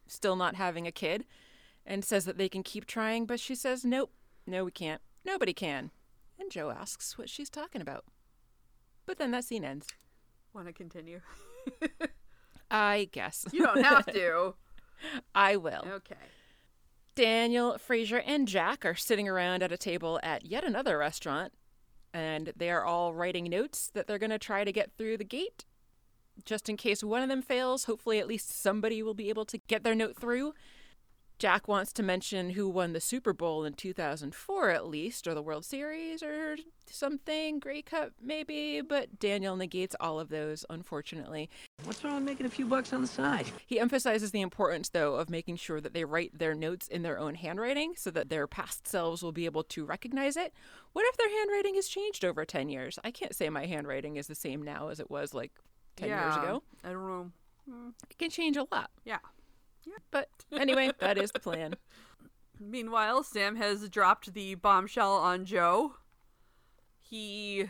still 0.06 0.36
not 0.36 0.56
having 0.56 0.86
a 0.86 0.92
kid 0.92 1.24
and 1.84 2.04
says 2.04 2.24
that 2.24 2.38
they 2.38 2.48
can 2.48 2.62
keep 2.62 2.86
trying, 2.86 3.26
but 3.26 3.40
she 3.40 3.54
says, 3.54 3.84
nope, 3.84 4.12
no, 4.46 4.64
we 4.64 4.70
can't. 4.70 5.00
Nobody 5.24 5.52
can. 5.52 5.90
And 6.38 6.50
Joe 6.50 6.70
asks 6.70 7.16
what 7.16 7.28
she's 7.28 7.50
talking 7.50 7.80
about. 7.80 8.04
But 9.06 9.18
then 9.18 9.30
that 9.30 9.44
scene 9.44 9.64
ends. 9.64 9.86
Want 10.52 10.66
to 10.66 10.72
continue? 10.72 11.20
I 12.70 13.08
guess. 13.12 13.46
You 13.52 13.62
don't 13.62 13.82
have 13.82 14.06
to. 14.06 14.54
I 15.34 15.56
will. 15.56 15.84
Okay. 15.86 16.14
Daniel, 17.14 17.78
Fraiser, 17.78 18.22
and 18.26 18.46
Jack 18.46 18.84
are 18.84 18.94
sitting 18.94 19.28
around 19.28 19.62
at 19.62 19.72
a 19.72 19.78
table 19.78 20.20
at 20.22 20.44
yet 20.44 20.64
another 20.64 20.98
restaurant, 20.98 21.52
and 22.12 22.52
they 22.56 22.70
are 22.70 22.84
all 22.84 23.14
writing 23.14 23.44
notes 23.44 23.90
that 23.94 24.06
they're 24.06 24.18
going 24.18 24.30
to 24.30 24.38
try 24.38 24.64
to 24.64 24.72
get 24.72 24.92
through 24.98 25.16
the 25.16 25.24
gate. 25.24 25.64
Just 26.44 26.68
in 26.68 26.76
case 26.76 27.02
one 27.02 27.22
of 27.22 27.28
them 27.28 27.42
fails, 27.42 27.84
hopefully 27.84 28.18
at 28.18 28.28
least 28.28 28.60
somebody 28.62 29.02
will 29.02 29.14
be 29.14 29.28
able 29.28 29.44
to 29.46 29.58
get 29.58 29.82
their 29.82 29.94
note 29.94 30.16
through. 30.16 30.54
Jack 31.38 31.68
wants 31.68 31.92
to 31.92 32.02
mention 32.02 32.50
who 32.50 32.66
won 32.66 32.94
the 32.94 33.00
Super 33.00 33.34
Bowl 33.34 33.64
in 33.66 33.74
2004 33.74 34.70
at 34.70 34.86
least, 34.86 35.26
or 35.26 35.34
the 35.34 35.42
World 35.42 35.66
Series, 35.66 36.22
or 36.22 36.56
something, 36.90 37.58
Grey 37.58 37.82
Cup 37.82 38.12
maybe, 38.22 38.80
but 38.80 39.18
Daniel 39.18 39.54
negates 39.54 39.94
all 40.00 40.18
of 40.18 40.30
those, 40.30 40.64
unfortunately. 40.70 41.50
What's 41.84 42.02
wrong 42.02 42.14
with 42.14 42.24
making 42.24 42.46
a 42.46 42.50
few 42.50 42.64
bucks 42.64 42.94
on 42.94 43.02
the 43.02 43.06
side? 43.06 43.46
He 43.66 43.78
emphasizes 43.78 44.30
the 44.30 44.40
importance, 44.40 44.88
though, 44.88 45.16
of 45.16 45.28
making 45.28 45.56
sure 45.56 45.78
that 45.82 45.92
they 45.92 46.06
write 46.06 46.38
their 46.38 46.54
notes 46.54 46.88
in 46.88 47.02
their 47.02 47.18
own 47.18 47.34
handwriting 47.34 47.92
so 47.98 48.10
that 48.12 48.30
their 48.30 48.46
past 48.46 48.86
selves 48.88 49.22
will 49.22 49.32
be 49.32 49.44
able 49.44 49.64
to 49.64 49.84
recognize 49.84 50.38
it. 50.38 50.54
What 50.94 51.04
if 51.06 51.18
their 51.18 51.28
handwriting 51.28 51.74
has 51.74 51.86
changed 51.86 52.24
over 52.24 52.46
10 52.46 52.70
years? 52.70 52.98
I 53.04 53.10
can't 53.10 53.34
say 53.34 53.50
my 53.50 53.66
handwriting 53.66 54.16
is 54.16 54.26
the 54.26 54.34
same 54.34 54.62
now 54.62 54.88
as 54.88 55.00
it 55.00 55.10
was 55.10 55.34
like 55.34 55.52
10 55.96 56.08
years 56.08 56.36
ago. 56.36 56.62
I 56.84 56.88
don't 56.90 57.06
know. 57.06 57.30
Mm. 57.70 57.92
It 58.10 58.18
can 58.18 58.30
change 58.30 58.56
a 58.56 58.66
lot. 58.70 58.90
Yeah. 59.04 59.18
Yeah. 59.84 59.94
But 60.10 60.28
anyway, 60.52 60.90
that 61.00 61.18
is 61.18 61.32
the 61.32 61.40
plan. 61.40 61.74
Meanwhile, 62.58 63.22
Sam 63.24 63.56
has 63.56 63.88
dropped 63.88 64.32
the 64.32 64.54
bombshell 64.54 65.12
on 65.12 65.44
Joe. 65.44 65.94
He 67.00 67.68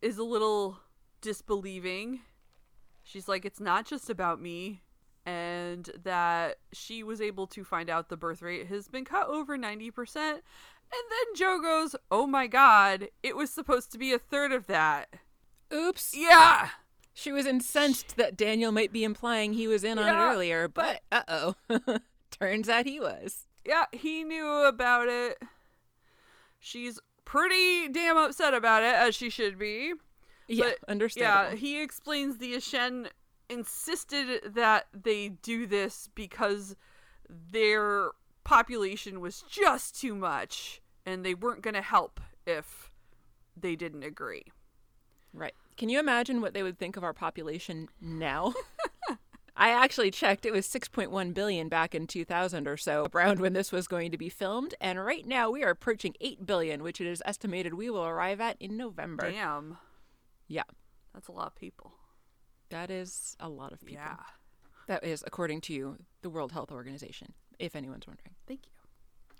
is 0.00 0.18
a 0.18 0.24
little 0.24 0.80
disbelieving. 1.20 2.20
She's 3.02 3.28
like, 3.28 3.44
it's 3.44 3.60
not 3.60 3.86
just 3.86 4.10
about 4.10 4.40
me. 4.40 4.82
And 5.26 5.90
that 6.04 6.56
she 6.72 7.02
was 7.02 7.20
able 7.20 7.46
to 7.48 7.62
find 7.62 7.90
out 7.90 8.08
the 8.08 8.16
birth 8.16 8.40
rate 8.40 8.66
has 8.68 8.88
been 8.88 9.04
cut 9.04 9.28
over 9.28 9.58
90%. 9.58 10.16
And 10.16 10.40
then 11.10 11.34
Joe 11.36 11.58
goes, 11.60 11.94
oh 12.10 12.26
my 12.26 12.46
god, 12.46 13.08
it 13.22 13.36
was 13.36 13.50
supposed 13.50 13.92
to 13.92 13.98
be 13.98 14.12
a 14.14 14.18
third 14.18 14.52
of 14.52 14.66
that. 14.68 15.08
Oops. 15.72 16.16
Yeah! 16.16 16.70
She 17.18 17.32
was 17.32 17.46
incensed 17.46 18.16
that 18.16 18.36
Daniel 18.36 18.70
might 18.70 18.92
be 18.92 19.02
implying 19.02 19.52
he 19.52 19.66
was 19.66 19.82
in 19.82 19.98
on 19.98 20.06
it 20.06 20.12
Yeah, 20.12 20.30
earlier, 20.32 20.68
but 20.68 21.00
uh 21.10 21.22
oh. 21.26 21.54
Turns 22.30 22.68
out 22.68 22.86
he 22.86 23.00
was. 23.00 23.48
Yeah, 23.64 23.86
he 23.90 24.22
knew 24.22 24.64
about 24.64 25.08
it. 25.08 25.42
She's 26.60 27.00
pretty 27.24 27.88
damn 27.88 28.16
upset 28.16 28.54
about 28.54 28.84
it, 28.84 28.94
as 28.94 29.16
she 29.16 29.30
should 29.30 29.58
be. 29.58 29.94
Yeah, 30.46 30.66
But, 30.80 30.88
understandable. 30.88 31.50
Yeah, 31.50 31.56
he 31.56 31.82
explains 31.82 32.38
the 32.38 32.54
Aschen 32.54 33.08
insisted 33.48 34.54
that 34.54 34.86
they 34.94 35.30
do 35.30 35.66
this 35.66 36.08
because 36.14 36.76
their 37.28 38.10
population 38.44 39.20
was 39.20 39.42
just 39.50 40.00
too 40.00 40.14
much 40.14 40.80
and 41.04 41.24
they 41.24 41.34
weren't 41.34 41.62
going 41.62 41.74
to 41.74 41.82
help 41.82 42.20
if 42.46 42.92
they 43.56 43.74
didn't 43.74 44.04
agree. 44.04 44.44
Right. 45.32 45.54
Can 45.78 45.88
you 45.88 46.00
imagine 46.00 46.40
what 46.40 46.54
they 46.54 46.62
would 46.64 46.76
think 46.76 46.96
of 46.96 47.04
our 47.04 47.14
population 47.14 47.88
now? 48.00 48.52
I 49.56 49.70
actually 49.70 50.10
checked. 50.10 50.44
It 50.44 50.52
was 50.52 50.66
6.1 50.66 51.32
billion 51.34 51.68
back 51.68 51.94
in 51.94 52.06
2000 52.06 52.68
or 52.68 52.76
so, 52.76 53.06
around 53.14 53.38
when 53.40 53.52
this 53.52 53.72
was 53.72 53.88
going 53.88 54.10
to 54.10 54.18
be 54.18 54.28
filmed. 54.28 54.74
And 54.80 55.04
right 55.04 55.24
now 55.26 55.50
we 55.50 55.62
are 55.64 55.70
approaching 55.70 56.14
8 56.20 56.44
billion, 56.44 56.82
which 56.82 57.00
it 57.00 57.06
is 57.06 57.22
estimated 57.24 57.74
we 57.74 57.90
will 57.90 58.04
arrive 58.04 58.40
at 58.40 58.56
in 58.60 58.76
November. 58.76 59.30
Damn, 59.30 59.78
Yeah. 60.48 60.64
that's 61.14 61.28
a 61.28 61.32
lot 61.32 61.46
of 61.46 61.54
people. 61.54 61.92
That 62.70 62.90
is 62.90 63.36
a 63.40 63.48
lot 63.48 63.72
of 63.72 63.80
people. 63.80 64.02
Yeah. 64.04 64.16
That 64.88 65.04
is 65.04 65.22
according 65.26 65.60
to 65.62 65.72
you, 65.72 65.96
the 66.22 66.30
World 66.30 66.52
Health 66.52 66.70
Organization, 66.72 67.34
if 67.58 67.74
anyone's 67.76 68.06
wondering. 68.06 68.34
Thank 68.46 68.66
you. 68.66 68.72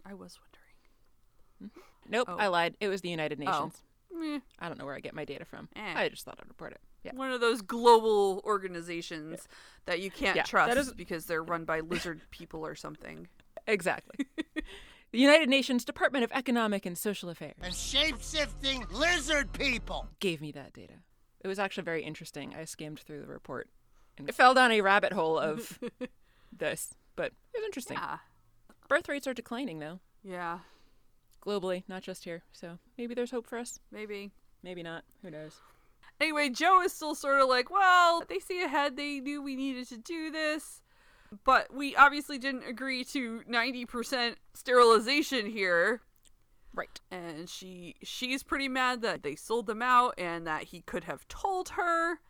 I 0.05 0.15
was 0.15 0.39
wondering. 0.41 1.73
Mm-hmm. 1.75 2.11
Nope, 2.11 2.29
Oh. 2.31 2.37
I 2.39 2.47
lied. 2.47 2.77
It 2.81 2.89
was 2.89 3.01
the 3.03 3.09
United 3.11 3.41
oh. 3.41 3.45
Nations. 3.45 3.83
Meh. 4.19 4.41
I 4.59 4.69
don't 4.69 4.79
know 4.79 4.85
where 4.87 4.95
I 4.95 5.01
get 5.01 5.15
my 5.15 5.25
data 5.25 5.45
from. 5.45 5.69
Eh. 5.77 5.93
I 5.97 6.09
just 6.09 6.25
thought 6.25 6.39
I'd 6.41 6.49
report 6.49 6.73
it. 6.73 6.81
Yeah. 7.05 7.13
One 7.15 7.31
of 7.31 7.41
those 7.41 7.63
global 7.63 8.43
organizations 8.45 9.47
that 9.87 10.01
you 10.01 10.11
can't 10.11 10.37
Yeah, 10.37 10.43
trust 10.43 10.69
that 10.69 10.79
is- 10.79 10.93
because 10.93 11.27
they're 11.27 11.43
run 11.43 11.65
by 11.65 11.81
lizard 11.81 12.21
people 12.31 12.65
or 12.67 12.75
something. 12.75 13.29
Exactly. 13.67 14.27
the 15.13 15.19
United 15.19 15.49
Nations 15.49 15.85
Department 15.85 16.25
of 16.25 16.33
Economic 16.33 16.85
and 16.87 16.97
Social 16.99 17.29
Affairs. 17.29 17.55
and 17.63 17.75
shape-shifting 17.75 18.87
lizard 18.91 19.53
people. 19.53 20.09
gave 20.21 20.41
me 20.41 20.53
that 20.53 20.73
data. 20.73 20.95
It 21.41 21.49
was 21.49 21.59
actually 21.59 21.85
very 21.85 22.03
interesting. 22.03 22.55
I 22.55 22.65
skimmed 22.65 22.99
through 23.01 23.21
the 23.21 23.27
report 23.27 23.69
and 24.17 24.29
It 24.29 24.35
fell 24.37 24.55
down 24.55 24.73
a 24.73 24.81
rabbit 24.81 25.13
hole 25.13 25.39
of 25.39 25.79
this, 26.57 26.95
but 27.15 27.27
it 27.55 27.59
was 27.59 27.65
interesting. 27.65 27.97
Yeah. 27.97 28.19
Birth 28.89 29.09
rates 29.09 29.27
are 29.27 29.35
declining 29.35 29.79
though, 29.79 30.01
Yeah. 30.25 30.59
Globally, 31.45 31.83
not 31.89 32.03
just 32.03 32.25
here. 32.25 32.43
So 32.53 32.79
maybe 32.97 33.15
there's 33.15 33.31
hope 33.31 33.47
for 33.47 33.59
us. 33.59 33.81
Maybe. 33.91 34.31
Maybe 34.63 34.83
not. 34.83 35.05
Who 35.23 35.31
knows? 35.31 35.57
Anyway, 36.21 36.49
Joe 36.51 36.83
is 36.83 36.93
still 36.93 37.15
sort 37.15 37.41
of 37.41 37.49
like, 37.49 37.71
well, 37.71 38.25
they 38.29 38.41
see 38.41 38.63
ahead. 38.63 38.97
They 38.97 39.21
knew 39.21 39.41
we 39.41 39.55
needed 39.55 39.89
to 39.89 39.97
do 39.97 40.31
this. 40.31 40.83
But 41.45 41.73
we 41.73 41.95
obviously 41.95 42.39
didn't 42.39 42.65
agree 42.67 43.05
to 43.05 43.43
90% 43.49 44.35
sterilization 44.55 45.47
here. 45.47 46.01
Right. 46.75 47.01
And 47.11 47.49
she 47.49 47.97
she's 48.03 48.43
pretty 48.43 48.69
mad 48.69 49.03
that 49.03 49.23
they 49.23 49.35
sold 49.35 49.67
them 49.67 49.83
out 49.83 50.15
and 50.17 50.47
that 50.47 50.65
he 50.65 50.81
could 50.83 51.05
have 51.05 51.27
told 51.29 51.71
her. 51.71 52.21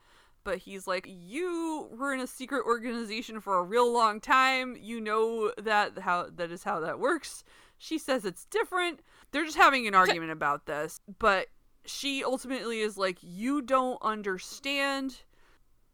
But 0.44 0.58
he's 0.58 0.86
like, 0.86 1.06
you 1.06 1.88
were 1.92 2.14
in 2.14 2.20
a 2.20 2.26
secret 2.26 2.64
organization 2.64 3.40
for 3.40 3.58
a 3.58 3.62
real 3.62 3.92
long 3.92 4.20
time. 4.20 4.76
You 4.80 5.00
know 5.00 5.52
that 5.58 5.98
how 5.98 6.28
that 6.34 6.50
is 6.50 6.64
how 6.64 6.80
that 6.80 6.98
works. 6.98 7.44
She 7.78 7.96
says 7.96 8.24
it's 8.24 8.44
different. 8.46 9.00
They're 9.30 9.44
just 9.44 9.56
having 9.56 9.86
an 9.86 9.94
argument 9.94 10.32
about 10.32 10.66
this. 10.66 11.00
But 11.18 11.46
she 11.86 12.24
ultimately 12.24 12.80
is 12.80 12.98
like, 12.98 13.18
you 13.22 13.62
don't 13.62 13.98
understand. 14.02 15.22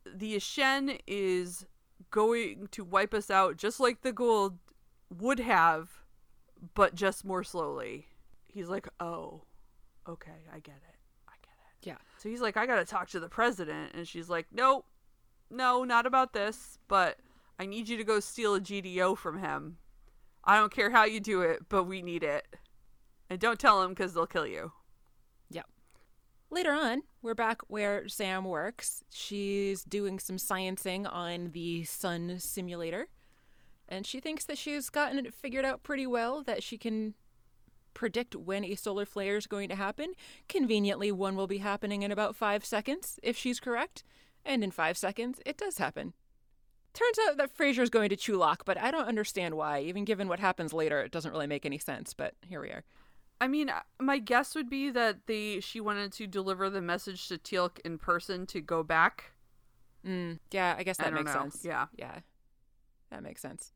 The 0.05 0.37
Aschen 0.37 0.99
is 1.07 1.67
going 2.11 2.69
to 2.73 2.85
wipe 2.85 3.15
us 3.15 3.31
out 3.31 3.57
just 3.57 3.81
like 3.81 4.03
the 4.03 4.13
Goa'uld 4.13 4.59
would 5.19 5.41
have, 5.41 5.91
but 6.75 6.95
just 6.95 7.25
more 7.25 7.45
slowly. 7.45 8.07
He's 8.47 8.69
like, 8.69 8.89
oh, 9.01 9.43
okay, 10.09 10.31
I 10.53 10.59
get 10.61 10.77
it. 10.77 10.99
I 11.29 11.33
get 11.43 11.53
it. 11.53 11.87
Yeah. 11.87 11.99
So 12.19 12.29
he's 12.29 12.41
like, 12.41 12.57
I 12.57 12.67
gotta 12.67 12.85
talk 12.85 13.09
to 13.11 13.21
the 13.21 13.29
president. 13.29 13.93
And 13.95 14.07
she's 14.07 14.29
like, 14.29 14.47
nope, 14.53 14.87
no, 15.51 15.85
not 15.85 16.07
about 16.07 16.33
this, 16.33 16.79
but 16.89 17.19
I 17.59 17.67
need 17.67 17.89
you 17.89 17.97
to 17.97 18.05
go 18.05 18.21
steal 18.21 18.55
a 18.55 18.61
GDO 18.61 19.17
from 19.19 19.39
him. 19.39 19.77
I 20.45 20.59
don't 20.59 20.73
care 20.73 20.91
how 20.91 21.05
you 21.05 21.21
do 21.21 21.41
it, 21.41 21.69
but 21.69 21.85
we 21.85 22.03
need 22.03 22.23
it. 22.23 22.47
And 23.31 23.41
don't 23.41 23.59
tell 23.59 23.81
them 23.81 23.91
because 23.91 24.13
they'll 24.13 24.27
kill 24.27 24.47
you. 24.47 24.73
Yep. 25.51 25.67
Later 26.51 26.73
on, 26.73 27.03
we're 27.23 27.35
back 27.35 27.63
where 27.69 28.07
Sam 28.09 28.45
works. 28.45 29.03
She's 29.11 29.83
doing 29.83 30.19
some 30.19 30.37
sciencing 30.37 31.11
on 31.11 31.51
the 31.53 31.85
sun 31.85 32.39
simulator. 32.39 33.09
And 33.89 34.07
she 34.07 34.21
thinks 34.21 34.45
that 34.45 34.59
she's 34.59 34.91
gotten 34.91 35.19
it 35.19 35.35
figured 35.35 35.65
out 35.65 35.83
pretty 35.83 36.07
well 36.07 36.43
that 36.43 36.63
she 36.63 36.79
can 36.79 37.15
predict 37.95 38.35
when 38.35 38.65
a 38.65 38.75
solar 38.75 39.07
flare 39.07 39.37
is 39.37 39.47
going 39.47 39.69
to 39.69 39.77
happen. 39.77 40.13
Conveniently, 40.49 41.11
one 41.13 41.37
will 41.37 41.47
be 41.47 41.59
happening 41.59 42.03
in 42.03 42.13
about 42.13 42.37
five 42.37 42.65
seconds, 42.65 43.19
if 43.23 43.37
she's 43.37 43.61
correct. 43.61 44.05
And 44.45 44.63
in 44.63 44.71
five 44.71 44.99
seconds, 44.99 45.41
it 45.47 45.57
does 45.57 45.79
happen. 45.79 46.13
Turns 46.95 47.19
out 47.29 47.37
that 47.39 47.51
Fraiser's 47.51 47.91
going 47.91 48.09
to 48.11 48.17
Chulak, 48.17 48.59
but 48.65 48.79
I 48.79 48.91
don't 48.91 49.07
understand 49.09 49.57
why. 49.57 49.81
Even 49.81 50.05
given 50.05 50.29
what 50.29 50.39
happens 50.39 50.73
later, 50.73 51.01
it 51.01 51.11
doesn't 51.11 51.33
really 51.33 51.49
make 51.49 51.67
any 51.67 51.79
sense, 51.79 52.15
but 52.15 52.35
here 52.49 52.61
we 52.61 52.69
are. 52.69 52.85
I 53.41 53.49
mean, 53.49 53.69
uh, 53.69 53.81
my 54.01 54.19
guess 54.19 54.55
would 54.55 54.71
be 54.71 54.91
that 54.91 55.27
they 55.27 55.59
she 55.61 55.81
wanted 55.81 56.13
to 56.13 56.27
deliver 56.27 56.71
the 56.71 56.81
message 56.81 57.27
to 57.29 57.37
Teal'c 57.37 57.81
in 57.85 57.99
person 57.99 58.47
to 58.47 58.61
go 58.61 58.83
back. 58.85 59.33
Mm, 60.07 60.39
yeah, 60.53 60.77
I 60.79 60.85
guess 60.85 60.99
that 60.99 61.07
don't 61.07 61.15
makes 61.15 61.35
know. 61.35 61.43
sense. 61.43 61.65
Yeah. 61.65 61.87
Yeah. 61.97 62.21
That 63.11 63.23
makes 63.23 63.43
sense. 63.43 63.73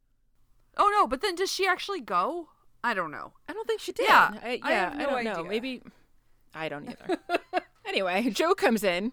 Oh 0.77 0.89
no, 0.95 1.09
but 1.09 1.21
then 1.21 1.35
does 1.35 1.53
she 1.53 1.67
actually 1.67 2.01
go? 2.01 2.49
I 2.85 2.95
don't 2.95 3.11
know. 3.11 3.33
I 3.49 3.53
don't 3.53 3.67
think 3.67 3.81
she 3.81 3.93
did. 3.93 4.07
Yeah, 4.09 4.31
I, 4.43 4.61
I 4.63 4.71
yeah, 4.71 4.91
have 4.91 4.97
no 4.97 5.07
don't 5.11 5.25
know. 5.25 5.45
Maybe 5.45 5.83
I 6.55 6.69
don't 6.69 6.89
either. 6.89 7.19
anyway, 7.87 8.31
Joe 8.33 8.55
comes 8.55 8.85
in. 8.85 9.13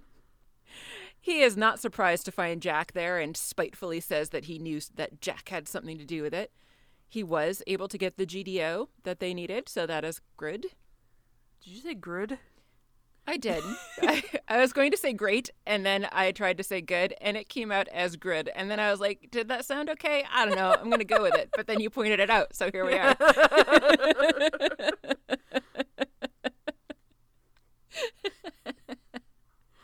He 1.26 1.42
is 1.42 1.58
not 1.58 1.80
surprised 1.80 2.26
to 2.26 2.32
find 2.32 2.62
Jack 2.62 2.94
there 2.94 3.18
and 3.18 3.36
spitefully 3.36 4.00
says 4.00 4.30
that 4.30 4.46
he 4.46 4.60
knew 4.60 4.80
that 4.94 5.22
Jack 5.22 5.50
had 5.50 5.68
something 5.68 5.98
to 5.98 6.06
do 6.06 6.22
with 6.22 6.36
it. 6.36 6.52
He 7.08 7.24
was 7.24 7.64
able 7.66 7.88
to 7.88 7.98
get 7.98 8.18
the 8.18 8.28
GDO 8.28 8.90
that 9.06 9.20
they 9.20 9.34
needed, 9.34 9.68
so 9.68 9.88
that 9.88 10.06
is 10.06 10.22
good. 10.38 10.68
Did 11.64 11.72
you 11.72 11.82
say 11.82 11.96
grid? 11.96 12.38
I 13.26 13.38
did. 13.38 13.64
I, 14.04 14.24
I 14.48 14.60
was 14.60 14.72
going 14.72 14.92
to 14.92 14.98
say 14.98 15.14
great, 15.14 15.50
and 15.66 15.84
then 15.84 16.08
I 16.12 16.32
tried 16.32 16.58
to 16.58 16.64
say 16.64 16.80
good, 16.80 17.16
and 17.20 17.36
it 17.36 17.50
came 17.50 17.72
out 17.72 17.88
as 17.88 18.18
grid. 18.18 18.52
And 18.56 18.70
then 18.70 18.80
I 18.80 18.92
was 18.92 19.00
like, 19.00 19.30
did 19.32 19.48
that 19.48 19.66
sound 19.66 19.90
okay? 19.90 20.26
I 20.32 20.46
don't 20.46 20.56
know. 20.56 20.76
I'm 20.80 20.92
going 20.92 21.00
to 21.00 21.06
go 21.06 21.24
with 21.24 21.34
it. 21.34 21.50
But 21.56 21.66
then 21.66 21.80
you 21.80 21.90
pointed 21.90 22.20
it 22.20 22.30
out, 22.30 22.56
so 22.56 22.70
here 22.72 22.86
we 22.86 23.00
are. 23.00 23.16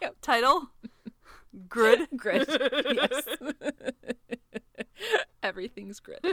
Title? 0.22 0.70
Grid? 1.72 2.08
Grid. 2.16 2.46
Yes. 2.50 3.24
Everything's 5.44 6.00
grid. 6.00 6.20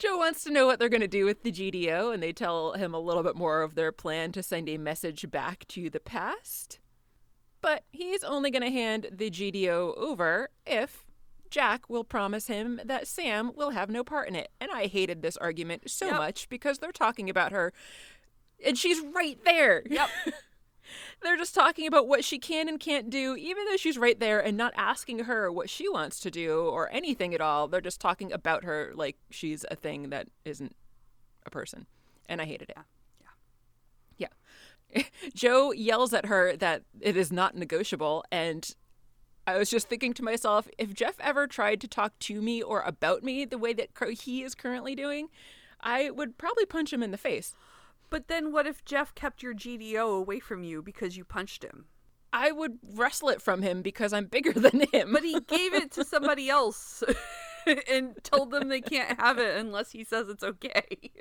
Joe 0.00 0.16
wants 0.16 0.44
to 0.44 0.50
know 0.50 0.66
what 0.66 0.78
they're 0.78 0.88
going 0.88 1.00
to 1.00 1.08
do 1.08 1.24
with 1.24 1.42
the 1.42 1.52
GDO, 1.52 2.12
and 2.12 2.22
they 2.22 2.32
tell 2.32 2.72
him 2.72 2.94
a 2.94 3.00
little 3.00 3.22
bit 3.22 3.36
more 3.36 3.62
of 3.62 3.74
their 3.74 3.92
plan 3.92 4.32
to 4.32 4.42
send 4.42 4.68
a 4.68 4.78
message 4.78 5.28
back 5.30 5.66
to 5.68 5.90
the 5.90 6.00
past. 6.00 6.78
But 7.60 7.84
he's 7.90 8.22
only 8.24 8.50
going 8.50 8.62
to 8.62 8.70
hand 8.70 9.08
the 9.12 9.30
GDO 9.30 9.96
over 9.96 10.50
if 10.66 11.04
Jack 11.50 11.88
will 11.90 12.04
promise 12.04 12.46
him 12.46 12.80
that 12.84 13.08
Sam 13.08 13.52
will 13.56 13.70
have 13.70 13.90
no 13.90 14.04
part 14.04 14.28
in 14.28 14.36
it. 14.36 14.50
And 14.60 14.70
I 14.72 14.86
hated 14.86 15.22
this 15.22 15.36
argument 15.36 15.90
so 15.90 16.06
Yep. 16.06 16.16
much 16.16 16.48
because 16.48 16.78
they're 16.78 16.92
talking 16.92 17.28
about 17.28 17.50
her, 17.52 17.72
and 18.64 18.78
she's 18.78 19.00
right 19.14 19.38
there. 19.44 19.82
Yep. 19.88 20.08
They're 21.22 21.36
just 21.36 21.54
talking 21.54 21.86
about 21.86 22.06
what 22.08 22.24
she 22.24 22.38
can 22.38 22.68
and 22.68 22.78
can't 22.78 23.10
do, 23.10 23.36
even 23.36 23.64
though 23.66 23.76
she's 23.76 23.98
right 23.98 24.18
there 24.18 24.40
and 24.40 24.56
not 24.56 24.72
asking 24.76 25.20
her 25.20 25.50
what 25.50 25.70
she 25.70 25.88
wants 25.88 26.20
to 26.20 26.30
do 26.30 26.62
or 26.62 26.88
anything 26.92 27.34
at 27.34 27.40
all. 27.40 27.68
They're 27.68 27.80
just 27.80 28.00
talking 28.00 28.32
about 28.32 28.64
her 28.64 28.92
like 28.94 29.16
she's 29.30 29.64
a 29.70 29.76
thing 29.76 30.10
that 30.10 30.28
isn't 30.44 30.74
a 31.46 31.50
person. 31.50 31.86
And 32.28 32.40
I 32.40 32.44
hated 32.44 32.70
it. 32.70 32.76
Yeah. 34.18 34.28
Yeah. 34.94 35.02
Joe 35.34 35.72
yells 35.72 36.12
at 36.12 36.26
her 36.26 36.56
that 36.56 36.82
it 37.00 37.16
is 37.16 37.32
not 37.32 37.56
negotiable. 37.56 38.24
And 38.30 38.74
I 39.46 39.56
was 39.56 39.70
just 39.70 39.88
thinking 39.88 40.12
to 40.14 40.22
myself 40.22 40.68
if 40.76 40.92
Jeff 40.92 41.16
ever 41.20 41.46
tried 41.46 41.80
to 41.80 41.88
talk 41.88 42.18
to 42.20 42.42
me 42.42 42.62
or 42.62 42.82
about 42.82 43.22
me 43.22 43.44
the 43.44 43.58
way 43.58 43.72
that 43.72 43.88
he 44.20 44.42
is 44.42 44.54
currently 44.54 44.94
doing, 44.94 45.28
I 45.80 46.10
would 46.10 46.38
probably 46.38 46.66
punch 46.66 46.92
him 46.92 47.02
in 47.02 47.12
the 47.12 47.18
face. 47.18 47.54
But 48.10 48.28
then 48.28 48.52
what 48.52 48.66
if 48.66 48.84
Jeff 48.84 49.14
kept 49.14 49.42
your 49.42 49.54
GDO 49.54 50.18
away 50.18 50.40
from 50.40 50.62
you 50.64 50.82
because 50.82 51.16
you 51.16 51.24
punched 51.24 51.62
him? 51.62 51.86
I 52.32 52.52
would 52.52 52.78
wrestle 52.82 53.30
it 53.30 53.40
from 53.42 53.62
him 53.62 53.82
because 53.82 54.12
I'm 54.12 54.26
bigger 54.26 54.52
than 54.54 54.80
him. 54.92 55.12
But 55.12 55.24
he 55.24 55.40
gave 55.40 55.74
it 55.74 55.92
to 55.92 56.04
somebody 56.04 56.48
else 56.50 57.02
and 57.90 58.14
told 58.22 58.50
them 58.50 58.68
they 58.68 58.80
can't 58.80 59.20
have 59.20 59.38
it 59.38 59.56
unless 59.56 59.92
he 59.92 60.04
says 60.04 60.28
it's 60.28 60.44
okay. 60.44 60.82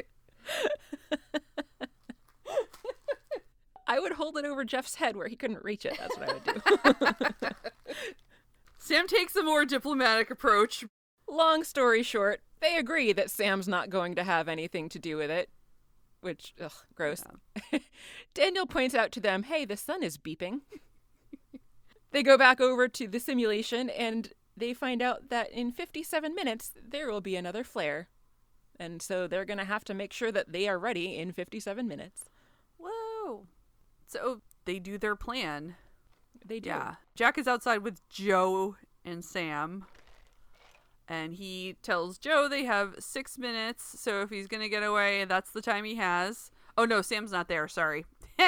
I 3.90 4.00
would 4.00 4.14
hold 4.14 4.38
it 4.38 4.46
over 4.46 4.66
Jeff's 4.66 4.96
head 4.96 5.16
where 5.16 5.28
he 5.30 5.38
couldn't 5.38 5.64
reach 5.64 5.86
it. 5.86 5.98
That's 5.98 6.18
what 6.18 6.30
I 6.30 6.34
would 6.34 6.44
do. 6.44 7.56
Sam 8.78 9.08
takes 9.08 9.36
a 9.36 9.44
more 9.44 9.66
diplomatic 9.66 10.30
approach. 10.30 10.84
Long 11.30 11.64
story 11.64 12.04
short, 12.04 12.42
they 12.60 12.78
agree 12.78 13.14
that 13.14 13.30
Sam's 13.30 13.68
not 13.68 13.90
going 13.90 14.16
to 14.16 14.24
have 14.24 14.48
anything 14.48 14.90
to 14.90 15.00
do 15.00 15.18
with 15.18 15.30
it, 15.30 15.50
which, 16.22 16.54
ugh, 16.62 16.72
gross. 16.96 17.24
Daniel 18.34 18.66
points 18.66 18.96
out 18.96 19.12
to 19.14 19.20
them, 19.20 19.44
hey, 19.44 19.66
the 19.66 19.78
sun 19.78 20.04
is 20.04 20.18
beeping. 20.18 20.62
they 22.12 22.24
go 22.24 22.38
back 22.38 22.60
over 22.60 22.88
to 22.88 23.08
the 23.08 23.20
simulation 23.20 23.90
and 23.90 24.34
they 24.56 24.74
find 24.74 25.02
out 25.02 25.30
that 25.30 25.52
in 25.52 25.72
57 25.72 26.34
minutes 26.34 26.72
there 26.76 27.12
will 27.12 27.22
be 27.22 27.36
another 27.36 27.64
flare. 27.64 28.10
And 28.80 29.02
so 29.02 29.28
they're 29.28 29.46
going 29.46 29.58
to 29.58 29.66
have 29.66 29.84
to 29.86 29.94
make 29.94 30.14
sure 30.14 30.32
that 30.32 30.52
they 30.52 30.68
are 30.68 30.78
ready 30.78 31.18
in 31.18 31.32
57 31.32 31.88
minutes. 31.88 32.26
Whoa. 32.78 33.48
So 34.08 34.42
they 34.66 34.80
do 34.80 34.98
their 34.98 35.16
plan. 35.16 35.76
They 36.46 36.60
do. 36.60 36.70
Yeah. 36.70 36.96
Jack 37.16 37.38
is 37.38 37.48
outside 37.48 37.80
with 37.80 38.08
Joe 38.10 38.76
and 39.04 39.24
Sam. 39.24 39.86
And 41.08 41.36
he 41.36 41.78
tells 41.82 42.18
Joe 42.18 42.48
they 42.50 42.66
have 42.66 42.96
six 43.00 43.38
minutes. 43.38 44.00
So 44.00 44.22
if 44.22 44.30
he's 44.30 44.48
going 44.48 44.62
to 44.62 44.70
get 44.70 44.84
away, 44.84 45.24
that's 45.26 45.52
the 45.52 45.62
time 45.62 45.86
he 45.86 45.96
has. 45.96 46.52
Oh, 46.78 46.86
no, 46.86 47.02
Sam's 47.02 47.32
not 47.32 47.48
there. 47.48 47.68
Sorry. 47.68 48.06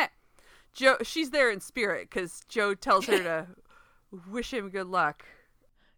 Joe, 0.74 0.98
she's 1.02 1.32
there 1.32 1.50
in 1.50 1.62
spirit 1.62 2.10
because 2.10 2.42
Joe 2.48 2.76
tells 2.76 3.06
her 3.06 3.18
to 3.18 3.48
wish 4.30 4.54
him 4.54 4.70
good 4.70 4.88
luck. 4.88 5.26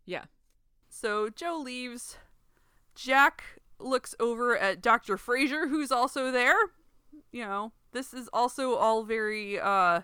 Yeah. 0.06 0.26
So 0.90 1.30
Joe 1.30 1.58
leaves. 1.58 2.18
Jack 2.96 3.44
looks 3.80 4.14
over 4.20 4.58
at 4.58 4.82
Dr. 4.82 5.18
Fraiser, 5.18 5.68
who's 5.68 5.92
also 5.92 6.32
there. 6.32 6.56
You 7.32 7.46
know, 7.46 7.72
this 7.92 8.14
is 8.14 8.30
also 8.34 8.76
all 8.76 9.04
very 9.04 9.60
uh 9.60 10.02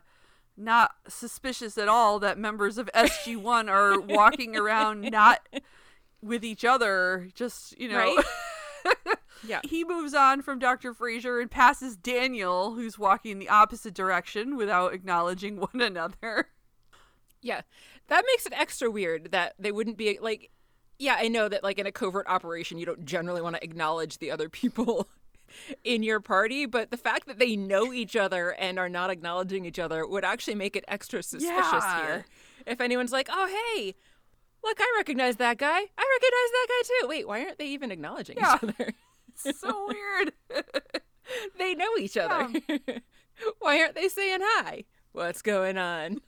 not 0.59 0.91
suspicious 1.07 1.77
at 1.77 1.87
all 1.87 2.17
that 2.19 2.37
members 2.37 2.77
of 2.79 2.89
SG1 2.95 3.69
are 3.69 3.99
walking 3.99 4.57
around 4.57 5.01
not 5.11 5.47
with 6.21 6.43
each 6.43 6.65
other, 6.65 7.29
just, 7.33 7.79
you 7.79 7.89
know. 7.89 7.97
Right? 7.97 8.23
Yeah. 9.45 9.61
He 9.63 9.83
moves 9.83 10.15
on 10.15 10.41
from 10.41 10.57
Dr. 10.57 10.93
Fraiser 10.95 11.39
and 11.39 11.49
passes 11.49 11.95
Daniel, 11.95 12.73
who's 12.73 12.97
walking 12.97 13.33
in 13.33 13.39
the 13.39 13.49
opposite 13.49 13.93
direction 13.93 14.57
without 14.57 14.93
acknowledging 14.95 15.57
one 15.71 15.79
another. 15.79 16.49
Yeah. 17.41 17.61
That 18.07 18.23
makes 18.27 18.47
it 18.47 18.53
extra 18.55 18.89
weird 18.89 19.31
that 19.31 19.53
they 19.59 19.71
wouldn't 19.71 19.95
be 19.97 20.17
like 20.19 20.49
yeah, 20.99 21.15
I 21.19 21.27
know 21.27 21.47
that 21.47 21.63
like 21.63 21.77
in 21.77 21.85
a 21.85 21.91
covert 21.91 22.25
operation 22.27 22.79
you 22.79 22.85
don't 22.87 23.05
generally 23.05 23.41
want 23.41 23.55
to 23.55 23.63
acknowledge 23.63 24.17
the 24.17 24.31
other 24.31 24.49
people 24.49 25.07
in 25.83 26.01
your 26.01 26.19
party, 26.19 26.65
but 26.65 26.89
the 26.89 26.97
fact 26.97 27.27
that 27.27 27.37
they 27.37 27.55
know 27.55 27.93
each 27.93 28.15
other 28.15 28.49
and 28.55 28.79
are 28.79 28.89
not 28.89 29.11
acknowledging 29.11 29.65
each 29.65 29.77
other 29.77 30.05
would 30.07 30.25
actually 30.25 30.55
make 30.55 30.75
it 30.75 30.83
extra 30.87 31.21
suspicious 31.21 31.71
Yeah. 31.83 32.05
here. 32.05 32.25
If 32.65 32.81
anyone's 32.81 33.11
like, 33.11 33.29
"Oh, 33.31 33.47
hey, 33.75 33.93
look, 34.63 34.77
I 34.79 34.93
recognize 34.97 35.37
that 35.37 35.57
guy. 35.57 35.79
I 35.79 36.19
recognize 36.19 36.51
that 36.51 36.67
guy 36.69 36.81
too." 37.01 37.07
Wait, 37.07 37.27
why 37.27 37.43
aren't 37.45 37.57
they 37.59 37.67
even 37.67 37.91
acknowledging 37.91 38.37
Yeah. 38.37 38.55
each 38.55 38.63
other? 38.63 38.93
so 39.53 39.87
weird. 39.87 40.33
they 41.57 41.75
know 41.75 41.97
each 41.99 42.17
other. 42.17 42.49
why 43.59 43.79
aren't 43.79 43.95
they 43.95 44.07
saying 44.09 44.39
hi? 44.41 44.85
What's 45.11 45.41
going 45.41 45.77
on? 45.77 46.21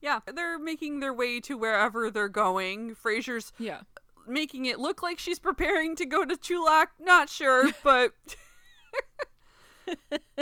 Yeah, 0.00 0.20
they're 0.32 0.58
making 0.58 1.00
their 1.00 1.12
way 1.12 1.40
to 1.40 1.58
wherever 1.58 2.10
they're 2.10 2.28
going. 2.28 2.94
Fraiser's 2.94 3.52
Yeah. 3.58 3.80
making 4.26 4.66
it 4.66 4.78
look 4.78 5.02
like 5.02 5.18
she's 5.18 5.38
preparing 5.40 5.96
to 5.96 6.06
go 6.06 6.24
to 6.24 6.36
Chulak. 6.36 6.86
Not 7.00 7.28
sure, 7.28 7.70
but 7.82 8.12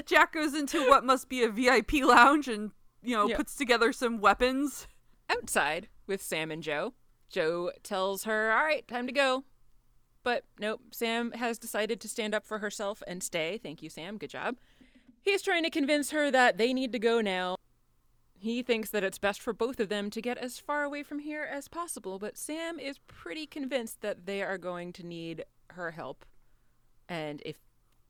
Jack 0.05 0.33
goes 0.33 0.55
into 0.55 0.87
what 0.89 1.05
must 1.05 1.29
be 1.29 1.43
a 1.43 1.49
VIP 1.49 2.03
lounge 2.05 2.49
and, 2.49 2.72
you 3.03 3.14
know, 3.16 3.29
Yeah. 3.29 3.37
puts 3.37 3.57
together 3.57 3.93
some 3.93 4.20
weapons. 4.20 4.87
outside 5.29 5.89
with 6.07 6.23
Sam 6.23 6.51
and 6.51 6.63
Joe. 6.63 6.95
Joe 7.29 7.73
tells 7.83 8.25
her, 8.25 8.53
All 8.53 8.65
right, 8.65 8.87
time 8.87 9.07
to 9.07 9.13
go. 9.13 9.45
But 10.23 10.45
nope, 10.59 10.81
Sam 10.91 11.33
has 11.33 11.59
decided 11.59 12.01
to 12.01 12.09
stand 12.09 12.35
up 12.35 12.45
for 12.45 12.59
herself 12.59 13.03
and 13.07 13.23
stay. 13.23 13.61
Thank 13.63 13.83
you, 13.83 13.89
Sam. 13.89 14.19
Good 14.19 14.31
job. 14.31 14.57
He's 15.21 15.43
trying 15.43 15.63
to 15.65 15.71
convince 15.71 16.11
her 16.11 16.31
that 16.31 16.59
they 16.59 16.73
need 16.73 16.93
to 16.93 16.99
go 16.99 17.21
now. 17.21 17.57
He 18.39 18.63
thinks 18.63 18.91
that 18.91 19.05
it's 19.05 19.19
best 19.19 19.41
for 19.41 19.53
both 19.53 19.81
of 19.81 19.89
them 19.89 20.11
to 20.11 20.21
get 20.21 20.39
as 20.39 20.59
far 20.59 20.85
away 20.85 21.03
from 21.03 21.21
here 21.21 21.43
as 21.43 21.69
possible, 21.69 22.19
but 22.19 22.37
Sam 22.37 22.79
is 22.79 22.99
pretty 23.07 23.47
convinced 23.47 24.03
that 24.03 24.27
they 24.27 24.43
are 24.43 24.59
going 24.59 24.93
to 24.95 25.07
need 25.07 25.45
her 25.71 25.93
help. 25.93 26.25
And 27.09 27.43
if 27.47 27.57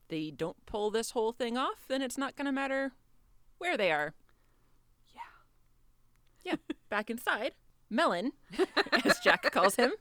they 0.09 0.31
don't 0.31 0.65
pull 0.65 0.91
this 0.91 1.11
whole 1.11 1.31
thing 1.31 1.57
off, 1.57 1.85
then 1.87 2.01
it's 2.01 2.17
not 2.17 2.35
going 2.35 2.45
to 2.45 2.51
matter 2.51 2.91
where 3.57 3.77
they 3.77 3.91
are. 3.91 4.13
Yeah. 5.13 5.21
Yeah. 6.43 6.73
Back 6.89 7.09
inside, 7.09 7.53
Melon, 7.89 8.33
as 9.05 9.19
Jack 9.19 9.49
calls 9.51 9.75
him, 9.75 9.93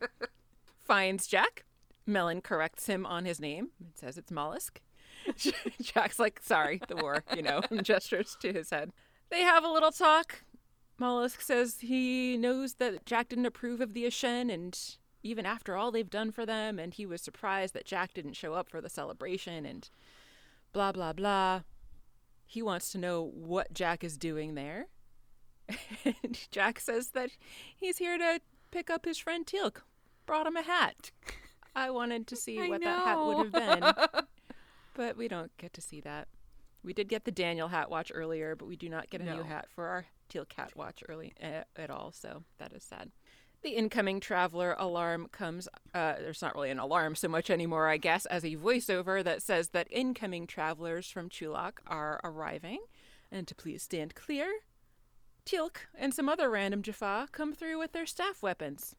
finds 0.84 1.26
Jack. 1.26 1.64
Melon 2.07 2.41
corrects 2.41 2.87
him 2.87 3.05
on 3.05 3.24
his 3.24 3.41
name 3.41 3.70
and 3.80 3.91
says 3.95 4.16
it's 4.16 4.30
Mollem. 4.30 4.61
Jack's 5.82 6.18
like, 6.18 6.41
sorry, 6.43 6.80
the 6.89 6.97
war, 6.97 7.24
you 7.34 7.43
know, 7.43 7.61
and 7.70 7.84
gestures 7.84 8.37
to 8.41 8.53
his 8.53 8.70
head. 8.70 8.93
They 9.28 9.43
have 9.43 9.64
a 9.64 9.70
little 9.70 9.91
talk. 9.91 10.45
Mollem 11.01 11.41
says 11.41 11.78
he 11.80 12.37
knows 12.37 12.74
that 12.74 13.05
Jack 13.05 13.28
didn't 13.28 13.47
approve 13.47 13.80
of 13.80 13.93
the 13.93 14.05
Aschen, 14.05 14.53
and 14.53 14.78
even 15.22 15.45
after 15.45 15.76
all 15.76 15.91
they've 15.91 16.09
done 16.09 16.30
for 16.30 16.47
them, 16.47 16.78
and 16.78 16.95
he 16.95 17.07
was 17.07 17.20
surprised 17.20 17.74
that 17.74 17.84
Jack 17.84 18.14
didn't 18.14 18.34
show 18.34 18.55
up 18.55 18.68
for 18.68 18.80
the 18.80 18.89
celebration, 18.89 19.66
and 19.66 19.91
blah, 20.72 20.93
blah, 20.93 21.12
blah. 21.12 21.62
He 22.47 22.62
wants 22.62 22.91
to 22.93 22.99
know 22.99 23.22
what 23.34 23.74
Jack 23.74 24.05
is 24.05 24.16
doing 24.16 24.55
there. 24.55 24.87
And 26.04 26.38
Jack 26.50 26.80
says 26.80 27.08
that 27.10 27.30
he's 27.76 27.98
here 27.98 28.18
to 28.18 28.40
pick 28.70 28.90
up 28.90 29.04
his 29.04 29.18
friend 29.18 29.46
Teal'c. 29.46 29.78
Brought 30.26 30.46
him 30.46 30.56
a 30.56 30.62
hat. 30.62 31.10
I 31.76 31.90
wanted 31.90 32.26
to 32.28 32.36
see 32.36 32.68
what 32.68 32.82
that 32.82 33.04
hat 33.04 33.18
would 33.22 33.38
have 33.38 33.52
been, 33.52 34.24
but 34.94 35.16
we 35.16 35.28
don't 35.28 35.54
get 35.58 35.74
to 35.74 35.80
see 35.82 36.00
that. 36.00 36.26
We 36.82 36.92
did 36.94 37.08
get 37.08 37.24
the 37.24 37.30
Daniel 37.30 37.68
hat 37.68 37.90
watch 37.90 38.10
earlier, 38.14 38.56
but 38.56 38.66
we 38.66 38.76
do 38.76 38.88
not 38.88 39.10
get 39.10 39.20
a 39.20 39.24
No. 39.24 39.36
new 39.36 39.42
hat 39.42 39.66
for 39.68 39.86
our 39.88 40.06
Teal'c 40.30 40.52
hat 40.54 40.74
watch 40.74 41.02
early 41.08 41.34
uh, 41.42 41.64
at 41.76 41.90
all. 41.90 42.12
So 42.12 42.44
that 42.58 42.72
is 42.72 42.82
sad. 42.82 43.10
The 43.62 43.70
incoming 43.70 44.20
traveler 44.20 44.74
alarm 44.78 45.28
comes. 45.32 45.68
Uh, 45.92 46.14
there's 46.18 46.40
not 46.42 46.54
really 46.54 46.70
an 46.70 46.78
alarm 46.78 47.14
so 47.14 47.28
much 47.28 47.50
anymore, 47.50 47.88
I 47.88 47.96
guess, 47.96 48.24
as 48.26 48.44
a 48.44 48.56
voiceover 48.56 49.22
that 49.24 49.42
says 49.42 49.70
that 49.70 49.88
incoming 49.90 50.46
travelers 50.46 51.10
from 51.10 51.28
Chulak 51.28 51.78
are 51.86 52.20
arriving, 52.22 52.78
and 53.30 53.46
to 53.48 53.54
please 53.54 53.82
stand 53.82 54.14
clear. 54.14 54.46
Teal'c 55.47 55.76
and 55.94 56.12
some 56.12 56.28
other 56.28 56.51
random 56.51 56.82
Jaffa 56.82 57.28
come 57.30 57.55
through 57.55 57.78
with 57.78 57.92
their 57.92 58.05
staff 58.05 58.42
weapons. 58.42 58.97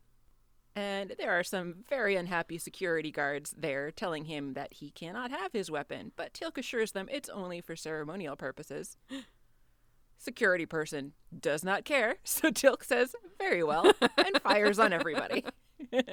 And 0.76 1.16
there 1.18 1.32
are 1.32 1.44
some 1.44 1.84
very 1.90 2.16
unhappy 2.16 2.58
security 2.58 3.12
guards 3.12 3.54
there 3.58 3.92
telling 3.92 4.26
him 4.26 4.54
that 4.54 4.74
he 4.74 4.92
cannot 4.92 5.32
have 5.32 5.52
his 5.52 5.70
weapon, 5.70 6.12
but 6.16 6.34
Teal'c 6.34 6.58
assures 6.58 6.92
them 6.92 7.10
it's 7.12 7.30
only 7.30 7.62
for 7.62 7.76
ceremonial 7.76 8.36
purposes. 8.36 8.96
Security 10.20 10.66
person 10.66 11.14
does 11.40 11.64
not 11.64 11.84
care, 11.84 12.18
so 12.24 12.50
Teal'c 12.50 12.84
says, 12.84 13.16
very 13.38 13.64
well, 13.64 13.92
and 14.18 14.42
fires 14.44 14.80
on 14.80 14.94
everybody. 14.94 15.44
and 15.92 16.04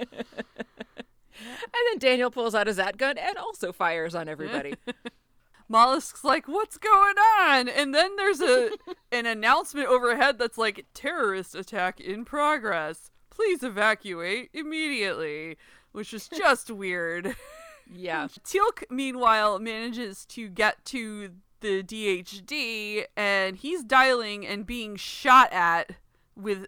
then 1.39 1.99
Daniel 1.99 2.31
pulls 2.31 2.55
out 2.55 2.67
his 2.67 2.77
zat 2.77 2.97
gun 2.97 3.19
and 3.19 3.37
also 3.37 3.73
fires 3.73 4.15
on 4.15 4.29
everybody. 4.29 4.75
Mollem's 5.69 6.13
like, 6.25 6.47
"What's 6.47 6.79
going 6.79 7.17
on?" 7.41 7.69
And 7.69 7.95
then 7.95 8.17
there's 8.17 8.41
a 8.41 8.71
an 9.13 9.27
announcement 9.27 9.89
overhead 9.89 10.39
that's 10.39 10.59
like, 10.59 10.87
"Terrorist 10.95 11.55
attack 11.55 12.01
in 12.01 12.25
progress. 12.25 13.11
Please 13.31 13.63
evacuate 13.63 14.51
immediately." 14.53 15.57
Which 15.93 16.13
is 16.13 16.29
just 16.37 16.71
weird. 16.71 17.37
yeah. 17.93 18.27
Teal'c, 18.45 18.83
meanwhile, 18.91 19.59
manages 19.61 20.25
to 20.27 20.49
get 20.49 20.85
to 20.87 21.31
the 21.61 21.83
DHD, 21.83 23.05
and 23.17 23.57
he's 23.57 23.83
dialing 23.85 24.47
and 24.47 24.67
being 24.67 24.97
shot 24.97 25.53
at 25.53 25.93
with. 26.37 26.67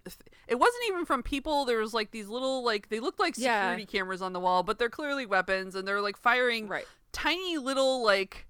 It 0.49 0.61
wasn't 0.61 0.85
even 0.89 1.05
from 1.05 1.23
people. 1.25 1.65
There 1.65 1.81
was 1.81 1.93
like 1.93 2.13
these 2.13 2.29
little 2.29 2.65
like 2.65 2.89
they 2.89 3.01
looked 3.01 3.19
like 3.19 3.35
Yeah. 3.37 3.63
security 3.73 3.85
cameras 3.87 4.23
on 4.23 4.33
the 4.33 4.39
wall, 4.41 4.63
but 4.63 4.79
they're 4.79 4.89
clearly 4.89 5.27
weapons, 5.27 5.75
and 5.75 5.87
they're 5.89 6.01
like 6.01 6.17
firing 6.17 6.69
Right. 6.69 6.87
tiny 7.13 7.59
little 7.59 8.03
like. 8.05 8.47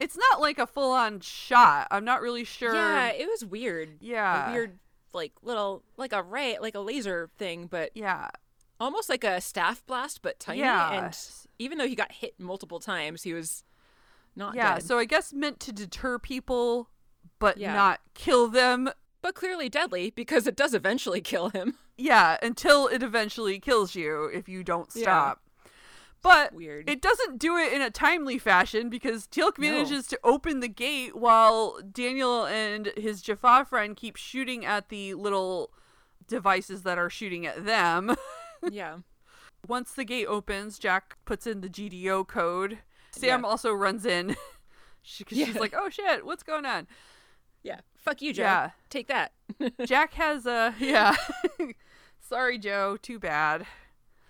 It's 0.00 0.16
not 0.16 0.40
like 0.40 0.58
a 0.58 0.66
full 0.66 0.92
on 0.92 1.20
shot. 1.20 1.86
I'm 1.90 2.04
not 2.04 2.20
really 2.20 2.44
sure. 2.44 2.74
Yeah, 2.74 3.08
it 3.08 3.26
was 3.28 3.44
weird. 3.44 3.96
Yeah. 4.00 4.50
A 4.50 4.52
weird, 4.52 4.78
like, 5.12 5.32
little, 5.42 5.82
like 5.96 6.12
a 6.12 6.22
ray, 6.22 6.58
like 6.60 6.74
a 6.74 6.80
laser 6.80 7.30
thing, 7.38 7.66
but 7.66 7.90
Yeah. 7.94 8.28
almost 8.80 9.08
like 9.08 9.24
a 9.24 9.40
staff 9.40 9.84
blast, 9.86 10.20
but 10.22 10.40
tiny. 10.40 10.60
Yeah. 10.60 10.92
And 11.04 11.18
even 11.58 11.78
though 11.78 11.86
he 11.86 11.94
got 11.94 12.10
hit 12.12 12.38
multiple 12.40 12.80
times, 12.80 13.22
he 13.22 13.32
was 13.32 13.62
not 14.36 14.54
Yeah. 14.56 14.74
dead. 14.74 14.82
So 14.82 14.98
I 14.98 15.04
guess 15.04 15.32
meant 15.32 15.60
to 15.60 15.72
deter 15.72 16.18
people, 16.18 16.90
but 17.38 17.56
Yeah. 17.58 17.74
not 17.74 18.00
kill 18.14 18.48
them. 18.48 18.90
but 19.22 19.34
clearly 19.34 19.70
deadly 19.70 20.10
because 20.10 20.46
it 20.46 20.54
does 20.54 20.74
eventually 20.74 21.22
kill 21.22 21.48
him. 21.48 21.78
Yeah, 21.96 22.36
until 22.42 22.88
it 22.88 23.02
eventually 23.02 23.58
kills 23.58 23.94
you 23.94 24.24
if 24.26 24.50
you 24.50 24.62
don't 24.64 24.92
stop. 24.92 25.40
But 26.24 26.54
Weird. 26.54 26.88
it 26.90 27.00
doesn't 27.02 27.38
do 27.38 27.56
it 27.58 27.72
in 27.72 27.82
a 27.82 27.90
timely 27.90 28.38
fashion 28.38 28.88
because 28.88 29.26
Teal'c 29.28 29.58
No. 29.58 29.70
manages 29.70 30.06
to 30.08 30.18
open 30.24 30.58
the 30.60 30.68
gate 30.68 31.14
while 31.14 31.78
Daniel 31.82 32.46
and 32.46 32.86
his 32.96 33.20
Jaffa 33.22 33.66
friend 33.68 33.94
keep 33.94 34.16
shooting 34.16 34.64
at 34.64 34.88
the 34.88 35.14
little 35.14 35.70
devices 36.26 36.82
that 36.82 36.96
are 36.98 37.10
shooting 37.10 37.44
at 37.46 37.64
them. 37.66 38.16
yeah. 38.70 38.96
Once 39.68 39.92
the 39.92 40.04
gate 40.04 40.26
opens, 40.26 40.78
Jack 40.78 41.16
puts 41.26 41.46
in 41.46 41.60
the 41.60 41.68
GDO 41.68 42.26
code. 42.26 42.78
Sam 43.12 43.42
Yeah. 43.42 43.46
also 43.46 43.72
runs 43.72 44.04
in. 44.06 44.34
She, 45.06 45.22
'cause 45.22 45.36
she's 45.36 45.54
Yeah. 45.54 45.60
like, 45.60 45.74
"Oh 45.76 45.90
shit, 45.90 46.24
what's 46.24 46.42
going 46.42 46.64
on?" 46.64 46.86
Yeah. 47.62 47.80
Fuck 47.94 48.22
you, 48.22 48.32
Jack. 48.32 48.46
Yeah. 48.46 48.70
Take 48.88 49.06
that. 49.08 49.32
Jack 49.84 50.14
has 50.14 50.46
a 50.46 50.74
yeah. 50.78 51.14
Sorry, 52.20 52.56
Joe. 52.58 52.96
Too 52.96 53.18
bad. 53.18 53.66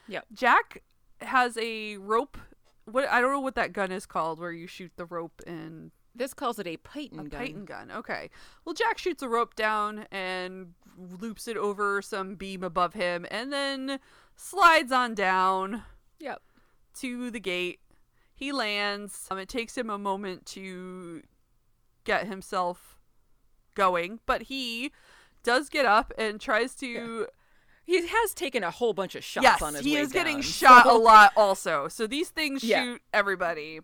Yep. 0.08 0.26
Jack 0.32 0.82
has 1.20 1.56
a 1.60 1.96
rope. 1.96 2.36
What 2.84 3.08
I 3.08 3.20
don't 3.20 3.32
know 3.32 3.40
what 3.40 3.54
that 3.54 3.72
gun 3.72 3.90
is 3.92 4.06
called, 4.06 4.38
where 4.38 4.52
you 4.52 4.66
shoot 4.66 4.92
the 4.96 5.06
rope 5.06 5.40
and 5.46 5.90
This 6.14 6.34
calls 6.34 6.58
it 6.58 6.66
a 6.66 6.76
Python 6.76 7.26
a 7.26 7.28
gun. 7.28 7.40
Python 7.40 7.64
gun. 7.64 7.90
Okay. 7.90 8.30
Well, 8.64 8.74
Jack 8.74 8.98
shoots 8.98 9.22
a 9.22 9.28
rope 9.28 9.54
down 9.54 10.06
and 10.12 10.74
loops 10.96 11.48
it 11.48 11.56
over 11.56 12.00
some 12.02 12.34
beam 12.36 12.62
above 12.62 12.94
him, 12.94 13.26
and 13.30 13.52
then 13.52 13.98
slides 14.36 14.92
on 14.92 15.14
down 15.14 15.82
Yep. 16.20 16.40
to 17.00 17.30
the 17.30 17.40
gate. 17.40 17.80
He 18.34 18.52
lands. 18.52 19.26
Um, 19.30 19.38
it 19.38 19.48
takes 19.48 19.76
him 19.78 19.90
a 19.90 19.98
moment 19.98 20.44
to 20.46 21.22
get 22.04 22.26
himself 22.26 22.98
going, 23.74 24.20
but 24.26 24.42
he 24.42 24.92
does 25.42 25.68
get 25.68 25.86
up 25.86 26.12
and 26.18 26.40
tries 26.40 26.74
to. 26.76 27.28
He 27.86 28.06
has 28.06 28.34
taken 28.34 28.64
a 28.64 28.70
whole 28.70 28.94
bunch 28.94 29.14
of 29.14 29.22
shots 29.22 29.42
yes, 29.44 29.62
on 29.62 29.74
his 29.74 29.84
he 29.84 29.96
is 29.96 30.10
getting 30.12 30.36
down, 30.36 30.42
shot 30.42 30.84
so- 30.84 30.96
a 30.96 30.98
lot 30.98 31.32
also. 31.36 31.88
So 31.88 32.06
these 32.06 32.30
things 32.30 32.64
Yeah. 32.64 32.82
shoot 32.82 33.02
everybody. 33.12 33.80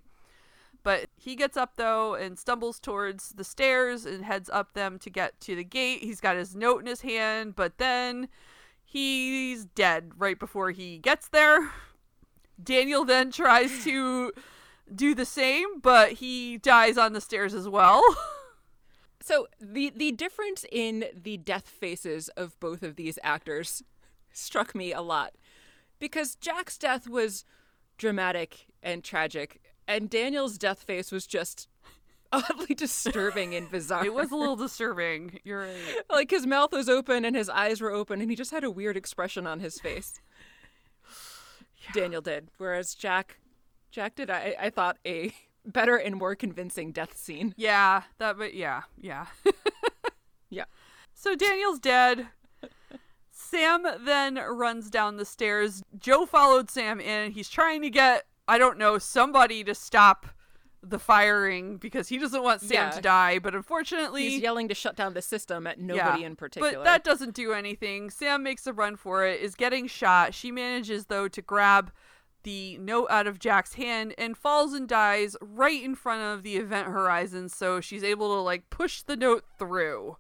But 0.83 1.11
he 1.17 1.37
gets 1.37 1.59
up 1.59 1.77
though 1.77 2.15
and 2.15 2.39
stumbles 2.39 2.81
towards 2.81 3.31
the 3.31 3.45
stairs 3.45 4.07
and 4.07 4.25
heads 4.25 4.49
up 4.51 4.73
them 4.73 4.99
to 5.01 5.11
get 5.11 5.39
to 5.43 5.55
the 5.55 5.65
gate. 5.65 6.03
He's 6.03 6.21
got 6.23 6.37
his 6.37 6.57
note 6.57 6.81
in 6.81 6.87
his 6.87 7.03
hand, 7.03 7.55
but 7.55 7.77
then 7.77 8.29
he's 8.83 9.67
dead 9.67 10.13
right 10.17 10.39
before 10.39 10.71
he 10.71 10.97
gets 10.97 11.29
there. 11.29 11.71
Daniel 12.63 13.05
then 13.05 13.31
tries 13.31 13.85
to 13.85 14.33
do 14.95 15.15
the 15.15 15.27
same, 15.27 15.81
but 15.81 16.13
he 16.15 16.57
dies 16.57 16.97
on 16.97 17.13
the 17.13 17.21
stairs 17.21 17.53
as 17.55 17.69
well. 17.69 18.03
So 19.23 19.49
the 19.61 19.93
the 19.95 20.13
difference 20.13 20.65
in 20.73 21.05
the 21.15 21.37
death 21.37 21.69
faces 21.69 22.31
of 22.39 22.59
both 22.59 22.83
of 22.83 22.97
these 22.97 23.19
actors 23.23 23.83
struck 24.33 24.75
me 24.75 24.93
a 24.93 25.01
lot 25.01 25.35
because 25.99 26.35
Jack's 26.35 26.79
death 26.79 27.09
was 27.09 27.45
dramatic 27.99 28.67
and 28.83 29.05
tragic, 29.05 29.61
and 29.87 30.09
Daniel's 30.09 30.57
death 30.59 30.83
face 30.83 31.13
was 31.13 31.27
just 31.27 31.69
oddly 32.33 32.75
disturbing 32.75 33.55
and 33.55 33.71
bizarre. 33.71 34.05
it 34.05 34.15
was 34.15 34.31
a 34.31 34.37
little 34.37 34.57
disturbing. 34.57 35.39
You're 35.45 35.61
right. 35.61 35.77
like 36.11 36.31
his 36.31 36.47
mouth 36.47 36.73
was 36.73 36.89
open 36.89 37.25
and 37.25 37.37
his 37.37 37.49
eyes 37.49 37.81
were 37.81 37.91
open, 37.91 38.21
and 38.21 38.31
he 38.31 38.37
just 38.37 38.51
had 38.51 38.65
a 38.65 38.71
weird 38.71 38.97
expression 38.97 39.47
on 39.47 39.61
his 39.61 39.79
face. 39.79 40.21
Daniel 41.95 42.23
did, 42.23 42.49
whereas 42.59 42.95
Jack, 42.95 43.39
Jack 43.91 44.15
did. 44.15 44.31
I 44.31 44.55
I 44.61 44.71
thought 44.71 44.99
a 45.07 45.33
better 45.67 45.97
and 45.97 46.17
more 46.17 46.35
convincing 46.35 46.93
death 46.93 47.17
scene. 47.17 47.55
Yeah, 47.57 48.03
that 48.19 48.39
but 48.39 48.55
yeah, 48.55 48.83
yeah. 49.01 49.27
Yeah. 50.51 50.65
So 51.15 51.37
Daniel's 51.37 51.79
dead. 51.79 52.27
Sam 53.51 53.85
then 54.05 54.37
runs 54.37 54.91
down 54.91 55.17
the 55.17 55.25
stairs. 55.25 55.83
Joe 55.99 56.27
followed 56.27 56.71
Sam 56.71 57.01
in. 57.01 57.33
He's 57.33 57.49
trying 57.49 57.83
to 57.83 57.91
get, 57.91 58.27
I 58.47 58.59
don't 58.59 58.79
know, 58.79 58.99
somebody 58.99 59.65
to 59.65 59.75
stop 59.75 60.27
the 60.83 60.99
firing 60.99 61.77
because 61.77 62.09
he 62.09 62.17
doesn't 62.17 62.43
want 62.43 62.61
Sam 62.63 62.71
Yeah. 62.87 62.91
to 62.91 63.01
die. 63.03 63.39
But 63.39 63.55
unfortunately, 63.55 64.29
He's 64.31 64.41
yelling 64.41 64.69
to 64.69 64.75
shut 64.75 64.97
down 64.97 65.13
the 65.15 65.21
system 65.23 65.67
at 65.67 65.79
nobody 65.79 66.25
in 66.25 66.37
particular. 66.37 66.73
But 66.73 66.85
that 66.85 67.05
doesn't 67.05 67.35
do 67.35 67.53
anything. 67.53 68.09
Sam 68.11 68.43
makes 68.43 68.67
a 68.67 68.73
run 68.73 68.97
for 68.97 69.27
it, 69.27 69.41
is 69.41 69.55
getting 69.55 69.87
shot. 69.89 70.33
She 70.33 70.51
manages, 70.51 71.07
though, 71.07 71.29
to 71.29 71.43
grab 71.43 71.93
the 72.45 72.79
note 72.79 73.09
out 73.11 73.27
of 73.27 73.39
Jack's 73.39 73.75
hand 73.75 74.15
and 74.17 74.35
falls 74.39 74.73
and 74.73 74.89
dies 74.89 75.37
right 75.43 75.83
in 75.83 75.95
front 75.95 76.23
of 76.23 76.43
the 76.43 76.57
event 76.57 76.89
horizon. 76.89 77.51
So 77.51 77.83
she's 77.83 78.03
able 78.03 78.35
to, 78.35 78.41
like, 78.41 78.71
push 78.71 79.03
the 79.03 79.17
note 79.17 79.45
through. 79.59 80.17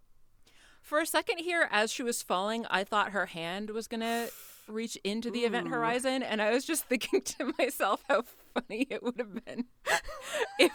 For 0.90 0.98
a 0.98 1.06
second 1.06 1.38
here, 1.38 1.68
as 1.70 1.92
she 1.92 2.02
was 2.02 2.20
falling, 2.20 2.66
I 2.68 2.82
thought 2.82 3.12
her 3.12 3.26
hand 3.26 3.70
was 3.70 3.86
gonna 3.86 4.26
reach 4.66 4.96
into 5.04 5.30
the 5.30 5.44
event 5.44 5.68
horizon, 5.68 6.20
and 6.24 6.42
I 6.42 6.50
was 6.50 6.64
just 6.64 6.82
thinking 6.88 7.22
to 7.22 7.54
myself 7.56 8.02
how 8.08 8.24
funny 8.52 8.88
it 8.90 9.00
would 9.00 9.14
have 9.18 9.44
been 9.44 9.66
if 10.58 10.72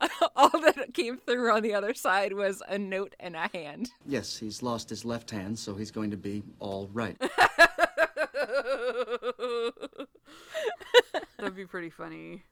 all 0.36 0.50
that 0.60 0.94
came 0.94 1.16
through 1.16 1.50
on 1.50 1.62
the 1.62 1.74
other 1.74 1.94
side 1.94 2.32
was 2.32 2.62
a 2.68 2.78
note 2.78 3.16
and 3.18 3.34
a 3.34 3.50
hand. 3.52 3.90
Yes, 4.06 4.36
he's 4.36 4.62
lost 4.62 4.88
his 4.88 5.04
left 5.04 5.32
hand, 5.32 5.58
so 5.58 5.74
he's 5.74 5.90
going 5.90 6.12
to 6.12 6.16
be 6.16 6.44
all 6.60 6.88
right. 6.92 7.20
That'd 11.38 11.56
be 11.56 11.66
pretty 11.66 11.90
funny. 11.90 12.44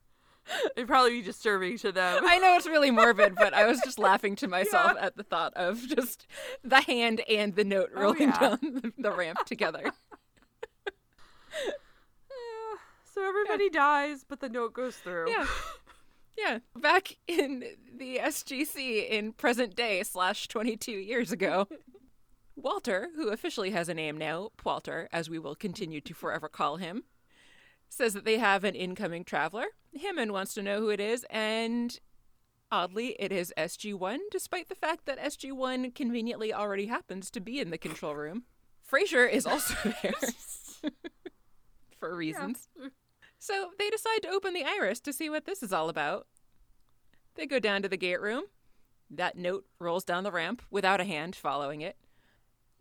It'd 0.76 0.88
probably 0.88 1.12
be 1.12 1.22
disturbing 1.22 1.78
to 1.78 1.92
them. 1.92 2.22
I 2.26 2.38
know 2.38 2.57
it's 2.57 2.66
really 2.66 2.90
morbid, 2.90 3.34
but 3.34 3.55
I 3.55 3.66
was 3.66 3.80
just 3.84 3.99
laughing 3.99 4.36
to 4.36 4.49
myself 4.57 4.92
at 5.01 5.16
the 5.16 5.22
thought 5.22 5.55
of 5.55 5.86
just 5.88 6.26
the 6.62 6.80
hand 6.80 7.22
and 7.28 7.55
the 7.55 7.64
note 7.64 7.90
oh, 7.94 8.01
rolling 8.01 8.28
yeah. 8.28 8.38
down 8.38 8.92
the, 8.99 9.12
ramp 9.12 9.44
together. 9.47 9.84
So 13.14 13.26
everybody 13.26 13.70
dies, 13.70 14.26
but 14.28 14.40
the 14.40 14.51
note 14.51 14.74
goes 14.74 14.94
through. 14.97 15.30
Yeah. 15.30 15.47
Yeah. 16.36 16.59
Back 16.76 17.16
in 17.26 17.64
the 17.97 18.18
SGC 18.18 19.09
in 19.09 19.32
present 19.32 19.74
day 19.74 20.03
slash 20.03 20.49
22 20.49 20.92
years 20.92 21.32
ago, 21.32 21.66
Walter, 22.57 23.09
who 23.16 23.30
officially 23.30 23.70
has 23.70 23.88
a 23.88 23.94
name 23.94 24.18
now, 24.18 24.51
Walter, 24.62 25.09
as 25.14 25.30
we 25.30 25.38
will 25.38 25.55
continue 25.55 26.03
to 26.03 26.12
forever 26.12 26.47
call 26.47 26.76
him, 26.76 27.05
says 27.89 28.14
that 28.14 28.24
they 28.24 28.39
have 28.39 28.64
an 28.64 28.74
incoming 28.74 29.24
traveler. 29.24 29.66
Hammond 30.01 30.32
wants 30.32 30.55
to 30.55 30.62
know 30.62 30.80
who 30.80 30.91
it 30.91 31.01
is, 31.01 31.24
and 31.30 31.99
oddly, 32.70 33.16
it 33.18 33.32
is 33.32 33.53
SG1, 33.57 34.18
despite 34.30 34.68
the 34.68 34.74
fact 34.74 35.07
that 35.07 35.18
SG1 35.18 35.95
conveniently 35.95 36.53
already 36.53 36.87
happens 36.87 37.30
to 37.30 37.41
be 37.41 37.61
in 37.61 37.70
the 37.70 37.78
control 37.78 38.14
room. 38.14 38.45
Fraiser 38.82 39.26
is 39.26 39.47
also 39.47 39.74
there 40.03 40.12
for 41.99 42.14
reasons. 42.14 42.68
So 43.39 43.70
they 43.78 43.91
decide 43.91 44.22
to 44.22 44.28
open 44.28 44.55
the 44.55 44.64
iris 44.64 45.01
to 45.01 45.12
see 45.12 45.30
what 45.30 45.45
this 45.45 45.62
is 45.62 45.72
all 45.72 45.89
about. 45.89 46.26
They 47.34 47.47
go 47.47 47.59
down 47.59 47.82
to 47.82 47.89
the 47.89 47.97
gate 47.97 48.20
room. 48.20 48.45
That 49.11 49.37
note 49.37 49.66
rolls 49.78 50.05
down 50.05 50.24
the 50.24 50.32
ramp 50.32 50.62
without 50.70 51.01
a 51.01 51.05
hand 51.05 51.37
following 51.37 51.80
it. 51.80 51.97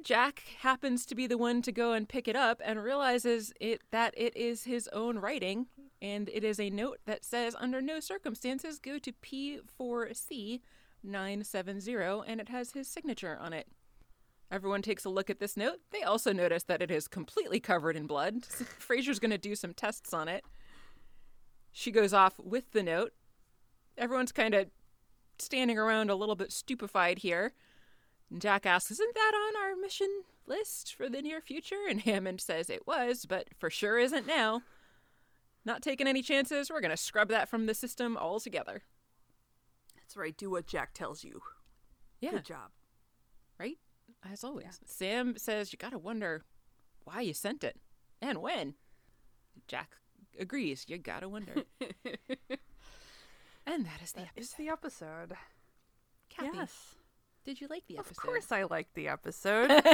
Jack 0.03 0.43
happens 0.59 1.05
to 1.05 1.15
be 1.15 1.25
the 1.25 1.37
one 1.37 1.61
to 1.63 1.71
go 1.71 1.93
and 1.93 2.07
pick 2.07 2.27
it 2.27 2.35
up 2.35 2.61
and 2.63 2.83
realizes 2.83 3.53
it 3.59 3.81
that 3.91 4.13
it 4.15 4.35
is 4.37 4.65
his 4.65 4.87
own 4.89 5.17
writing 5.17 5.67
and 6.01 6.29
it 6.29 6.43
is 6.43 6.59
a 6.59 6.69
note 6.69 6.99
that 7.05 7.25
says 7.25 7.55
under 7.59 7.81
no 7.81 7.99
circumstances 7.99 8.79
go 8.79 8.99
to 8.99 9.11
P4C 9.11 10.61
970 11.03 11.95
and 12.27 12.41
it 12.41 12.49
has 12.49 12.71
his 12.71 12.87
signature 12.87 13.37
on 13.39 13.53
it. 13.53 13.67
Everyone 14.51 14.81
takes 14.81 15.05
a 15.05 15.09
look 15.09 15.29
at 15.29 15.39
this 15.39 15.57
note. 15.57 15.79
They 15.91 16.03
also 16.03 16.31
notice 16.31 16.63
that 16.63 16.81
it 16.81 16.91
is 16.91 17.07
completely 17.07 17.59
covered 17.59 17.95
in 17.95 18.05
blood. 18.05 18.45
Fraiser's 18.77 19.19
going 19.19 19.31
to 19.31 19.37
do 19.37 19.55
some 19.55 19.73
tests 19.73 20.13
on 20.13 20.27
it. 20.27 20.43
She 21.71 21.91
goes 21.91 22.13
off 22.13 22.35
with 22.37 22.71
the 22.71 22.83
note. 22.83 23.13
Everyone's 23.97 24.31
kind 24.31 24.53
of 24.53 24.67
standing 25.39 25.77
around 25.77 26.09
a 26.09 26.15
little 26.15 26.35
bit 26.35 26.51
stupefied 26.51 27.19
here. 27.19 27.53
And 28.31 28.41
Jack 28.41 28.65
asks, 28.65 28.91
Isn't 28.91 29.13
that 29.13 29.31
on 29.35 29.61
our 29.63 29.75
mission 29.75 30.23
list 30.47 30.93
for 30.95 31.09
the 31.09 31.21
near 31.21 31.41
future? 31.41 31.85
And 31.89 32.01
Hammond 32.01 32.41
says 32.41 32.69
it 32.69 32.85
was, 32.87 33.25
but 33.25 33.47
for 33.57 33.69
sure 33.69 33.97
isn't 33.99 34.27
now. 34.27 34.61
Not 35.63 35.81
taking 35.81 36.07
any 36.07 36.21
chances. 36.21 36.69
We're 36.69 36.81
going 36.81 36.91
to 36.91 36.97
scrub 36.97 37.29
that 37.29 37.49
from 37.49 37.65
the 37.65 37.73
system 37.73 38.17
altogether. 38.17 38.83
That's 39.95 40.15
right. 40.15 40.35
Do 40.37 40.51
what 40.51 40.67
Jack 40.67 40.93
tells 40.93 41.23
you. 41.23 41.41
Yeah. 42.21 42.31
Good 42.31 42.45
job. 42.45 42.69
right? 43.59 43.77
As 44.31 44.43
always. 44.43 44.79
Sam 44.85 45.35
says 45.37 45.71
you 45.73 45.77
gotta 45.77 45.97
wonder 45.97 46.43
why 47.03 47.21
you 47.21 47.33
sent 47.33 47.63
it 47.63 47.77
and 48.21 48.39
when. 48.41 48.75
Jack 49.67 49.97
agrees. 50.39 50.85
You 50.87 50.97
gotta 50.97 51.27
wonder. 51.29 51.53
and 53.67 53.85
that 53.85 54.01
is 54.03 54.11
the 54.13 54.21
It's 54.35 54.53
episode. 54.53 54.57
the 54.57 54.69
episode. 54.69 55.33
Kathy, 56.29 56.57
Yes. 56.57 56.95
Did 57.45 57.61
you 57.61 57.67
like 57.69 57.83
the 57.87 57.97
episode? 57.99 58.11
Of 58.11 58.17
course, 58.17 58.51
I 58.51 58.63
liked 58.63 58.95
the 58.95 59.07
episode. 59.07 59.69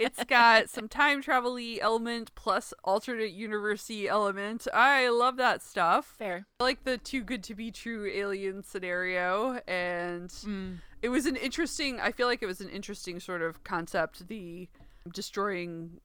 it's 0.00 0.22
got 0.24 0.70
some 0.70 0.88
time 0.88 1.20
travel 1.20 1.58
element 1.58 2.34
plus 2.34 2.72
alternate 2.84 3.32
universe 3.32 3.90
element. 3.90 4.66
I 4.72 5.08
love 5.08 5.36
that 5.36 5.62
stuff. 5.62 6.14
Fair. 6.18 6.46
I 6.60 6.64
like 6.64 6.84
the 6.84 6.98
too 6.98 7.22
good 7.22 7.42
to 7.44 7.54
be 7.54 7.70
true 7.70 8.06
alien 8.12 8.62
scenario, 8.62 9.60
and 9.66 10.30
Mm. 10.30 10.78
it 11.02 11.08
was 11.08 11.26
an 11.26 11.36
interesting. 11.36 12.00
I 12.00 12.12
feel 12.12 12.26
like 12.28 12.42
it 12.42 12.46
was 12.46 12.60
an 12.60 12.68
interesting 12.70 13.18
sort 13.20 13.42
of 13.42 13.64
concept. 13.64 14.28
The 14.28 14.68
destroying 15.12 16.00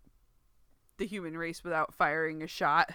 the 0.98 1.06
human 1.06 1.38
race 1.38 1.64
without 1.64 1.94
firing 1.94 2.42
a 2.42 2.48
shot, 2.48 2.90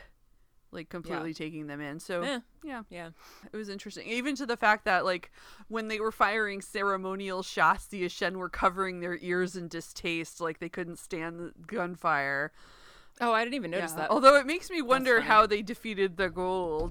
like 0.72 0.88
completely 0.88 1.34
taking 1.34 1.66
them 1.66 1.80
in. 1.80 2.00
So 2.00 2.22
Eh. 2.22 2.40
yeah, 2.64 2.82
Yeah. 2.90 3.10
it 3.52 3.56
was 3.56 3.68
interesting. 3.68 4.06
Even 4.08 4.34
to 4.36 4.46
the 4.46 4.56
fact 4.56 4.84
that 4.86 5.04
like 5.04 5.30
when 5.68 5.88
they 5.88 6.00
were 6.00 6.10
firing 6.12 6.60
ceremonial 6.60 7.42
shots, 7.42 7.86
the 7.86 8.04
Aschen 8.04 8.36
were 8.36 8.48
covering 8.48 9.00
their 9.00 9.18
ears 9.20 9.54
in 9.54 9.68
distaste, 9.68 10.40
like 10.40 10.58
they 10.58 10.68
couldn't 10.70 10.98
stand 10.98 11.38
the 11.38 11.52
gunfire. 11.66 12.52
Oh, 13.20 13.32
I 13.32 13.44
didn't 13.44 13.54
even 13.54 13.70
notice 13.70 13.92
Yeah. 13.92 13.96
that. 13.98 14.10
Although 14.10 14.36
it 14.36 14.46
makes 14.46 14.70
me 14.70 14.80
wonder 14.82 15.20
how 15.20 15.46
they 15.46 15.62
defeated 15.62 16.16
the 16.16 16.30
Goa'uld. 16.30 16.90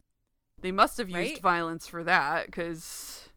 They 0.62 0.72
must 0.72 0.98
have 1.00 1.10
used 1.10 1.18
Right? 1.34 1.42
violence 1.42 1.88
for 1.88 2.04
that 2.04 2.46
because 2.46 3.30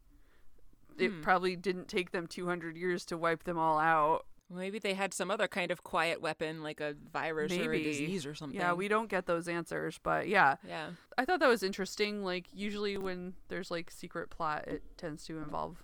it 0.99 1.11
Hmm. 1.11 1.23
probably 1.23 1.57
didn't 1.57 1.89
take 1.89 2.11
them 2.13 2.27
200 2.27 2.77
years 2.77 3.07
to 3.07 3.17
wipe 3.17 3.45
them 3.45 3.59
all 3.59 3.79
out. 3.79 4.27
Maybe 4.51 4.79
they 4.79 4.95
had 4.95 5.15
some 5.15 5.31
other 5.31 5.49
kind 5.49 5.71
of 5.71 5.83
quiet 5.83 6.21
weapon, 6.21 6.63
like 6.63 6.81
a 6.81 6.95
virus 7.13 7.53
or 7.53 7.73
a 7.73 7.83
disease 7.83 8.27
or 8.27 8.35
something. 8.35 8.59
Yeah, 8.59 8.73
we 8.75 8.89
don't 8.89 9.09
get 9.09 9.27
those 9.27 9.49
answers, 9.49 9.99
but 10.03 10.29
yeah. 10.29 10.57
Yeah. 10.67 10.91
I 11.17 11.25
thought 11.25 11.41
that 11.41 11.49
was 11.49 11.63
interesting. 11.63 12.25
Like 12.25 12.47
usually 12.53 12.97
when 12.99 13.35
there's 13.49 13.71
like 13.71 13.91
secret 13.91 14.31
plot, 14.31 14.69
it 14.69 14.83
tends 14.97 15.25
to 15.27 15.39
involve 15.39 15.83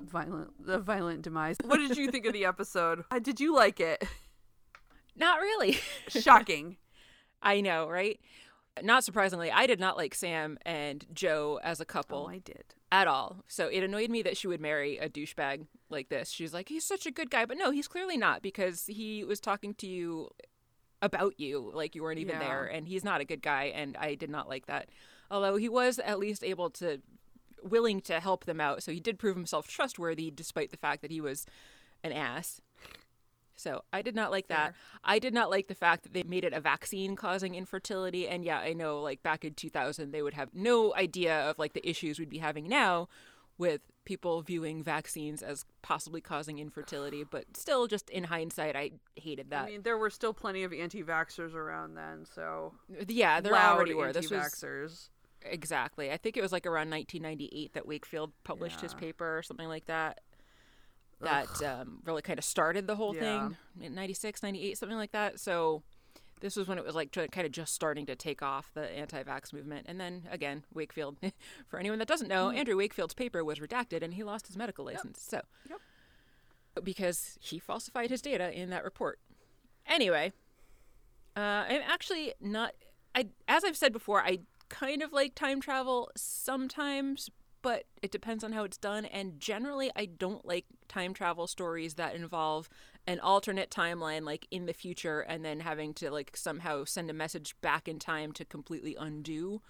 violent 0.00 0.66
the 0.66 0.78
violent 0.78 1.22
demise. 1.22 1.56
What 1.64 1.78
did 1.78 1.96
you 1.96 2.10
think 2.10 2.26
of 2.26 2.32
the 2.32 2.44
episode? 2.46 3.04
Uh, 3.10 3.18
Did 3.18 3.40
you 3.40 3.54
like 3.54 3.78
it? 3.80 4.04
Not 5.16 5.40
really. 5.40 5.78
Shocking. 6.08 6.76
I 7.42 7.60
know, 7.60 7.88
right? 7.88 8.18
Not 8.80 9.04
surprisingly, 9.04 9.50
I 9.50 9.66
did 9.66 9.80
not 9.80 9.96
like 9.96 10.14
Sam 10.14 10.56
and 10.64 11.04
Joe 11.12 11.60
as 11.62 11.80
a 11.80 11.84
couple. 11.84 12.24
Oh, 12.26 12.30
I 12.32 12.38
did. 12.38 12.64
at 12.90 13.06
all. 13.06 13.44
So 13.48 13.66
it 13.68 13.82
annoyed 13.82 14.08
me 14.10 14.22
that 14.22 14.36
she 14.36 14.46
would 14.46 14.60
marry 14.60 14.96
a 14.98 15.08
douchebag 15.10 15.66
like 15.90 16.08
this. 16.08 16.30
She's 16.30 16.54
like, 16.54 16.68
he's 16.68 16.84
such 16.84 17.04
a 17.06 17.10
good 17.10 17.30
guy, 17.30 17.44
but 17.44 17.58
no, 17.58 17.70
he's 17.70 17.88
clearly 17.88 18.16
not 18.16 18.40
because 18.42 18.86
he 18.86 19.24
was 19.24 19.40
talking 19.40 19.74
to 19.74 19.86
you 19.86 20.28
about 21.02 21.38
you 21.38 21.70
like 21.74 21.94
you 21.94 22.02
weren't 22.02 22.18
even 22.20 22.34
Yeah. 22.40 22.46
there, 22.48 22.64
and 22.66 22.86
he's 22.88 23.04
not 23.04 23.20
a 23.20 23.24
good 23.24 23.42
guy, 23.42 23.64
and 23.74 23.96
I 23.98 24.14
did 24.14 24.30
not 24.30 24.48
like 24.48 24.66
that. 24.66 24.88
Although 25.30 25.56
he 25.56 25.68
was 25.68 25.98
at 25.98 26.18
least 26.18 26.42
able 26.44 26.70
to 26.70 27.00
willing 27.62 28.00
to 28.02 28.20
help 28.20 28.44
them 28.44 28.60
out, 28.60 28.82
so 28.82 28.90
he 28.92 29.00
did 29.00 29.18
prove 29.18 29.36
himself 29.36 29.66
trustworthy 29.68 30.30
despite 30.30 30.70
the 30.70 30.76
fact 30.76 31.02
that 31.02 31.10
he 31.10 31.20
was 31.20 31.44
an 32.04 32.12
ass. 32.12 32.60
So 33.62 33.84
I 33.92 34.02
did 34.02 34.14
not 34.14 34.30
like 34.30 34.48
that. 34.48 34.74
I 35.04 35.18
did 35.18 35.32
not 35.32 35.50
like 35.50 35.68
the 35.68 35.74
fact 35.74 36.02
that 36.02 36.12
they 36.12 36.24
made 36.24 36.44
it 36.44 36.52
a 36.52 36.60
vaccine 36.60 37.14
causing 37.16 37.54
infertility. 37.54 38.28
And 38.28 38.44
yeah, 38.44 38.58
I 38.58 38.72
know 38.72 39.00
like 39.00 39.22
back 39.22 39.44
in 39.44 39.54
2000, 39.54 40.10
they 40.10 40.22
would 40.22 40.34
have 40.34 40.50
no 40.52 40.94
idea 40.94 41.48
of 41.48 41.58
like 41.58 41.72
the 41.72 41.88
issues 41.88 42.18
we'd 42.18 42.28
be 42.28 42.38
having 42.38 42.68
now 42.68 43.08
with 43.58 43.82
people 44.04 44.42
viewing 44.42 44.82
vaccines 44.82 45.42
as 45.42 45.64
possibly 45.82 46.20
causing 46.20 46.58
infertility. 46.58 47.24
But 47.30 47.56
still, 47.56 47.86
just 47.86 48.10
in 48.10 48.24
hindsight, 48.24 48.74
I 48.74 48.90
hated 49.14 49.50
that. 49.50 49.64
I 49.64 49.70
mean, 49.70 49.82
there 49.82 49.96
were 49.96 50.10
still 50.10 50.34
plenty 50.34 50.64
of 50.64 50.72
anti-vaxxers 50.72 51.54
around 51.54 51.94
then, 51.94 52.26
so 52.34 52.74
yeah, 53.06 53.40
there 53.40 53.52
loud 53.52 53.76
already 53.76 53.94
were. 53.94 54.12
This 54.12 54.30
was 54.30 55.10
exactly. 55.44 56.10
I 56.10 56.16
think 56.16 56.36
it 56.36 56.42
was 56.42 56.52
like 56.52 56.66
around 56.66 56.90
1998 56.90 57.74
that 57.74 57.86
Wakefield 57.86 58.32
published 58.44 58.80
his 58.80 58.94
paper 58.94 59.38
or 59.38 59.42
something 59.42 59.68
like 59.68 59.86
that. 59.86 60.20
That 61.22 61.62
um, 61.62 62.00
really 62.04 62.22
kind 62.22 62.38
of 62.38 62.44
started 62.44 62.86
the 62.86 62.96
whole 62.96 63.14
Yeah. 63.14 63.48
thing 63.48 63.56
in 63.80 63.94
96, 63.94 64.42
98, 64.42 64.78
something 64.78 64.98
like 64.98 65.12
that. 65.12 65.38
So 65.40 65.82
this 66.40 66.56
was 66.56 66.66
when 66.66 66.76
it 66.78 66.84
was 66.84 66.94
like 66.94 67.12
kind 67.12 67.46
of 67.46 67.52
just 67.52 67.72
starting 67.74 68.04
to 68.06 68.16
take 68.16 68.42
off 68.42 68.70
the 68.74 68.90
anti-vax 68.90 69.52
movement. 69.52 69.86
And 69.88 70.00
then 70.00 70.24
again, 70.30 70.64
Wakefield. 70.74 71.16
For 71.68 71.78
anyone 71.78 71.98
that 72.00 72.08
doesn't 72.08 72.28
know, 72.28 72.50
Andrew 72.50 72.76
Wakefield's 72.76 73.14
paper 73.14 73.44
was 73.44 73.60
redacted 73.60 74.02
and 74.02 74.14
he 74.14 74.24
lost 74.24 74.48
his 74.48 74.56
medical 74.56 74.84
license. 74.84 75.22
So 75.22 75.40
because 76.82 77.38
he 77.40 77.58
falsified 77.58 78.10
his 78.10 78.22
data 78.22 78.50
in 78.58 78.70
that 78.70 78.84
report. 78.84 79.18
Anyway, 79.86 80.32
uh, 81.36 81.40
I'm 81.68 81.82
actually 81.86 82.32
not. 82.40 82.72
I 83.14 83.28
as 83.46 83.62
I've 83.64 83.76
said 83.76 83.92
before, 83.92 84.22
I 84.22 84.38
kind 84.68 85.02
of 85.02 85.12
like 85.12 85.34
time 85.34 85.60
travel 85.60 86.10
sometimes, 86.16 87.28
but 87.62 87.84
it 88.02 88.10
depends 88.10 88.44
on 88.44 88.52
how 88.52 88.64
it's 88.64 88.76
done. 88.76 89.04
And 89.06 89.38
generally, 89.40 89.90
I 89.96 90.06
don't 90.06 90.44
like 90.44 90.66
time 90.88 91.14
travel 91.14 91.46
stories 91.46 91.94
that 91.94 92.14
involve 92.14 92.68
an 93.06 93.20
alternate 93.20 93.70
timeline, 93.70 94.24
like 94.24 94.46
in 94.50 94.66
the 94.66 94.72
future, 94.72 95.20
and 95.20 95.44
then 95.44 95.60
having 95.60 95.94
to 95.94 96.10
like 96.10 96.36
somehow 96.36 96.84
send 96.84 97.10
a 97.10 97.14
message 97.14 97.54
back 97.60 97.88
in 97.88 97.98
time 97.98 98.32
to 98.32 98.44
completely 98.44 98.96
undo 98.98 99.62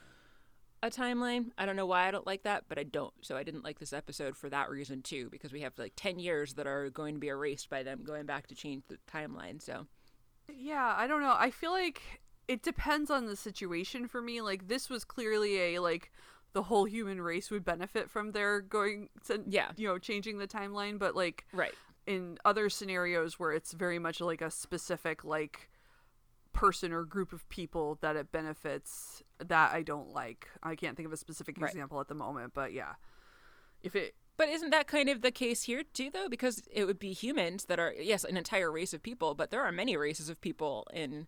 a 0.83 0.91
timeline. 0.91 1.51
I 1.57 1.65
don't 1.65 1.77
know 1.77 1.87
why 1.87 2.09
I 2.09 2.11
don't 2.11 2.27
like 2.27 2.43
that, 2.43 2.65
but 2.69 2.79
I 2.79 2.83
don't. 2.83 3.15
So 3.21 3.37
I 3.37 3.45
didn't 3.45 3.65
like 3.65 3.79
this 3.79 3.93
episode 3.93 4.37
for 4.37 4.51
that 4.51 4.69
reason 4.69 5.03
too, 5.03 5.29
because 5.31 5.53
we 5.53 5.61
have 5.61 5.79
like 5.79 5.93
10 5.97 6.19
years 6.19 6.55
that 6.55 6.67
are 6.67 6.91
going 6.91 7.15
to 7.15 7.21
be 7.21 7.29
erased 7.29 7.71
by 7.71 7.83
them 7.83 8.03
going 8.05 8.27
back 8.27 8.49
to 8.49 8.55
change 8.55 8.83
the 8.89 8.99
timeline. 9.11 9.63
So 9.63 9.87
Yeah, 10.49 10.95
I 10.97 11.07
don't 11.07 11.21
know. 11.21 11.37
I 11.39 11.51
feel 11.51 11.71
like 11.71 12.21
it 12.49 12.63
depends 12.63 13.11
on 13.11 13.27
the 13.27 13.37
situation 13.37 14.09
for 14.09 14.21
me. 14.21 14.41
Like 14.41 14.67
this 14.69 14.91
was 14.91 15.05
clearly 15.05 15.75
a 15.75 15.79
like 15.81 16.11
the 16.53 16.65
whole 16.65 16.85
human 16.85 17.21
race 17.21 17.51
would 17.51 17.65
benefit 17.65 18.11
from 18.11 18.33
their 18.33 18.61
going 18.61 19.09
to 19.27 19.43
Yeah. 19.47 19.73
you 19.77 19.87
know 19.89 19.99
changing 19.99 20.39
the 20.39 20.47
timeline, 20.47 20.99
but 20.99 21.15
like 21.17 21.47
Right. 21.53 21.75
in 22.07 22.39
other 22.45 22.69
scenarios 22.69 23.39
where 23.39 23.53
it's 23.53 23.73
very 23.73 23.99
much 23.99 24.21
like 24.21 24.41
a 24.43 24.51
specific 24.51 25.25
like 25.25 25.71
person 26.53 26.93
or 26.93 27.05
group 27.05 27.33
of 27.33 27.49
people 27.49 27.97
that 28.03 28.15
it 28.17 28.31
benefits 28.31 29.23
that 29.39 29.73
I 29.73 29.83
don't 29.83 30.11
like. 30.11 30.49
I 30.63 30.77
can't 30.77 30.97
think 30.97 31.07
of 31.07 31.13
a 31.13 31.17
specific 31.17 31.57
Right. 31.59 31.71
example 31.71 32.01
at 32.01 32.09
the 32.09 32.15
moment, 32.15 32.53
but 32.55 32.73
yeah. 32.73 32.95
If 33.83 33.97
it 33.97 34.15
But 34.37 34.49
isn't 34.49 34.71
that 34.71 34.87
kind 34.87 35.09
of 35.09 35.21
the 35.23 35.31
case 35.31 35.65
here 35.65 35.83
too, 35.83 36.11
though? 36.11 36.29
Because 36.29 36.63
it 36.71 36.85
would 36.85 36.99
be 36.99 37.13
humans 37.13 37.67
that 37.67 37.79
are, 37.79 37.93
yes, 37.93 38.25
an 38.25 38.37
entire 38.37 38.73
race 38.73 38.93
of 38.95 39.03
people, 39.03 39.35
but 39.35 39.51
there 39.51 39.63
are 39.63 39.71
many 39.73 39.97
races 39.97 40.29
of 40.31 40.41
people 40.41 40.87
in 40.93 41.27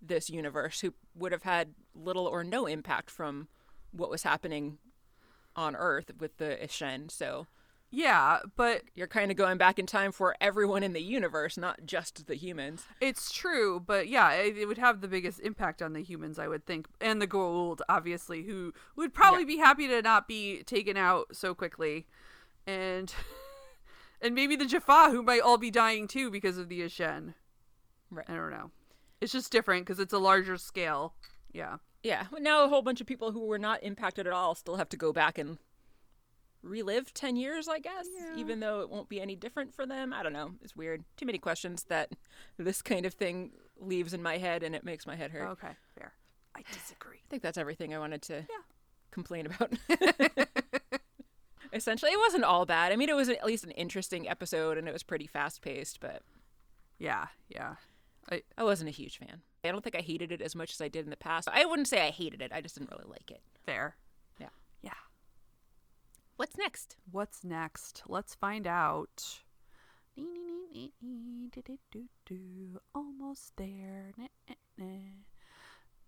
this 0.00 0.30
universe 0.30 0.80
who 0.80 0.94
would 1.14 1.32
have 1.32 1.42
had 1.42 1.74
little 1.94 2.26
or 2.26 2.42
no 2.44 2.66
impact 2.66 3.10
from 3.10 3.48
what 3.92 4.10
was 4.10 4.22
happening 4.22 4.78
on 5.56 5.76
Earth 5.76 6.10
with 6.18 6.36
the 6.38 6.58
Ishen. 6.62 7.10
So 7.10 7.46
yeah, 7.92 8.38
but 8.54 8.82
you're 8.94 9.08
kind 9.08 9.32
of 9.32 9.36
going 9.36 9.58
back 9.58 9.78
in 9.78 9.86
time 9.86 10.12
for 10.12 10.36
everyone 10.40 10.84
in 10.84 10.92
the 10.92 11.02
universe, 11.02 11.56
not 11.56 11.80
just 11.84 12.28
the 12.28 12.36
humans. 12.36 12.84
It's 13.00 13.32
true, 13.32 13.82
but 13.84 14.06
yeah, 14.06 14.30
it, 14.32 14.56
it 14.56 14.66
would 14.66 14.78
have 14.78 15.00
the 15.00 15.08
biggest 15.08 15.40
impact 15.40 15.82
on 15.82 15.92
the 15.92 16.02
humans, 16.02 16.38
I 16.38 16.46
would 16.46 16.64
think, 16.66 16.86
and 17.00 17.20
the 17.20 17.26
Goa'uld, 17.26 17.80
obviously, 17.88 18.44
who 18.44 18.72
would 18.94 19.12
probably 19.12 19.44
be 19.44 19.56
happy 19.56 19.88
to 19.88 20.02
not 20.02 20.28
be 20.28 20.62
taken 20.62 20.96
out 20.96 21.34
so 21.34 21.52
quickly, 21.52 22.06
and 22.64 23.12
and 24.22 24.36
maybe 24.36 24.54
the 24.54 24.66
Jaffa, 24.66 25.10
who 25.10 25.22
might 25.22 25.42
all 25.42 25.58
be 25.58 25.72
dying 25.72 26.06
too 26.06 26.30
because 26.30 26.58
of 26.58 26.68
the 26.68 26.82
Aschen. 26.82 27.34
Right. 28.08 28.26
I 28.28 28.34
don't 28.34 28.50
know. 28.50 28.70
It's 29.20 29.32
just 29.32 29.50
different 29.50 29.84
because 29.84 29.98
it's 29.98 30.12
a 30.12 30.18
larger 30.18 30.56
scale. 30.56 31.14
Yeah. 31.52 31.76
Yeah. 32.02 32.26
Now 32.38 32.64
a 32.64 32.68
whole 32.68 32.82
bunch 32.82 33.00
of 33.00 33.06
people 33.06 33.32
who 33.32 33.40
were 33.40 33.58
not 33.58 33.82
impacted 33.82 34.26
at 34.26 34.32
all 34.32 34.54
still 34.54 34.76
have 34.76 34.88
to 34.90 34.96
go 34.96 35.12
back 35.12 35.36
and 35.38 35.58
relive 36.62 37.12
10 37.14 37.36
years, 37.36 37.68
I 37.68 37.78
guess, 37.78 38.06
even 38.36 38.60
though 38.60 38.80
it 38.80 38.90
won't 38.90 39.08
be 39.08 39.20
any 39.20 39.34
different 39.36 39.74
for 39.74 39.86
them. 39.86 40.12
I 40.12 40.22
don't 40.22 40.32
know. 40.32 40.52
It's 40.62 40.76
weird. 40.76 41.04
Too 41.16 41.26
many 41.26 41.38
questions 41.38 41.84
that 41.84 42.12
this 42.58 42.82
kind 42.82 43.06
of 43.06 43.14
thing 43.14 43.52
leaves 43.78 44.12
in 44.12 44.22
my 44.22 44.38
head 44.38 44.62
and 44.62 44.74
it 44.74 44.84
makes 44.84 45.06
my 45.06 45.16
head 45.16 45.30
hurt. 45.30 45.48
Okay. 45.50 45.72
Fair. 45.94 46.12
I 46.54 46.62
disagree. 46.72 47.18
I 47.18 47.28
think 47.30 47.42
that's 47.42 47.56
everything 47.58 47.94
I 47.94 47.98
wanted 47.98 48.22
to 48.22 48.42
complain 49.10 49.46
about. 49.46 49.72
Essentially, 51.72 52.10
it 52.10 52.18
wasn't 52.18 52.44
all 52.44 52.66
bad. 52.66 52.92
I 52.92 52.96
mean, 52.96 53.08
it 53.08 53.14
was 53.16 53.28
at 53.28 53.44
least 53.44 53.64
an 53.64 53.70
interesting 53.72 54.28
episode 54.28 54.76
and 54.76 54.88
it 54.88 54.92
was 54.92 55.02
pretty 55.04 55.26
fast 55.26 55.62
paced, 55.62 56.00
but 56.00 56.22
Yeah. 56.98 57.26
Yeah. 57.48 57.76
I 58.30 58.42
I 58.58 58.64
wasn't 58.64 58.88
a 58.88 58.92
huge 58.92 59.18
fan. 59.18 59.42
I 59.64 59.70
don't 59.70 59.82
think 59.82 59.96
I 59.96 60.00
hated 60.00 60.32
it 60.32 60.40
as 60.40 60.54
much 60.54 60.72
as 60.72 60.80
I 60.80 60.88
did 60.88 61.04
in 61.04 61.10
the 61.10 61.16
past. 61.16 61.48
I 61.52 61.64
wouldn't 61.64 61.88
say 61.88 62.06
I 62.06 62.10
hated 62.10 62.40
it. 62.40 62.52
I 62.52 62.60
just 62.60 62.76
didn't 62.76 62.90
really 62.90 63.08
like 63.08 63.30
it. 63.30 63.42
fair. 63.66 63.96
Yeah. 64.38 64.48
Yeah. 64.82 64.92
What's 66.36 66.56
next? 66.56 66.96
What's 67.10 67.44
next? 67.44 68.02
Let's 68.06 68.34
find 68.34 68.66
out. 68.66 69.40
Almost 72.94 73.52
there. 73.56 74.12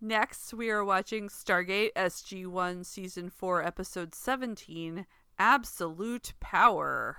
Next, 0.01 0.53
we 0.55 0.71
are 0.71 0.85
watching 0.85 1.29
Stargate 1.29 1.93
SG1 1.95 2.85
Season 2.85 3.31
4, 3.31 3.63
Episode 3.63 4.15
17 4.15 5.07
Absolute 5.39 6.33
Power. 6.41 7.19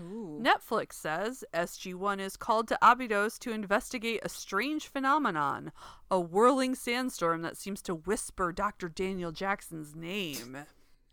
Ooh. 0.00 0.42
Netflix 0.42 0.94
says 0.94 1.44
SG1 1.54 2.20
is 2.20 2.36
called 2.36 2.68
to 2.68 2.78
Abydos 2.82 3.38
to 3.40 3.52
investigate 3.52 4.20
a 4.22 4.28
strange 4.28 4.88
phenomenon 4.88 5.72
a 6.10 6.20
whirling 6.20 6.74
sandstorm 6.74 7.42
that 7.42 7.56
seems 7.56 7.80
to 7.82 7.94
whisper 7.94 8.52
Dr. 8.52 8.88
Daniel 8.88 9.32
Jackson's 9.32 9.94
name. 9.94 10.58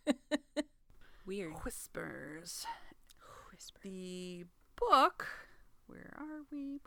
Weird. 1.26 1.54
Whispers. 1.64 2.66
The 3.82 4.46
book. 4.76 5.28
Where 5.88 6.14
are 6.18 6.44
we? 6.52 6.80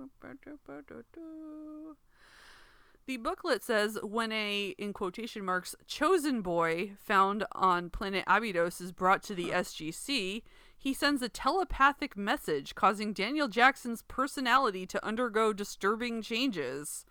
The 3.07 3.17
booklet 3.19 3.63
says 3.63 3.99
when 4.03 4.33
a, 4.33 4.75
in 4.79 4.93
quotation 4.93 5.45
marks, 5.45 5.75
chosen 5.87 6.43
boy 6.43 6.93
found 6.99 7.45
on 7.53 7.89
planet 7.89 8.25
Abydos 8.27 8.81
is 8.81 8.93
brought 8.93 9.23
to 9.25 9.35
the 9.35 9.51
SGC, 9.51 10.43
he 10.77 10.93
sends 10.95 11.23
a 11.23 11.29
telepathic 11.29 12.17
message 12.17 12.75
causing 12.75 13.13
Daniel 13.13 13.49
Jackson's 13.49 14.03
personality 14.03 14.87
to 14.87 15.05
undergo 15.05 15.53
disturbing 15.53 16.23
changes. 16.23 17.05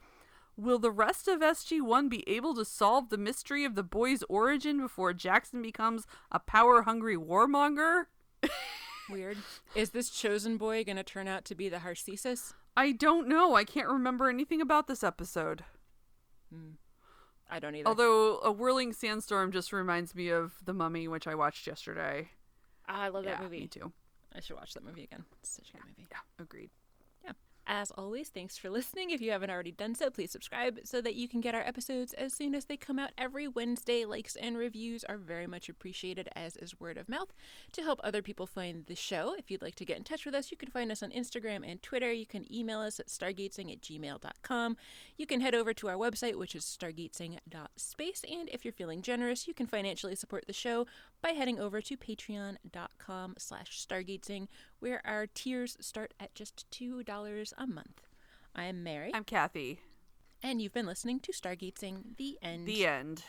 Will 0.58 0.80
the 0.80 0.92
rest 0.92 1.28
of 1.28 1.42
SG1 1.42 2.10
be 2.10 2.28
able 2.30 2.56
to 2.56 2.64
solve 2.64 3.10
the 3.10 3.18
mystery 3.18 3.66
of 3.66 3.76
the 3.76 3.84
boy's 3.84 4.24
origin 4.30 4.80
before 4.80 5.14
Jackson 5.14 5.62
becomes 5.62 6.08
a 6.32 6.40
power 6.40 6.84
hungry 6.84 7.18
warmonger? 7.18 8.06
Weird. 9.10 9.38
Is 9.76 9.90
this 9.90 10.10
chosen 10.10 10.58
boy 10.58 10.84
going 10.84 10.96
to 10.96 11.04
turn 11.04 11.28
out 11.28 11.46
to 11.46 11.56
be 11.56 11.68
the 11.68 11.78
Harcesis? 11.78 12.54
I 12.78 12.92
don't 12.94 13.28
know. 13.28 13.56
I 13.56 13.64
can't 13.64 13.88
remember 13.88 14.30
anything 14.30 14.62
about 14.62 14.88
this 14.88 15.04
episode. 15.04 15.64
Hmm. 16.54 16.72
I 17.50 17.60
don't 17.60 17.76
either. 17.76 17.88
Although 17.88 18.40
a 18.40 18.52
whirling 18.52 18.94
sandstorm 18.94 19.52
just 19.52 19.72
reminds 19.72 20.16
me 20.16 20.30
of 20.30 20.54
The 20.64 20.74
Mummy, 20.74 21.08
which 21.08 21.28
I 21.28 21.36
watched 21.36 21.68
yesterday. 21.68 22.30
I 22.88 23.10
love 23.10 23.24
yeah, 23.24 23.32
that 23.32 23.44
movie. 23.44 23.62
me 23.62 23.68
too. 23.68 23.92
I 24.36 24.40
should 24.42 24.56
watch 24.58 24.74
that 24.74 24.84
movie 24.84 25.04
again. 25.04 25.24
It's 25.42 25.52
such 25.52 25.70
a 25.70 25.74
good 25.74 25.84
movie. 25.88 26.08
Yeah, 26.12 26.18
agreed. 26.44 26.70
As 27.68 27.90
always, 27.92 28.30
thanks 28.30 28.60
for 28.60 28.70
listening. 28.70 29.10
If 29.10 29.22
you 29.22 29.32
haven't 29.32 29.50
already 29.50 29.72
done 29.72 29.96
so, 29.96 30.12
please 30.12 30.30
subscribe 30.30 30.80
so 30.84 31.02
that 31.02 31.16
you 31.16 31.28
can 31.28 31.42
get 31.42 31.56
our 31.56 31.62
episodes 31.62 32.14
as 32.14 32.32
soon 32.32 32.54
as 32.54 32.66
they 32.66 32.78
come 32.78 33.00
out 33.00 33.10
every 33.18 33.48
Wednesday. 33.48 34.06
Likes 34.06 34.36
and 34.36 34.56
reviews 34.56 35.04
are 35.06 35.18
very 35.18 35.48
much 35.48 35.68
appreciated, 35.68 36.30
as 36.36 36.56
is 36.58 36.80
word 36.80 36.98
of 36.98 37.10
mouth, 37.10 37.34
to 37.72 37.82
help 37.82 38.00
other 38.04 38.22
people 38.22 38.46
find 38.46 38.86
the 38.86 38.96
show. 38.96 39.34
If 39.36 39.50
you'd 39.50 39.64
like 39.64 39.74
to 39.76 39.86
get 39.86 39.98
in 39.98 40.04
touch 40.04 40.26
with 40.26 40.36
us, 40.36 40.52
you 40.52 40.58
can 40.58 40.70
find 40.70 40.92
us 40.92 41.02
on 41.02 41.10
Instagram 41.10 41.68
and 41.68 41.82
Twitter. 41.82 42.14
You 42.14 42.28
can 42.28 42.46
email 42.54 42.82
us 42.82 43.00
at 43.00 43.08
stargatesing 43.08 43.72
at 43.72 43.82
gmail.com. 43.82 44.78
You 45.18 45.26
can 45.26 45.42
head 45.42 45.56
over 45.56 45.74
to 45.74 45.90
our 45.90 45.96
website, 45.96 46.36
which 46.36 46.54
is 46.56 46.64
stargatesing.space. 46.64 48.22
And 48.32 48.48
if 48.50 48.64
you're 48.64 48.74
feeling 48.74 49.02
generous, 49.02 49.48
you 49.48 49.56
can 49.56 49.66
financially 49.66 50.16
support 50.16 50.46
the 50.46 50.54
show 50.54 50.86
by 51.22 51.32
heading 51.32 51.60
over 51.60 51.82
to 51.82 51.98
patreon.com 51.98 53.34
slash 53.40 53.84
stargatesing, 53.84 54.48
where 54.86 55.02
our 55.04 55.26
tiers 55.26 55.76
start 55.82 56.14
at 56.20 56.36
just 56.36 56.70
$2 56.70 57.54
a 57.58 57.66
month. 57.66 58.02
I 58.56 58.66
am 58.66 58.84
Mary, 58.84 59.10
I'm 59.16 59.24
Kathy. 59.24 59.80
and 60.44 60.62
you've 60.62 60.74
been 60.74 60.86
listening 60.86 61.20
to 61.22 61.32
Stargatesing, 61.32 62.18
the 62.18 62.38
end. 62.40 62.68
The 62.68 62.86
end. 62.86 63.24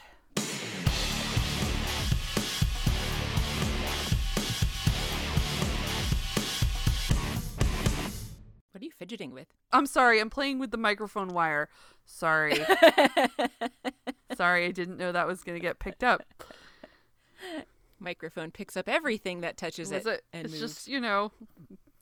What 8.70 8.82
are 8.82 8.84
you 8.84 8.90
fidgeting 8.90 9.32
with? 9.32 9.46
I'm 9.72 9.86
sorry. 9.86 10.20
I'm 10.20 10.28
playing 10.28 10.59
with 10.59 10.72
the 10.72 10.76
microphone 10.76 11.28
wire. 11.28 11.70
Sorry. 12.04 12.57
sorry, 14.36 14.66
I 14.66 14.72
didn't 14.72 14.98
know 14.98 15.11
that 15.11 15.26
was 15.26 15.42
going 15.42 15.57
to 15.57 15.62
get 15.62 15.78
picked 15.78 16.04
up. 16.04 16.22
Microphone 17.99 18.51
picks 18.51 18.76
up 18.76 18.88
everything 18.88 19.40
that 19.40 19.57
touches 19.57 19.90
it, 19.92 20.07
it? 20.07 20.24
and 20.32 20.44
It's 20.47 20.53
moves. 20.61 20.74
just, 20.74 20.88
you 20.88 21.01
know, 21.01 21.32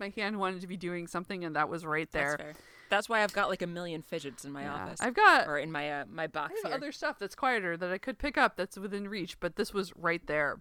my 0.01 0.13
hand 0.17 0.39
wanted 0.39 0.61
to 0.63 0.67
be 0.67 0.77
doing 0.77 1.07
something 1.07 1.45
and 1.45 1.55
that 1.57 1.69
was 1.69 1.85
right 1.87 2.11
there. 2.13 2.37
That's. 2.39 2.59
That's 2.91 3.09
why 3.09 3.23
I've 3.23 3.33
got 3.33 3.49
like 3.49 3.63
a 3.63 3.67
million 3.67 4.03
fidgets 4.03 4.45
in 4.45 4.53
my 4.53 4.63
Yeah. 4.65 4.75
office. 4.75 5.01
I've 5.01 5.15
got 5.15 5.49
or 5.49 5.59
in 5.59 5.73
my 5.73 5.91
uh, 6.01 6.05
my 6.09 6.27
box 6.27 6.53
I 6.53 6.57
have 6.65 6.67
here. 6.67 6.75
other 6.77 6.93
stuff 6.93 7.19
that's 7.19 7.35
quieter 7.35 7.77
that 7.79 7.91
I 7.91 7.99
could 7.99 8.19
pick 8.19 8.37
up 8.37 8.57
that's 8.57 8.77
within 8.79 9.09
reach, 9.09 9.41
but 9.41 9.57
this 9.57 9.73
was 9.73 9.93
right 9.97 10.25
there. 10.27 10.61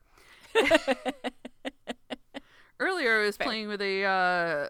Earlier, 2.80 3.22
I 3.22 3.26
was 3.26 3.38
Fair. 3.38 3.46
playing 3.48 3.68
with 3.68 3.82
a 3.82 4.04
uh, 4.04 4.68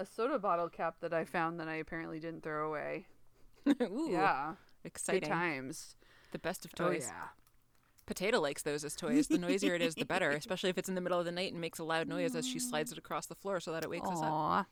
a 0.00 0.04
soda 0.06 0.38
bottle 0.38 0.68
cap 0.68 0.96
that 1.00 1.14
I 1.14 1.24
found 1.24 1.58
that 1.60 1.68
I 1.68 1.76
apparently 1.76 2.20
didn't 2.20 2.42
throw 2.42 2.68
away. 2.68 3.06
Ooh, 3.82 4.08
yeah, 4.10 4.54
exciting! 4.84 5.20
good 5.22 5.28
times. 5.28 5.96
The 6.32 6.38
best 6.38 6.64
of 6.64 6.72
Oh 6.78 6.88
toys. 6.90 7.06
yeah. 7.10 7.28
Potato 8.06 8.40
likes 8.40 8.62
those 8.62 8.84
as 8.84 8.94
toys. 8.94 9.26
The 9.26 9.38
noisier 9.38 9.74
it 9.74 9.82
is, 9.82 9.94
the 9.96 10.04
better. 10.04 10.30
Especially 10.32 10.70
if 10.70 10.78
it's 10.78 10.88
in 10.88 10.94
the 10.94 11.00
middle 11.00 11.18
of 11.18 11.24
the 11.24 11.32
night 11.32 11.52
and 11.52 11.60
makes 11.60 11.78
a 11.78 11.84
loud 11.84 12.08
noise 12.08 12.36
as 12.36 12.46
she 12.46 12.58
slides 12.58 12.92
it 12.92 12.98
across 12.98 13.26
the 13.26 13.34
floor 13.34 13.60
so 13.60 13.72
that 13.72 13.82
it 13.82 13.90
wakes 13.90 14.08
us 14.08 14.22
up. 14.22 14.66